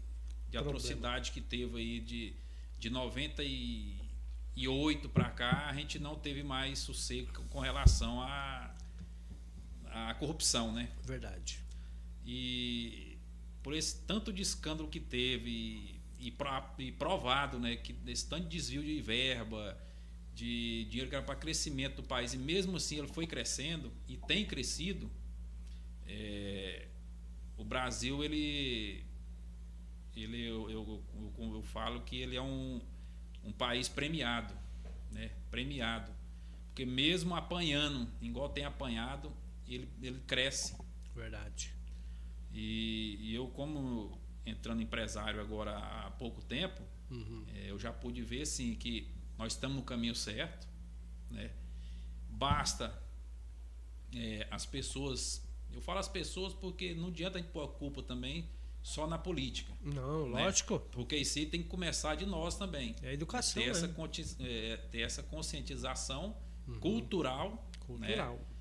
de 0.51 0.59
atrocidade 0.59 1.33
que 1.33 1.41
teve 1.41 1.79
aí 1.79 1.99
de, 1.99 2.35
de 2.79 2.91
98 2.91 5.09
para 5.09 5.31
cá, 5.31 5.71
a 5.71 5.73
gente 5.73 5.99
não 5.99 6.15
teve 6.15 6.43
mais 6.43 6.81
sossego 6.81 7.33
com 7.49 7.61
relação 7.61 8.21
à 8.21 8.71
a, 9.87 10.11
a 10.11 10.15
corrupção, 10.15 10.71
né? 10.73 10.91
Verdade. 11.05 11.64
E 12.25 13.19
por 13.63 13.75
esse 13.75 13.97
tanto 14.03 14.33
de 14.33 14.43
escândalo 14.43 14.89
que 14.89 15.01
teve 15.01 16.01
e, 16.19 16.35
e 16.79 16.93
provado, 16.93 17.59
né, 17.59 17.77
que 17.77 17.95
esse 18.07 18.29
tanto 18.29 18.45
de 18.45 18.57
desvio 18.57 18.83
de 18.83 19.01
verba, 19.01 19.79
de 20.35 20.85
dinheiro 20.87 21.09
que 21.09 21.17
era 21.17 21.25
para 21.25 21.37
crescimento 21.37 21.97
do 21.97 22.03
país, 22.03 22.35
e 22.35 22.39
mesmo 22.39 22.77
assim 22.77 22.99
ele 22.99 23.09
foi 23.09 23.27
crescendo 23.27 23.93
e 24.09 24.17
tem 24.17 24.45
crescido, 24.45 25.11
é, 26.07 26.89
o 27.57 27.65
Brasil, 27.65 28.23
ele, 28.25 29.05
ele 30.17 30.43
eu, 30.43 30.71
eu, 30.71 31.03
eu, 31.39 31.55
eu, 31.55 31.63
falo 31.63 32.01
que 32.03 32.17
ele 32.17 32.37
é 32.37 32.43
um, 32.43 32.81
um 33.45 33.53
país 33.53 33.89
premiado, 33.89 34.55
né, 35.13 35.31
premiado, 35.51 36.13
porque 36.67 36.85
mesmo 36.85 37.35
apanhando, 37.35 38.09
igual 38.21 38.49
tem 38.49 38.65
apanhado, 38.65 39.33
ele, 39.67 39.89
ele 40.03 40.21
cresce. 40.27 40.77
Verdade. 41.15 41.73
E, 42.55 43.19
e, 43.21 43.35
eu, 43.35 43.49
como 43.49 44.19
entrando 44.47 44.81
empresário 44.81 45.41
agora 45.41 45.77
há 45.77 46.11
pouco 46.13 46.41
tempo, 46.41 46.81
uhum. 47.11 47.45
é, 47.49 47.71
eu 47.71 47.79
já 47.79 47.93
pude 47.93 48.23
ver 48.23 48.43
assim, 48.43 48.75
que 48.75 49.11
nós 49.37 49.55
estamos 49.55 49.77
no 49.77 49.83
caminho 49.83 50.15
certo. 50.15 50.69
Né? 51.31 51.51
Basta 52.31 52.97
é, 54.15 54.47
as 54.51 54.65
pessoas. 54.65 55.45
Eu 55.73 55.81
falo 55.81 55.99
as 55.99 56.09
pessoas 56.09 56.55
porque 56.55 56.95
não 56.95 57.09
adianta 57.09 57.39
a 57.39 57.41
gente 57.41 57.51
pôr 57.51 57.65
a 57.65 57.69
culpa 57.69 58.03
também 58.03 58.49
só 58.83 59.07
na 59.07 59.19
política. 59.19 59.73
Não, 59.83 60.29
né? 60.29 60.45
lógico. 60.45 60.79
Porque 60.93 61.17
isso 61.17 61.35
tem 61.47 61.63
que 61.63 61.69
começar 61.69 62.15
de 62.15 62.27
nós 62.27 62.57
também. 62.57 62.95
É 63.03 63.09
a 63.09 63.13
educação. 63.13 63.61
Ter, 63.61 63.71
essa, 63.71 63.93
é, 64.41 64.77
ter 64.77 65.01
essa 65.01 65.23
conscientização 65.23 66.37
uhum. 66.69 66.79
cultural. 66.79 67.51
Né? 67.51 67.79
Cultural. 67.87 68.35
Né? 68.35 68.54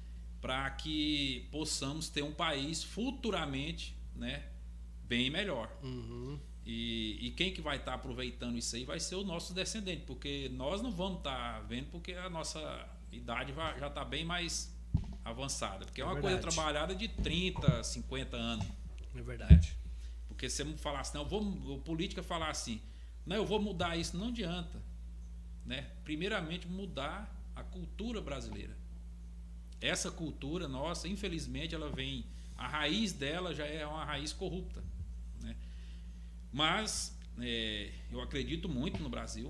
Para 0.44 0.70
que 0.72 1.48
possamos 1.54 2.10
ter 2.10 2.22
um 2.22 2.34
país 2.34 2.84
futuramente 2.84 3.96
né, 4.14 4.44
bem 5.06 5.30
melhor. 5.30 5.74
Uhum. 5.82 6.38
E, 6.66 7.18
e, 7.22 7.32
quem 7.32 7.54
que 7.54 7.62
vai 7.62 7.78
estar 7.78 7.92
tá 7.92 7.96
aproveitando 7.96 8.58
isso 8.58 8.76
aí 8.76 8.84
vai 8.84 9.00
ser 9.00 9.16
o 9.16 9.24
nosso 9.24 9.54
descendente, 9.54 10.04
porque 10.06 10.50
nós 10.54 10.82
não 10.82 10.92
vamos 10.92 11.20
estar 11.20 11.54
tá 11.54 11.60
vendo 11.62 11.88
porque 11.92 12.12
a 12.12 12.30
nossa 12.30 12.60
idade 13.10 13.54
vai, 13.54 13.80
já 13.80 13.88
está 13.88 14.04
bem 14.04 14.26
mais 14.26 14.76
avançada. 15.24 15.86
Porque 15.86 16.02
é 16.02 16.06
uma 16.06 16.18
é 16.18 16.22
coisa 16.22 16.38
trabalhada 16.40 16.94
de 16.94 17.08
30, 17.08 17.82
50 17.82 18.36
anos. 18.36 18.68
É 19.16 19.22
verdade. 19.22 19.70
Né? 19.70 19.76
Porque 20.28 20.50
se 20.50 20.62
você 20.62 20.78
falar 20.78 21.00
assim, 21.00 21.18
não, 21.18 21.24
eu 21.24 21.30
vou, 21.30 21.80
política 21.80 22.22
falar 22.22 22.50
assim, 22.50 22.82
não, 23.26 23.38
eu 23.38 23.46
vou 23.46 23.62
mudar 23.62 23.96
isso, 23.96 24.18
não 24.18 24.28
adianta. 24.28 24.82
Né? 25.66 25.90
Primeiramente, 26.04 26.68
mudar 26.68 27.34
a 27.56 27.64
cultura 27.64 28.20
brasileira. 28.20 28.83
Essa 29.84 30.10
cultura 30.10 30.66
nossa, 30.66 31.10
infelizmente, 31.10 31.76
ela 31.76 31.92
vem. 31.92 32.26
A 32.56 32.66
raiz 32.66 33.12
dela 33.12 33.54
já 33.54 33.66
é 33.66 33.86
uma 33.86 34.06
raiz 34.06 34.32
corrupta. 34.32 34.82
Né? 35.42 35.58
Mas 36.54 37.20
é, 37.38 37.92
eu 38.10 38.22
acredito 38.22 38.70
muito 38.70 39.04
no 39.04 39.10
Brasil. 39.10 39.50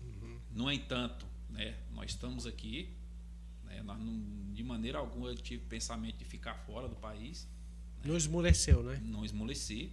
Uhum. 0.00 0.38
No 0.50 0.72
entanto, 0.72 1.26
né, 1.50 1.76
nós 1.92 2.12
estamos 2.12 2.46
aqui. 2.46 2.96
Né, 3.64 3.82
nós 3.82 3.98
não, 3.98 4.54
de 4.54 4.62
maneira 4.62 4.96
alguma 4.96 5.28
eu 5.28 5.34
tive 5.34 5.62
pensamento 5.66 6.16
de 6.16 6.24
ficar 6.24 6.54
fora 6.54 6.88
do 6.88 6.96
país. 6.96 7.46
Né? 7.98 8.04
Não 8.06 8.16
esmoreceu, 8.16 8.82
né? 8.82 8.98
Não 9.04 9.26
esmoleci. 9.26 9.92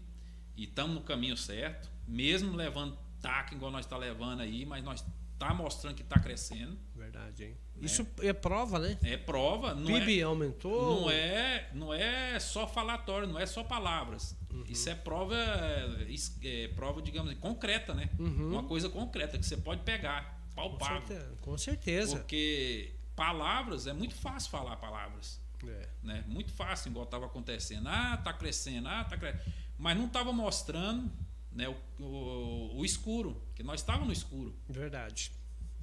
E 0.56 0.64
estamos 0.64 0.96
no 0.96 1.02
caminho 1.02 1.36
certo. 1.36 1.92
Mesmo 2.08 2.56
levando 2.56 2.98
taca 3.22 3.54
igual 3.54 3.70
nós 3.70 3.86
está 3.86 3.98
levando 3.98 4.40
aí, 4.40 4.66
mas 4.66 4.82
nós 4.82 5.04
está 5.34 5.54
mostrando 5.54 5.96
que 5.96 6.04
está 6.04 6.18
crescendo. 6.18 6.78
Verdade, 7.14 7.43
hein? 7.43 7.57
Né? 7.76 7.86
Isso 7.86 8.07
é 8.22 8.34
prova, 8.34 8.80
né? 8.80 8.97
É 9.03 9.18
prova. 9.18 9.76
Não 9.76 9.86
PIB 9.86 10.20
é, 10.20 10.24
aumentou. 10.24 11.01
Não 11.01 11.09
é, 11.11 11.70
não 11.74 11.93
é 11.93 12.39
só 12.39 12.68
falatório, 12.68 13.28
não 13.28 13.39
é 13.39 13.45
só 13.45 13.64
palavras. 13.64 14.36
Uhum. 14.51 14.64
Isso 14.68 14.89
é 14.89 14.95
prova, 14.95 15.36
é, 15.36 16.68
prova, 16.70 17.01
digamos, 17.01 17.34
concreta, 17.36 17.93
né? 17.93 18.09
Uhum. 18.18 18.53
Uma 18.53 18.64
coisa 18.64 18.89
concreta 18.89 19.38
que 19.38 19.45
você 19.45 19.57
pode 19.57 19.82
pegar, 19.84 20.41
palpável. 20.55 21.01
Com 21.01 21.07
certeza. 21.07 21.38
Com 21.41 21.57
certeza. 21.57 22.18
Porque 22.18 22.95
palavras, 23.16 23.86
é 23.86 23.93
muito 23.93 24.16
fácil 24.16 24.49
falar 24.49 24.76
palavras. 24.78 25.39
É. 25.66 25.88
Né? 26.01 26.24
Muito 26.28 26.51
fácil, 26.51 26.89
igual 26.89 27.05
estava 27.05 27.28
acontecendo. 27.28 27.88
Ah, 27.88 28.16
está 28.18 28.34
crescendo, 28.34 28.88
ah, 28.88 29.03
tá 29.03 29.18
crescendo. 29.18 29.43
Mas 29.78 29.97
não 29.97 30.07
estava 30.07 30.34
mostrando 30.34 31.11
né, 31.51 31.70
o, 31.70 32.03
o, 32.03 32.80
o 32.80 32.86
escuro, 32.86 33.41
que 33.53 33.61
nós 33.61 33.82
estávamos 33.82 34.07
no 34.07 34.14
escuro. 34.14 34.55
Verdade. 34.68 35.32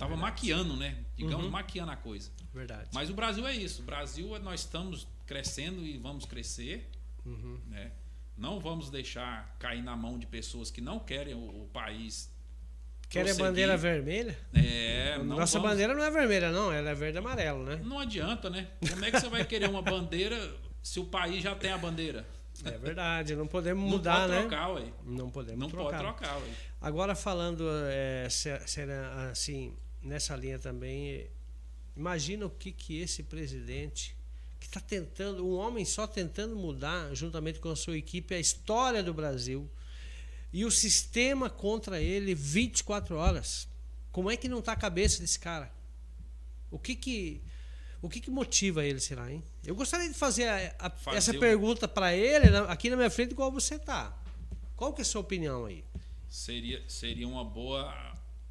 Estava 0.01 0.17
maquiando, 0.17 0.77
né? 0.77 0.97
Digamos, 1.15 1.45
uhum. 1.45 1.51
maquiando 1.51 1.93
a 1.93 1.97
coisa. 1.97 2.31
Verdade. 2.55 2.89
Mas 2.95 3.11
o 3.11 3.13
Brasil 3.13 3.47
é 3.47 3.55
isso. 3.55 3.83
O 3.83 3.85
Brasil, 3.85 4.39
nós 4.39 4.61
estamos 4.61 5.07
crescendo 5.27 5.85
e 5.85 5.99
vamos 5.99 6.25
crescer. 6.25 6.89
Uhum. 7.27 7.61
Né? 7.67 7.93
Não 8.35 8.59
vamos 8.59 8.89
deixar 8.89 9.55
cair 9.59 9.83
na 9.83 9.95
mão 9.95 10.19
de 10.19 10.27
pessoas 10.27 10.71
que 10.71 10.81
não 10.81 10.99
querem 10.99 11.35
o, 11.35 11.65
o 11.65 11.69
país. 11.71 12.35
Querem 13.11 13.31
a 13.31 13.35
bandeira 13.35 13.77
vermelha? 13.77 14.39
É, 14.55 15.19
Nossa 15.19 15.59
vamos... 15.59 15.73
bandeira 15.73 15.95
não 15.95 16.03
é 16.03 16.11
vermelha, 16.11 16.51
não. 16.51 16.73
Ela 16.73 16.91
é 16.91 16.95
verde 16.95 17.19
e 17.19 17.21
amarelo, 17.21 17.63
né? 17.63 17.79
Não 17.85 17.99
adianta, 17.99 18.49
né? 18.49 18.69
Como 18.89 19.05
é 19.05 19.11
que 19.11 19.21
você 19.21 19.29
vai 19.29 19.45
querer 19.45 19.69
uma 19.69 19.83
bandeira 19.83 20.57
se 20.83 20.99
o 20.99 21.05
país 21.05 21.43
já 21.43 21.55
tem 21.55 21.73
a 21.73 21.79
bandeira? 21.79 22.27
É 22.65 22.79
verdade, 22.79 23.37
não 23.37 23.47
podemos 23.47 23.89
mudar, 23.89 24.27
não 24.27 24.29
pode 24.29 24.33
né? 24.33 24.49
Trocar. 24.49 24.95
Não 25.05 25.31
podemos 25.31 25.61
não 25.61 25.69
trocar. 25.69 26.03
Não 26.03 26.13
pode 26.13 26.19
trocar, 26.19 26.37
ué. 26.39 26.49
Agora 26.81 27.15
falando 27.15 27.67
é, 27.91 28.27
assim 29.31 29.75
nessa 30.03 30.35
linha 30.37 30.59
também, 30.59 31.29
imagina 31.97 32.47
o 32.47 32.51
que 32.51 32.73
que 32.73 33.01
esse 33.01 33.23
presidente 33.23 34.17
que 34.59 34.67
está 34.67 34.81
tentando, 34.81 35.47
um 35.47 35.57
homem 35.57 35.85
só 35.85 36.07
tentando 36.07 36.55
mudar, 36.55 37.15
juntamente 37.15 37.59
com 37.59 37.71
a 37.71 37.77
sua 37.77 37.97
equipe, 37.97 38.35
a 38.35 38.39
história 38.39 39.03
do 39.03 39.15
Brasil 39.15 39.69
e 40.53 40.65
o 40.65 40.71
sistema 40.71 41.49
contra 41.49 42.01
ele 42.01 42.35
24 42.35 43.17
horas. 43.17 43.69
Como 44.13 44.31
é 44.31 44.37
que 44.37 44.49
não 44.49 44.59
está 44.59 44.73
a 44.73 44.77
cabeça 44.77 45.21
desse 45.21 45.39
cara? 45.39 45.73
O 46.71 46.79
que 46.79 46.95
que 46.95 47.43
o 48.03 48.09
que, 48.09 48.19
que 48.19 48.31
motiva 48.31 48.83
ele, 48.85 48.99
será, 48.99 49.31
hein? 49.31 49.45
Eu 49.63 49.75
gostaria 49.75 50.09
de 50.09 50.15
fazer, 50.15 50.49
a, 50.49 50.75
a, 51.07 51.15
essa 51.15 51.35
pergunta 51.35 51.87
para 51.87 52.15
ele 52.17 52.47
aqui 52.69 52.89
na 52.89 52.97
minha 52.97 53.11
frente, 53.11 53.33
igual 53.33 53.53
você 53.53 53.79
tá. 53.79 54.17
Qual 54.75 54.95
que 54.95 55.03
é 55.03 55.05
a 55.05 55.05
sua 55.05 55.21
opinião 55.21 55.67
aí? 55.67 55.85
Seria, 56.27 56.83
seria 56.89 57.29
uma 57.29 57.45
boa, 57.45 58.10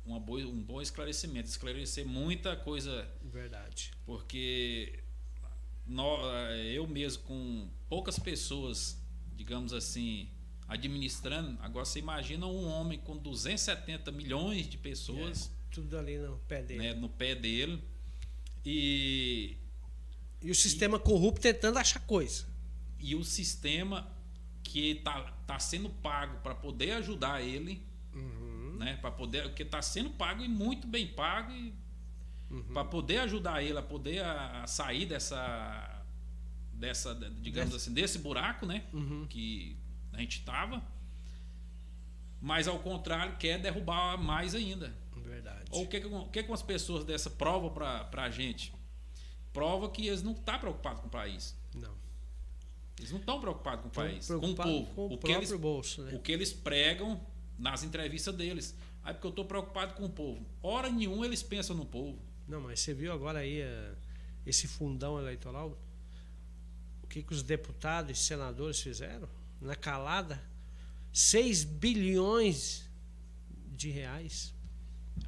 uma 0.09 0.19
boa, 0.19 0.41
um 0.41 0.61
bom 0.61 0.81
esclarecimento, 0.81 1.47
esclarecer 1.47 2.05
muita 2.05 2.55
coisa. 2.55 3.07
Verdade. 3.23 3.91
Porque 4.05 4.99
eu 6.73 6.87
mesmo 6.87 7.23
com 7.23 7.69
poucas 7.87 8.17
pessoas, 8.17 8.97
digamos 9.35 9.71
assim, 9.71 10.29
administrando, 10.67 11.57
agora 11.61 11.85
você 11.85 11.99
imagina 11.99 12.47
um 12.47 12.67
homem 12.67 12.99
com 12.99 13.17
270 13.17 14.11
milhões 14.11 14.67
de 14.67 14.77
pessoas. 14.77 15.47
É, 15.47 15.73
tudo 15.75 15.97
ali 15.97 16.17
no 16.17 16.37
pé 16.39 16.63
dele. 16.63 16.79
Né, 16.79 16.93
no 16.93 17.09
pé 17.09 17.35
dele 17.35 17.81
e, 18.65 19.57
e 20.41 20.51
o 20.51 20.55
sistema 20.55 20.97
e, 20.97 20.99
corrupto 20.99 21.41
tentando 21.41 21.77
achar 21.77 21.99
coisa. 22.01 22.47
E 22.99 23.15
o 23.15 23.23
sistema 23.23 24.11
que 24.63 24.91
está 24.91 25.31
tá 25.47 25.59
sendo 25.59 25.89
pago 25.89 26.39
para 26.41 26.53
poder 26.53 26.91
ajudar 26.93 27.41
ele, 27.41 27.81
uhum. 28.13 28.48
Né? 28.79 28.97
Para 29.01 29.11
poder, 29.11 29.53
que 29.53 29.63
está 29.63 29.81
sendo 29.81 30.09
pago 30.11 30.41
e 30.41 30.47
muito 30.47 30.87
bem 30.87 31.05
pago 31.05 31.51
uhum. 32.49 32.63
para 32.73 32.85
poder 32.85 33.19
ajudar 33.19 33.61
ele 33.61 33.77
a 33.77 33.81
poder 33.81 34.23
a, 34.23 34.63
a 34.63 34.67
sair 34.67 35.05
dessa 35.05 36.05
dessa 36.73 37.13
digamos 37.41 37.75
assim 37.75 37.93
desse 37.93 38.17
buraco, 38.17 38.65
né? 38.65 38.85
Uhum. 38.93 39.27
Que 39.29 39.77
a 40.13 40.19
gente 40.19 40.39
estava. 40.39 40.81
Mas 42.41 42.69
ao 42.69 42.79
contrário 42.79 43.35
quer 43.37 43.59
derrubar 43.59 44.17
mais 44.17 44.55
ainda. 44.55 44.95
Verdade. 45.17 45.65
Ou 45.71 45.83
o 45.83 45.87
que, 45.87 45.99
que, 45.99 46.43
que 46.43 46.51
as 46.51 46.63
pessoas 46.63 47.03
dessa 47.03 47.29
prova 47.29 47.69
para 48.09 48.23
a 48.23 48.29
gente? 48.29 48.73
Prova 49.51 49.89
que 49.89 50.07
eles 50.07 50.23
não 50.23 50.31
estão 50.31 50.53
tá 50.53 50.59
preocupados 50.59 51.01
com 51.01 51.07
o 51.07 51.11
país. 51.11 51.55
Não. 51.75 51.93
Eles 52.97 53.11
não 53.11 53.19
estão 53.19 53.39
preocupados 53.39 53.81
com 53.81 53.89
o 53.89 53.91
país, 53.91 54.27
com 54.27 54.35
o 54.35 54.55
povo. 54.55 54.85
Com 54.93 55.01
o, 55.07 55.13
o 55.13 55.17
que 55.17 55.31
eles, 55.31 55.51
bolso, 55.51 56.01
né? 56.01 56.13
O 56.13 56.19
que 56.19 56.31
eles 56.31 56.53
pregam 56.53 57.19
nas 57.59 57.83
entrevistas 57.83 58.33
deles. 58.33 58.75
Aí 59.03 59.13
porque 59.13 59.27
eu 59.27 59.31
estou 59.31 59.45
preocupado 59.45 59.93
com 59.93 60.05
o 60.05 60.09
povo. 60.09 60.45
Hora 60.63 60.89
nenhuma 60.89 61.25
eles 61.25 61.43
pensam 61.43 61.75
no 61.75 61.85
povo. 61.85 62.17
Não, 62.47 62.61
mas 62.61 62.79
você 62.79 62.93
viu 62.93 63.11
agora 63.11 63.39
aí 63.39 63.61
uh, 63.61 63.95
esse 64.45 64.67
fundão 64.67 65.19
eleitoral? 65.19 65.77
O 67.03 67.07
que, 67.07 67.21
que 67.21 67.33
os 67.33 67.43
deputados 67.43 68.17
e 68.17 68.23
senadores 68.23 68.79
fizeram? 68.79 69.27
Na 69.61 69.75
calada? 69.75 70.41
6 71.11 71.63
bilhões 71.63 72.89
de 73.75 73.89
reais. 73.89 74.53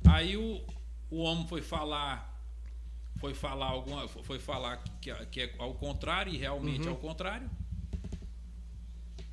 Aí 0.08 0.38
o, 0.38 0.64
o 1.10 1.18
homem 1.18 1.48
foi 1.48 1.62
falar 1.62 2.30
foi 3.20 3.36
falar 3.36 3.68
alguma 3.68 4.08
foi 4.08 4.40
falar 4.40 4.78
que, 5.00 5.14
que 5.28 5.42
é 5.42 5.56
ao 5.60 5.76
contrário 5.76 6.34
e 6.34 6.38
realmente 6.38 6.82
uhum. 6.82 6.88
é 6.88 6.90
ao 6.90 6.98
contrário 6.98 7.48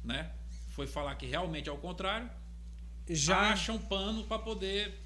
né 0.04 0.30
foi 0.70 0.86
falar 0.86 1.14
que 1.14 1.24
realmente 1.24 1.70
é 1.70 1.72
ao 1.72 1.78
contrário 1.78 2.28
já 3.08 3.52
acha 3.52 3.72
um 3.72 3.78
pano 3.78 4.24
para 4.24 4.38
poder 4.38 4.98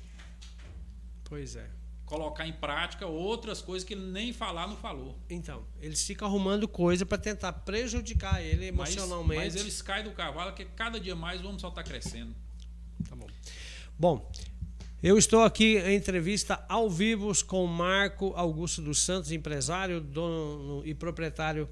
pois 1.25 1.57
é. 1.57 1.69
colocar 2.05 2.47
em 2.47 2.53
prática 2.53 3.07
outras 3.07 3.63
coisas 3.63 3.87
que 3.87 3.95
nem 3.95 4.33
falar 4.33 4.67
não 4.67 4.77
falou. 4.77 5.19
Então 5.31 5.65
eles 5.81 6.05
ficam 6.05 6.29
arrumando 6.29 6.67
coisa 6.69 7.07
para 7.07 7.19
tentar 7.19 7.53
prejudicar 7.53 8.43
ele 8.43 8.67
emocionalmente. 8.67 9.45
mas, 9.45 9.55
mas 9.55 9.63
eles 9.63 9.83
caem 9.83 10.05
do 10.05 10.13
cavalo 10.13 10.53
que 10.53 10.65
cada 10.65 11.01
dia 11.01 11.17
mais 11.17 11.41
vamos 11.41 11.61
só 11.61 11.69
estar 11.69 11.83
tá 11.83 11.89
crescendo. 11.89 12.35
Tá 13.09 13.17
bom. 13.17 13.27
Bom 13.99 14.33
eu 15.03 15.19
estou 15.19 15.43
aqui 15.43 15.79
em 15.79 15.97
entrevista 15.97 16.65
ao 16.69 16.89
vivo 16.89 17.33
com 17.45 17.67
Marco 17.67 18.33
Augusto 18.37 18.81
dos 18.81 19.01
Santos, 19.01 19.33
empresário, 19.33 20.01
dono 20.01 20.81
e 20.87 20.95
proprietário, 20.95 21.69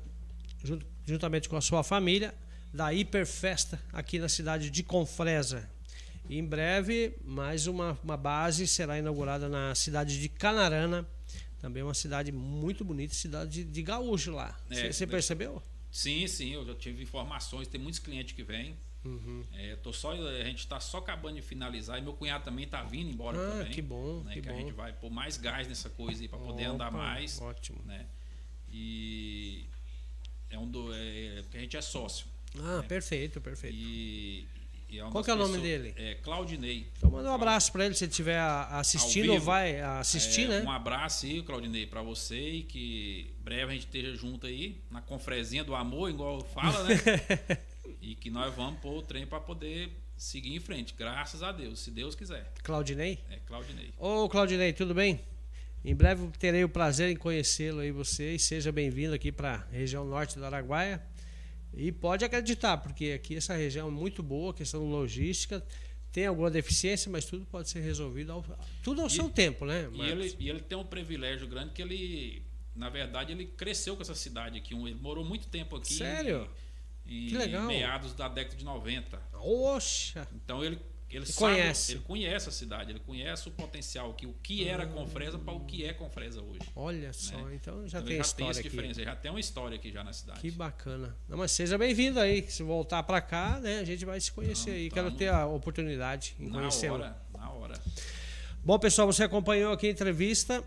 juntamente 1.06 1.48
com 1.48 1.56
a 1.56 1.60
sua 1.60 1.84
família, 1.84 2.34
da 2.74 2.92
Hiperfesta 2.92 3.80
aqui 3.92 4.18
na 4.18 4.28
cidade 4.28 4.68
de 4.68 4.82
Confresa. 4.82 5.70
E 6.30 6.38
em 6.38 6.44
breve, 6.44 7.16
mais 7.24 7.66
uma, 7.66 7.98
uma 8.04 8.16
base 8.16 8.64
será 8.68 8.96
inaugurada 8.96 9.48
na 9.48 9.74
cidade 9.74 10.20
de 10.20 10.28
Canarana, 10.28 11.04
também 11.60 11.82
uma 11.82 11.92
cidade 11.92 12.30
muito 12.30 12.84
bonita, 12.84 13.12
cidade 13.12 13.50
de, 13.50 13.64
de 13.64 13.82
gaúcho 13.82 14.30
lá. 14.30 14.56
Você 14.68 15.02
é, 15.02 15.06
percebeu? 15.08 15.60
Sim, 15.90 16.28
sim, 16.28 16.52
eu 16.52 16.64
já 16.64 16.72
tive 16.76 17.02
informações, 17.02 17.66
tem 17.66 17.80
muitos 17.80 17.98
clientes 17.98 18.32
que 18.32 18.44
vêm. 18.44 18.76
Uhum. 19.04 19.42
É, 19.54 19.74
tô 19.74 19.92
só, 19.92 20.12
a 20.12 20.44
gente 20.44 20.60
está 20.60 20.78
só 20.78 20.98
acabando 20.98 21.34
de 21.34 21.42
finalizar 21.42 21.98
e 21.98 22.00
meu 22.00 22.12
cunhado 22.12 22.44
também 22.44 22.64
está 22.64 22.84
vindo 22.84 23.10
embora 23.10 23.36
ah, 23.36 23.50
também. 23.50 23.72
Que 23.72 23.82
bom, 23.82 24.22
né, 24.22 24.34
que, 24.34 24.40
que 24.40 24.48
bom. 24.48 24.54
a 24.54 24.58
gente 24.60 24.72
vai 24.72 24.92
pôr 24.92 25.10
mais 25.10 25.36
gás 25.36 25.66
nessa 25.66 25.90
coisa 25.90 26.22
aí 26.22 26.28
para 26.28 26.38
poder 26.38 26.66
andar 26.66 26.92
mais. 26.92 27.40
Ótimo. 27.40 27.82
Né? 27.84 28.06
E 28.70 29.66
é 30.48 30.56
um 30.56 30.70
do, 30.70 30.94
é, 30.94 31.42
porque 31.42 31.56
a 31.56 31.60
gente 31.60 31.76
é 31.76 31.82
sócio. 31.82 32.28
Ah, 32.56 32.82
né? 32.82 32.82
perfeito, 32.86 33.40
perfeito. 33.40 33.76
E, 33.76 34.46
Qual 35.10 35.22
que 35.22 35.30
é 35.30 35.34
o 35.34 35.36
nome 35.36 35.58
dele? 35.58 35.94
É 35.96 36.14
Claudinei. 36.14 36.86
Então 36.96 37.10
manda 37.10 37.30
um 37.30 37.34
abraço 37.34 37.70
para 37.72 37.86
ele 37.86 37.94
se 37.94 38.04
ele 38.04 38.10
estiver 38.10 38.38
assistindo 38.38 39.32
ou 39.32 39.40
vai 39.40 39.80
assistir, 39.80 40.44
é, 40.44 40.48
né? 40.48 40.62
Um 40.62 40.70
abraço 40.70 41.26
aí, 41.26 41.42
Claudinei, 41.42 41.86
para 41.86 42.02
você 42.02 42.38
e 42.38 42.62
que 42.62 43.32
breve 43.42 43.70
a 43.70 43.74
gente 43.74 43.86
esteja 43.86 44.14
junto 44.16 44.46
aí 44.46 44.80
na 44.90 45.00
confrezinha 45.00 45.62
do 45.62 45.74
amor, 45.74 46.10
igual 46.10 46.44
fala, 46.44 46.84
né? 46.84 46.96
e 48.00 48.14
que 48.14 48.30
nós 48.30 48.54
vamos 48.54 48.80
pôr 48.80 48.98
o 48.98 49.02
trem 49.02 49.26
para 49.26 49.40
poder 49.40 49.90
seguir 50.16 50.54
em 50.54 50.60
frente, 50.60 50.94
graças 50.96 51.42
a 51.42 51.50
Deus, 51.50 51.80
se 51.80 51.90
Deus 51.90 52.14
quiser. 52.14 52.52
Claudinei? 52.62 53.18
É, 53.30 53.36
Claudinei. 53.46 53.92
Ô, 53.98 54.28
Claudinei, 54.28 54.72
tudo 54.72 54.94
bem? 54.94 55.20
Em 55.82 55.94
breve 55.94 56.28
terei 56.38 56.62
o 56.62 56.68
prazer 56.68 57.08
em 57.08 57.16
conhecê-lo 57.16 57.80
aí 57.80 57.90
você 57.90 58.34
e 58.34 58.38
seja 58.38 58.70
bem-vindo 58.70 59.14
aqui 59.14 59.32
para 59.32 59.54
a 59.54 59.74
região 59.74 60.04
norte 60.04 60.38
do 60.38 60.44
Araguaia. 60.44 61.02
E 61.72 61.92
pode 61.92 62.24
acreditar, 62.24 62.78
porque 62.78 63.12
aqui 63.12 63.36
essa 63.36 63.54
região 63.54 63.88
é 63.88 63.90
muito 63.90 64.22
boa, 64.22 64.52
questão 64.52 64.88
logística, 64.90 65.64
tem 66.12 66.26
alguma 66.26 66.50
deficiência, 66.50 67.10
mas 67.10 67.24
tudo 67.24 67.46
pode 67.46 67.68
ser 67.68 67.80
resolvido 67.80 68.32
ao, 68.32 68.44
tudo 68.82 69.00
ao 69.00 69.06
e, 69.06 69.10
seu 69.10 69.28
tempo, 69.28 69.64
né? 69.64 69.88
E 69.92 70.00
ele, 70.02 70.36
e 70.38 70.48
ele 70.48 70.60
tem 70.60 70.76
um 70.76 70.84
privilégio 70.84 71.46
grande 71.46 71.70
que 71.70 71.80
ele, 71.80 72.42
na 72.74 72.88
verdade, 72.88 73.32
ele 73.32 73.46
cresceu 73.46 73.94
com 73.94 74.02
essa 74.02 74.14
cidade 74.14 74.58
aqui, 74.58 74.74
ele 74.74 74.94
morou 74.94 75.24
muito 75.24 75.46
tempo 75.46 75.76
aqui. 75.76 75.94
Sério? 75.94 76.50
E, 77.06 77.32
e 77.32 77.58
meados 77.66 78.14
da 78.14 78.28
década 78.28 78.56
de 78.56 78.64
90. 78.64 79.20
Oxa! 79.34 80.26
Então 80.34 80.64
ele 80.64 80.78
ele, 81.16 81.26
sabe, 81.26 81.38
conhece. 81.54 81.92
ele 81.92 82.00
conhece 82.00 82.48
a 82.48 82.52
cidade, 82.52 82.90
ele 82.92 83.00
conhece 83.00 83.48
o 83.48 83.50
potencial, 83.50 84.14
que 84.14 84.26
o 84.26 84.34
que 84.42 84.68
era 84.68 84.86
Confresa 84.86 85.38
para 85.38 85.52
o 85.52 85.60
que 85.64 85.84
é 85.84 85.92
Confresa 85.92 86.40
hoje. 86.40 86.60
Olha 86.74 87.08
né? 87.08 87.12
só, 87.12 87.50
então 87.52 87.88
já 87.88 87.98
então 87.98 88.08
tem 88.08 88.16
já 88.16 88.22
história 88.22 88.36
tem 88.36 88.48
essa 88.50 88.60
aqui. 88.60 88.68
diferença, 88.68 89.02
já 89.02 89.16
tem 89.16 89.30
uma 89.30 89.40
história 89.40 89.76
aqui 89.76 89.90
já 89.90 90.04
na 90.04 90.12
cidade. 90.12 90.40
Que 90.40 90.50
bacana. 90.50 91.16
Não, 91.28 91.36
mas 91.38 91.50
seja 91.50 91.76
bem-vindo 91.76 92.20
aí, 92.20 92.48
se 92.48 92.62
voltar 92.62 93.02
para 93.02 93.20
cá, 93.20 93.58
né, 93.60 93.80
a 93.80 93.84
gente 93.84 94.04
vai 94.04 94.20
se 94.20 94.30
conhecer 94.32 94.70
Não, 94.70 94.76
aí. 94.76 94.90
Quero 94.90 95.10
ter 95.12 95.28
a 95.28 95.46
oportunidade 95.46 96.34
em 96.38 96.48
na 96.48 96.58
conhecê-lo. 96.58 96.94
hora, 96.94 97.16
na 97.36 97.50
hora. 97.50 97.80
Bom, 98.64 98.78
pessoal, 98.78 99.06
você 99.06 99.24
acompanhou 99.24 99.72
aqui 99.72 99.86
a 99.86 99.90
entrevista. 99.90 100.62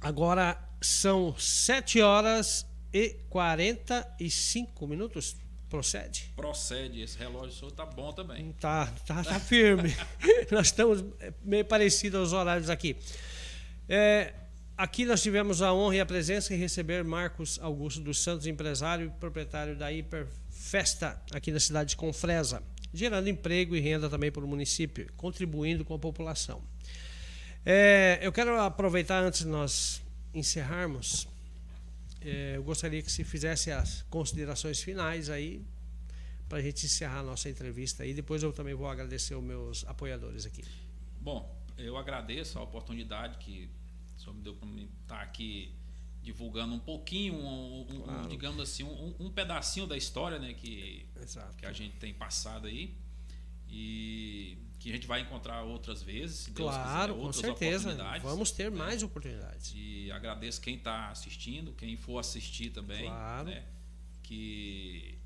Agora 0.00 0.58
são 0.80 1.34
7 1.38 2.00
horas 2.00 2.66
e 2.92 3.10
45 3.28 4.86
minutos. 4.86 5.36
Procede? 5.72 6.30
Procede, 6.36 7.00
esse 7.00 7.16
relógio 7.16 7.56
seu 7.56 7.70
tá 7.70 7.86
bom 7.86 8.12
também. 8.12 8.52
Tá, 8.60 8.92
tá, 9.06 9.24
tá 9.24 9.40
firme. 9.40 9.96
nós 10.52 10.66
estamos 10.66 11.02
meio 11.42 11.64
parecidos 11.64 12.20
aos 12.20 12.32
horários 12.34 12.68
aqui. 12.68 12.94
É, 13.88 14.34
aqui 14.76 15.06
nós 15.06 15.22
tivemos 15.22 15.62
a 15.62 15.72
honra 15.72 15.96
e 15.96 16.00
a 16.00 16.04
presença 16.04 16.52
em 16.52 16.58
receber 16.58 17.02
Marcos 17.02 17.58
Augusto 17.58 18.02
dos 18.02 18.22
Santos, 18.22 18.46
empresário 18.46 19.06
e 19.06 19.10
proprietário 19.18 19.74
da 19.74 19.90
Hiper 19.90 20.26
Festa, 20.50 21.18
aqui 21.32 21.50
na 21.50 21.58
cidade 21.58 21.88
de 21.88 21.96
Confresa, 21.96 22.62
gerando 22.92 23.30
emprego 23.30 23.74
e 23.74 23.80
renda 23.80 24.10
também 24.10 24.30
para 24.30 24.44
o 24.44 24.46
município, 24.46 25.10
contribuindo 25.16 25.86
com 25.86 25.94
a 25.94 25.98
população. 25.98 26.62
É, 27.64 28.18
eu 28.20 28.30
quero 28.30 28.60
aproveitar 28.60 29.22
antes 29.22 29.40
de 29.40 29.48
nós 29.48 30.02
encerrarmos. 30.34 31.26
É, 32.24 32.56
eu 32.56 32.62
gostaria 32.62 33.02
que 33.02 33.10
se 33.10 33.24
fizesse 33.24 33.70
as 33.70 34.02
considerações 34.10 34.80
finais 34.82 35.28
aí 35.30 35.64
para 36.48 36.58
a 36.58 36.62
gente 36.62 36.84
encerrar 36.86 37.20
a 37.20 37.22
nossa 37.22 37.48
entrevista 37.48 38.02
aí. 38.02 38.12
Depois 38.14 38.42
eu 38.42 38.52
também 38.52 38.74
vou 38.74 38.86
agradecer 38.88 39.34
os 39.34 39.42
meus 39.42 39.84
apoiadores 39.86 40.44
aqui. 40.46 40.64
Bom, 41.20 41.54
eu 41.78 41.96
agradeço 41.96 42.58
a 42.58 42.62
oportunidade 42.62 43.38
que 43.38 43.70
o 44.16 44.20
senhor 44.20 44.34
me 44.34 44.42
deu 44.42 44.54
para 44.54 44.68
estar 44.68 45.20
aqui 45.22 45.74
divulgando 46.22 46.72
um 46.74 46.78
pouquinho, 46.78 47.34
um, 47.34 47.80
um- 47.80 47.96
um, 47.96 48.02
Claro. 48.02 48.28
digamos 48.28 48.60
assim, 48.60 48.84
um, 48.84 49.14
um 49.18 49.30
pedacinho 49.30 49.86
da 49.86 49.96
história 49.96 50.38
né, 50.38 50.52
que, 50.54 51.06
Exato. 51.20 51.56
que 51.56 51.66
a 51.66 51.72
gente 51.72 51.96
tem 51.96 52.14
passado 52.14 52.66
aí. 52.68 52.94
E 53.68 54.58
que 54.82 54.90
a 54.90 54.94
gente 54.94 55.06
vai 55.06 55.20
encontrar 55.20 55.62
outras 55.62 56.02
vezes, 56.02 56.38
se 56.40 56.50
Deus 56.50 56.68
Claro, 56.70 57.12
quiser, 57.12 57.20
com 57.20 57.26
outras 57.26 57.40
certeza. 57.44 57.76
oportunidades. 57.88 58.22
Vamos 58.24 58.50
ter 58.50 58.70
né? 58.70 58.76
mais 58.78 59.02
oportunidades. 59.02 59.72
E 59.76 60.10
agradeço 60.10 60.60
quem 60.60 60.74
está 60.74 61.08
assistindo, 61.10 61.72
quem 61.72 61.96
for 61.96 62.18
assistir 62.18 62.70
também. 62.70 63.04
Claro. 63.04 63.48
né? 63.48 63.64
Que 64.22 65.18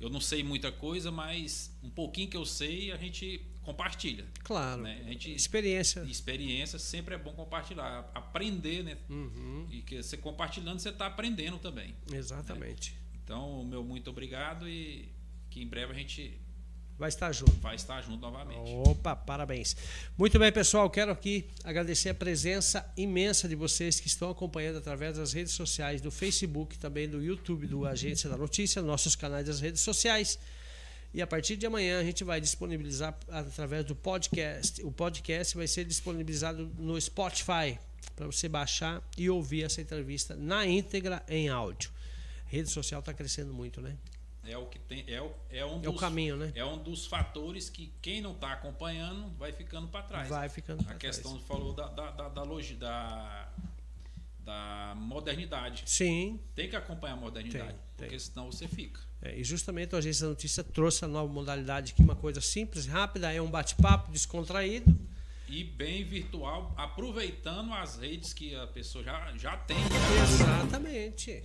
eu 0.00 0.10
não 0.10 0.20
sei 0.20 0.42
muita 0.42 0.72
coisa, 0.72 1.10
mas 1.12 1.72
um 1.82 1.88
pouquinho 1.90 2.28
que 2.28 2.36
eu 2.36 2.44
sei 2.44 2.90
a 2.90 2.96
gente 2.96 3.40
compartilha. 3.62 4.26
Claro. 4.42 4.82
Né? 4.82 5.02
A 5.04 5.08
gente, 5.08 5.32
Experiência. 5.34 6.00
experiência 6.02 6.78
sempre 6.78 7.14
é 7.14 7.18
bom 7.18 7.32
compartilhar, 7.32 8.10
aprender, 8.14 8.82
né? 8.82 8.98
Uhum, 9.08 9.66
E 9.70 9.82
que 9.82 10.02
você 10.02 10.16
compartilhando 10.16 10.78
você 10.80 10.88
está 10.88 11.06
aprendendo 11.06 11.58
também. 11.58 11.94
exatamente. 12.12 12.96
Então, 13.24 13.60
o 13.60 13.64
meu 13.64 13.84
muito 13.84 14.10
obrigado 14.10 14.68
e 14.68 15.08
que 15.50 15.60
em 15.62 15.66
breve 15.66 15.92
a 15.92 15.96
gente 15.96 16.40
Vai 16.98 17.10
estar 17.10 17.30
junto. 17.30 17.52
vai 17.60 17.76
estar 17.76 18.00
junto 18.02 18.20
novamente. 18.22 18.70
Opa, 18.88 19.14
parabéns. 19.14 19.76
Muito 20.16 20.38
bem, 20.38 20.50
pessoal. 20.50 20.88
Quero 20.88 21.12
aqui 21.12 21.46
agradecer 21.62 22.08
a 22.08 22.14
presença 22.14 22.90
imensa 22.96 23.46
de 23.46 23.54
vocês 23.54 24.00
que 24.00 24.06
estão 24.06 24.30
acompanhando 24.30 24.78
através 24.78 25.18
das 25.18 25.34
redes 25.34 25.52
sociais, 25.52 26.00
do 26.00 26.10
Facebook, 26.10 26.78
também 26.78 27.06
do 27.06 27.22
YouTube 27.22 27.66
do 27.66 27.86
Agência 27.86 28.30
da 28.30 28.36
Notícia, 28.36 28.80
nossos 28.80 29.14
canais 29.14 29.46
das 29.46 29.60
redes 29.60 29.82
sociais. 29.82 30.38
E 31.12 31.20
a 31.20 31.26
partir 31.26 31.56
de 31.56 31.66
amanhã 31.66 32.00
a 32.00 32.04
gente 32.04 32.24
vai 32.24 32.40
disponibilizar 32.40 33.14
através 33.28 33.84
do 33.84 33.94
podcast. 33.94 34.82
O 34.82 34.90
podcast 34.90 35.54
vai 35.54 35.66
ser 35.66 35.84
disponibilizado 35.84 36.66
no 36.78 36.98
Spotify 36.98 37.78
para 38.14 38.26
você 38.26 38.48
baixar 38.48 39.02
e 39.18 39.28
ouvir 39.28 39.64
essa 39.64 39.82
entrevista 39.82 40.34
na 40.34 40.66
íntegra 40.66 41.22
em 41.28 41.50
áudio. 41.50 41.90
A 42.46 42.48
rede 42.48 42.70
social 42.70 43.00
está 43.00 43.12
crescendo 43.12 43.52
muito, 43.52 43.82
né? 43.82 43.96
É 44.48 44.56
o 44.58 44.66
que 44.66 44.78
tem, 44.78 45.04
é, 45.08 45.20
o- 45.20 45.32
é 45.50 45.64
um 45.64 45.76
É 45.82 45.88
o 45.88 45.92
dos, 45.92 46.00
caminho, 46.00 46.36
né? 46.36 46.52
é 46.54 46.64
um 46.64 46.78
dos 46.78 47.06
fatores 47.06 47.68
que 47.68 47.92
quem 48.00 48.20
não 48.20 48.32
está 48.32 48.52
acompanhando 48.52 49.28
vai 49.38 49.52
ficando 49.52 49.88
para 49.88 50.02
trás. 50.02 50.28
Vai 50.28 50.48
ficando 50.48 50.84
A 50.88 50.94
questão 50.94 51.32
trás. 51.32 51.46
falou 51.46 51.72
da 51.72 51.88
da, 51.88 52.10
da, 52.10 52.28
da, 52.28 52.42
logi- 52.42 52.74
da 52.76 53.48
da 54.40 54.94
modernidade. 54.96 55.82
Sim, 55.86 56.38
Tem 56.54 56.68
que 56.70 56.76
acompanhar 56.76 57.14
a 57.14 57.16
modernidade, 57.16 57.70
Tem, 57.70 57.78
porque 57.96 58.10
tem. 58.10 58.18
senão 58.20 58.46
você 58.52 58.68
fica. 58.68 59.00
É, 59.20 59.36
e 59.36 59.42
justamente 59.42 59.92
a 59.94 59.98
Agência 59.98 60.22
da 60.24 60.28
Notícia 60.30 60.62
trouxe 60.62 61.04
a 61.04 61.08
nova 61.08 61.32
modalidade 61.32 61.92
aqui, 61.92 62.00
uma 62.02 62.14
coisa 62.14 62.40
simples, 62.40 62.86
rápida, 62.86 63.32
é 63.32 63.42
um 63.42 63.50
bate-papo 63.50 64.12
descontraído. 64.12 64.96
E 65.48 65.64
bem 65.64 66.04
virtual, 66.04 66.72
aproveitando 66.76 67.72
as 67.72 67.96
redes 67.98 68.32
que 68.32 68.54
a 68.54 68.66
pessoa 68.68 69.02
já, 69.02 69.36
já 69.36 69.56
tem. 69.56 69.76
Exatamente. 70.22 71.42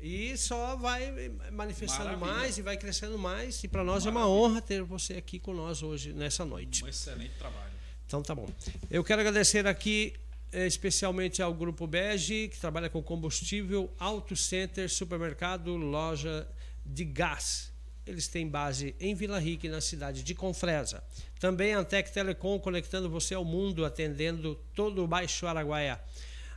E 0.00 0.36
só 0.36 0.76
vai 0.76 1.30
manifestando 1.52 2.16
Maravilha. 2.16 2.32
mais 2.32 2.58
e 2.58 2.62
vai 2.62 2.76
crescendo 2.76 3.18
mais. 3.18 3.62
E 3.62 3.68
para 3.68 3.84
nós 3.84 4.06
é 4.06 4.10
uma 4.10 4.20
Maravilha. 4.20 4.42
honra 4.42 4.62
ter 4.62 4.82
você 4.82 5.14
aqui 5.14 5.38
com 5.38 5.52
nós 5.54 5.82
hoje, 5.82 6.12
nessa 6.12 6.44
noite. 6.44 6.84
Um 6.84 6.88
excelente 6.88 7.34
trabalho. 7.38 7.72
Então 8.06 8.22
tá 8.22 8.34
bom. 8.34 8.48
Eu 8.90 9.04
quero 9.04 9.20
agradecer 9.20 9.66
aqui 9.66 10.14
eh, 10.52 10.66
especialmente 10.66 11.40
ao 11.42 11.54
Grupo 11.54 11.86
Bege, 11.86 12.48
que 12.48 12.58
trabalha 12.58 12.88
com 12.88 13.02
combustível, 13.02 13.92
Auto 13.98 14.34
Center, 14.34 14.88
supermercado, 14.90 15.76
loja 15.76 16.48
de 16.84 17.04
gás. 17.04 17.70
Eles 18.06 18.26
têm 18.26 18.48
base 18.48 18.96
em 18.98 19.14
Vila 19.14 19.38
Rica 19.38 19.68
na 19.68 19.80
cidade 19.80 20.22
de 20.24 20.34
Confresa. 20.34 21.04
Também 21.38 21.74
a 21.74 21.78
Antec 21.78 22.10
Telecom, 22.10 22.58
conectando 22.58 23.08
você 23.08 23.34
ao 23.34 23.44
mundo, 23.44 23.84
atendendo 23.84 24.56
todo 24.74 25.04
o 25.04 25.06
Baixo 25.06 25.46
Araguaia. 25.46 26.00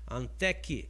Antec, 0.10 0.90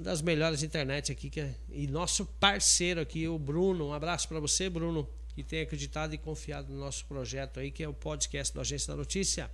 das 0.00 0.22
melhores 0.22 0.62
internet 0.62 1.12
aqui, 1.12 1.28
que 1.28 1.40
é- 1.40 1.54
e 1.70 1.86
nosso 1.86 2.24
parceiro 2.24 3.00
aqui, 3.00 3.28
o 3.28 3.38
Bruno. 3.38 3.88
Um 3.88 3.92
abraço 3.92 4.26
para 4.26 4.40
você, 4.40 4.68
Bruno, 4.68 5.08
que 5.34 5.42
tem 5.42 5.60
acreditado 5.60 6.14
e 6.14 6.18
confiado 6.18 6.72
no 6.72 6.78
nosso 6.78 7.04
projeto 7.04 7.60
aí, 7.60 7.70
que 7.70 7.82
é 7.82 7.88
o 7.88 7.92
podcast 7.92 8.52
do 8.52 8.60
Agência 8.60 8.92
da 8.92 8.96
Notícia. 8.96 9.50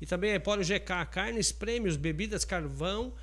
E 0.00 0.06
também 0.06 0.32
a 0.32 0.36
Empório 0.36 0.62
GK, 0.62 1.04
carnes, 1.06 1.50
prêmios, 1.50 1.96
bebidas, 1.96 2.44
carvão, 2.44 3.14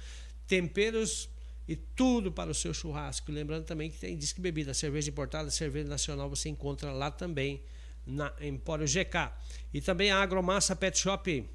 temperos 0.47 1.30
e 1.68 1.76
tudo 1.76 2.32
para 2.32 2.49
o 2.49 2.53
seu 2.53 2.74
churrasco. 2.74 3.32
Lembrando 3.32 3.66
também 3.66 3.89
que 3.89 3.97
tem 3.97 4.18
disque 4.18 4.41
bebida, 4.41 4.74
cerveja 4.74 5.09
importada, 5.09 5.49
cerveja 5.49 5.88
nacional, 5.88 6.30
você 6.30 6.49
encontra 6.49 6.91
lá 6.91 7.09
também 7.09 7.61
na 8.05 8.32
Empório 8.41 8.86
GK. 8.88 9.32
E 9.74 9.82
também 9.82 10.11
a 10.11 10.22
Agromassa 10.22 10.76
Pet 10.76 10.97
Shop 10.97 11.49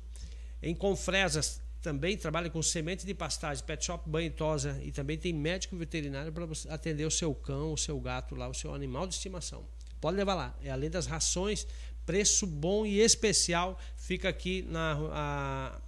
em 0.62 0.74
Confresas 0.74 1.60
também 1.82 2.16
trabalha 2.16 2.50
com 2.50 2.62
semente 2.62 3.06
de 3.06 3.14
pastagem, 3.14 3.64
pet 3.64 3.84
shop 3.84 4.08
banho 4.08 4.26
e 4.26 4.30
tosa 4.30 4.78
e 4.82 4.92
também 4.92 5.16
tem 5.16 5.32
médico 5.32 5.76
veterinário 5.76 6.30
para 6.32 6.46
atender 6.68 7.04
o 7.06 7.10
seu 7.10 7.34
cão, 7.34 7.72
o 7.72 7.76
seu 7.78 7.98
gato 8.00 8.34
lá, 8.34 8.48
o 8.48 8.54
seu 8.54 8.74
animal 8.74 9.06
de 9.06 9.14
estimação. 9.14 9.64
Pode 10.00 10.16
levar 10.16 10.34
lá. 10.34 10.54
É 10.62 10.70
além 10.70 10.90
das 10.90 11.06
rações, 11.06 11.66
preço 12.04 12.46
bom 12.46 12.84
e 12.86 13.00
especial. 13.00 13.78
Fica 13.96 14.28
aqui 14.28 14.62
na, 14.62 14.92
a- 15.12 15.80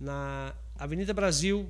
na 0.00 0.54
Avenida 0.76 1.12
Brasil, 1.14 1.68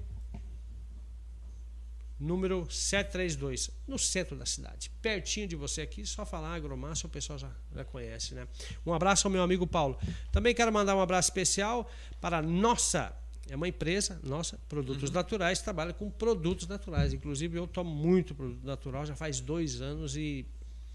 número 2.19 2.69
732, 2.71 3.71
no 3.87 3.99
centro 3.99 4.37
da 4.37 4.45
cidade. 4.45 4.91
Pertinho 5.01 5.47
de 5.47 5.55
você 5.55 5.83
aqui, 5.83 6.05
só 6.05 6.27
falar 6.27 6.55
agromassa, 6.55 7.07
o 7.07 7.11
pessoal 7.11 7.39
já, 7.39 7.51
já 7.75 7.85
conhece, 7.85 8.35
né? 8.35 8.47
Um 8.85 8.93
abraço 8.93 9.27
ao 9.29 9.31
meu 9.33 9.43
amigo 9.43 9.67
Paulo. 9.67 9.97
Também 10.33 10.55
quero 10.55 10.73
mandar 10.73 10.97
um 10.97 11.01
abraço 11.01 11.29
especial 11.29 11.89
para 12.21 12.39
a 12.39 12.43
nossa, 12.43 13.15
é 13.49 13.57
uma 13.57 13.69
empresa, 13.69 14.21
nossa, 14.23 14.59
Produtos 14.69 15.11
Naturais, 15.11 15.61
trabalha 15.61 15.93
com 15.93 16.11
produtos 16.11 16.67
naturais. 16.67 17.13
Inclusive, 17.13 17.57
eu 17.57 17.67
tomo 17.67 17.91
muito 17.91 18.35
produto 18.35 18.65
natural, 18.65 19.07
já 19.07 19.17
faz 19.17 19.41
dois 19.41 19.81
anos 19.81 20.17
e 20.17 20.47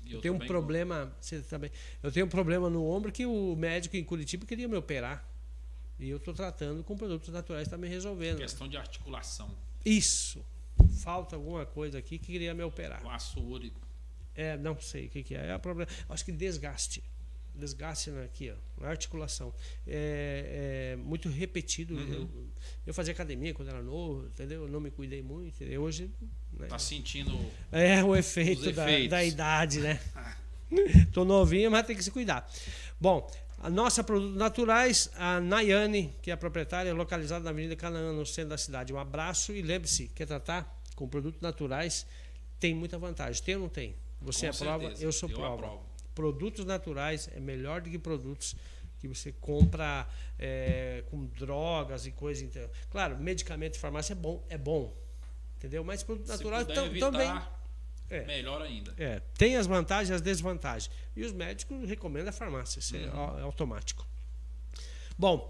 E 0.06 0.14
eu 0.14 0.22
tenho 0.22 0.34
um 0.34 0.38
também 0.38 0.48
problema, 0.48 1.16
você 1.20 1.42
também, 1.42 1.72
eu 2.02 2.12
tenho 2.12 2.26
um 2.26 2.30
problema 2.30 2.70
no 2.70 2.86
ombro 2.86 3.12
que 3.12 3.26
o 3.26 3.56
médico 3.56 3.96
em 3.98 4.04
Curitiba 4.04 4.46
queria 4.46 4.68
me 4.68 4.76
operar. 4.76 5.28
E 6.00 6.10
eu 6.10 6.18
estou 6.18 6.34
tratando 6.34 6.84
com 6.84 6.96
produtos 6.96 7.30
naturais, 7.30 7.68
está 7.68 7.78
me 7.78 7.88
resolvendo. 7.88 8.38
Questão 8.38 8.68
de 8.68 8.78
articulação. 8.78 9.56
Isso. 9.86 10.44
Falta 11.02 11.36
alguma 11.36 11.66
coisa 11.66 12.00
aqui 12.00 12.18
que 12.18 12.32
queria 12.32 12.54
me 12.54 12.64
operar. 12.64 13.02
O 13.38 13.42
úrico. 13.42 13.80
É, 14.36 14.58
não 14.58 14.80
sei 14.80 15.06
o 15.06 15.10
que, 15.10 15.24
que 15.24 15.36
é. 15.36 15.50
É 15.50 15.56
o 15.56 15.60
problema. 15.60 15.90
Acho 16.10 16.26
que 16.26 16.32
desgaste. 16.32 17.04
Desgaste 17.56 18.10
na- 18.10 18.24
aqui, 18.24 18.52
ó, 18.52 18.82
na 18.82 18.90
articulação. 18.90 19.54
É, 19.86 20.94
é 20.94 20.96
muito 20.96 21.30
repetido. 21.30 21.96
Uhum. 21.96 22.14
Eu, 22.14 22.30
eu 22.88 22.94
fazia 22.94 23.14
academia 23.14 23.54
quando 23.54 23.70
era 23.70 23.82
novo, 23.82 24.26
entendeu? 24.28 24.64
Eu 24.64 24.68
não 24.70 24.80
me 24.80 24.90
cuidei 24.90 25.22
muito. 25.22 25.56
entendeu? 25.56 25.82
Hoje. 25.84 26.10
né? 26.54 26.68
Tá 26.68 26.80
sentindo. 26.80 27.32
É 27.72 28.04
o 28.04 28.16
efeito 28.16 28.72
da, 28.72 28.86
da 29.08 29.24
idade, 29.24 29.80
né? 29.80 30.00
Tô 31.14 31.24
novinho, 31.24 31.70
mas 31.70 31.86
tem 31.86 31.96
que 31.96 32.04
se 32.04 32.10
cuidar. 32.12 32.50
Bom, 33.00 33.30
a 33.60 33.70
nossa 33.70 34.04
Produtos 34.04 34.36
Naturais, 34.36 35.10
a 35.16 35.40
Nayane, 35.40 36.14
que 36.22 36.32
é 36.32 36.34
a 36.34 36.38
proprietária, 36.38 36.90
é 36.90 36.94
localizada 36.94 37.44
na 37.44 37.52
Avenida 37.52 37.76
Canaã, 37.76 38.12
no 38.14 38.26
centro 38.26 38.50
da 38.50 38.58
cidade. 38.58 38.92
Um 38.92 38.98
abraço 38.98 39.54
e 39.54 39.62
lembre-se, 39.62 40.08
quer 40.10 40.26
tratar 40.26 40.82
com 40.96 41.08
produtos 41.08 41.40
naturais, 41.42 42.06
tem 42.60 42.74
muita 42.74 42.98
vantagem. 42.98 43.42
Tem 43.44 43.56
ou 43.56 43.62
não 43.62 43.70
tem? 43.70 43.96
Você 44.22 44.48
Com 44.48 44.56
aprova, 44.56 44.84
certeza, 44.86 45.04
eu 45.06 45.12
sou 45.12 45.30
eu 45.30 45.36
prova. 45.36 45.54
aprovo. 45.56 45.93
Produtos 46.16 46.66
naturais 46.66 47.30
é 47.36 47.40
melhor 47.40 47.82
do 47.82 47.90
que 47.90 47.98
produtos 48.00 48.56
que 49.00 49.08
você 49.08 49.32
compra 49.34 50.08
é, 50.40 51.04
com 51.10 51.26
drogas 51.26 52.06
e 52.06 52.12
coisa. 52.12 52.44
Então. 52.46 52.70
Claro, 52.90 53.18
medicamento 53.18 53.74
de 53.74 53.80
farmácia 53.80 54.14
é 54.14 54.16
bom, 54.16 54.46
é 54.50 54.58
bom. 54.58 54.96
Entendeu? 55.58 55.84
Mas 55.84 56.04
produto 56.04 56.28
natural 56.28 56.66
também. 57.00 57.28
É. 58.10 58.26
melhor 58.26 58.62
ainda. 58.62 58.94
É, 58.98 59.22
tem 59.38 59.56
as 59.56 59.66
vantagens 59.66 60.10
e 60.10 60.14
as 60.14 60.22
desvantagens. 60.22 60.92
E 61.16 61.24
os 61.24 61.32
médicos 61.32 61.88
recomendam 61.88 62.30
a 62.30 62.34
farmácia, 62.34 62.80
isso 62.80 62.96
Uhum. 62.96 63.04
é 63.04 63.08
au- 63.10 63.40
é 63.40 63.42
automático. 63.42 64.06
Bom, 65.18 65.50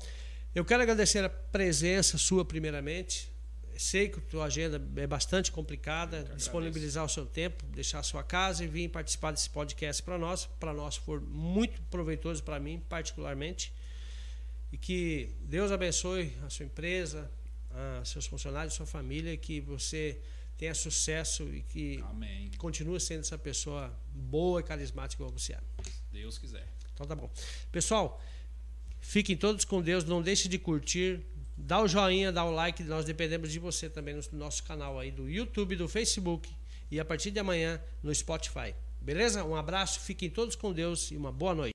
eu 0.54 0.64
quero 0.64 0.84
agradecer 0.84 1.24
a 1.26 1.30
presença 1.30 2.18
sua, 2.18 2.46
primeiramente. 2.46 3.33
Sei 3.78 4.10
que 4.10 4.20
a 4.20 4.22
tua 4.22 4.46
agenda 4.46 4.82
é 4.96 5.08
bastante 5.08 5.52
complicada, 5.52 6.24
disponibilizar 6.36 7.04
o 7.04 7.10
seu 7.10 7.26
tempo, 7.26 7.66
deixar 7.68 8.00
a 8.00 8.04
sua 8.04 8.24
casa 8.24 8.64
e 8.64 8.68
vir 8.68 8.90
participar 8.90 9.32
desse 9.32 9.50
podcast 9.50 10.02
para 10.04 10.18
nós. 10.18 10.46
Para 10.60 10.74
nós 10.74 10.96
foi 10.96 11.20
muito 11.20 11.82
proveitoso, 11.84 12.44
para 12.44 12.60
mim, 12.60 12.82
particularmente. 12.88 13.74
E 14.72 14.78
que 14.78 15.30
Deus 15.42 15.72
abençoe 15.72 16.34
a 16.46 16.50
sua 16.50 16.66
empresa, 16.66 17.30
a 17.70 18.04
seus 18.06 18.26
funcionários, 18.26 18.74
a 18.74 18.78
sua 18.78 18.86
família, 18.86 19.36
que 19.38 19.62
você 19.62 20.20
tenha 20.58 20.74
sucesso 20.74 21.44
e 21.54 21.62
que 21.62 22.04
Amém. 22.10 22.52
continua 22.58 23.00
sendo 23.00 23.22
essa 23.22 23.38
pessoa 23.38 23.94
boa 24.14 24.62
e 24.62 24.64
carismática 24.64 25.24
como 25.24 25.38
você 25.38 25.54
é. 25.54 25.60
Deus 26.12 26.38
quiser. 26.38 26.68
Então 26.94 27.06
tá 27.06 27.16
bom. 27.16 27.30
Pessoal, 27.72 28.22
fiquem 29.00 29.36
todos 29.36 29.66
com 29.66 29.82
Deus. 29.82 30.04
Não 30.04 30.22
deixe 30.22 30.48
de 30.48 30.58
curtir. 30.58 31.22
Dá 31.66 31.82
o 31.82 31.88
joinha, 31.88 32.30
dá 32.30 32.44
o 32.44 32.52
like. 32.52 32.84
Nós 32.84 33.06
dependemos 33.06 33.50
de 33.50 33.58
você 33.58 33.90
também 33.90 34.14
no 34.14 34.22
nosso 34.34 34.62
canal 34.66 35.00
aí 35.00 35.10
do 35.10 35.30
YouTube, 35.30 35.78
do 35.78 35.88
Facebook 35.88 36.54
e 36.92 37.00
a 37.00 37.06
partir 37.06 37.32
de 37.32 37.40
amanhã 37.40 37.82
no 38.04 38.14
Spotify. 38.14 38.76
Beleza? 39.00 39.46
Um 39.46 39.56
abraço, 39.56 40.02
fiquem 40.02 40.30
todos 40.30 40.58
com 40.58 40.74
Deus 40.74 41.10
e 41.12 41.16
uma 41.16 41.32
boa 41.32 41.56
noite. 41.56 41.72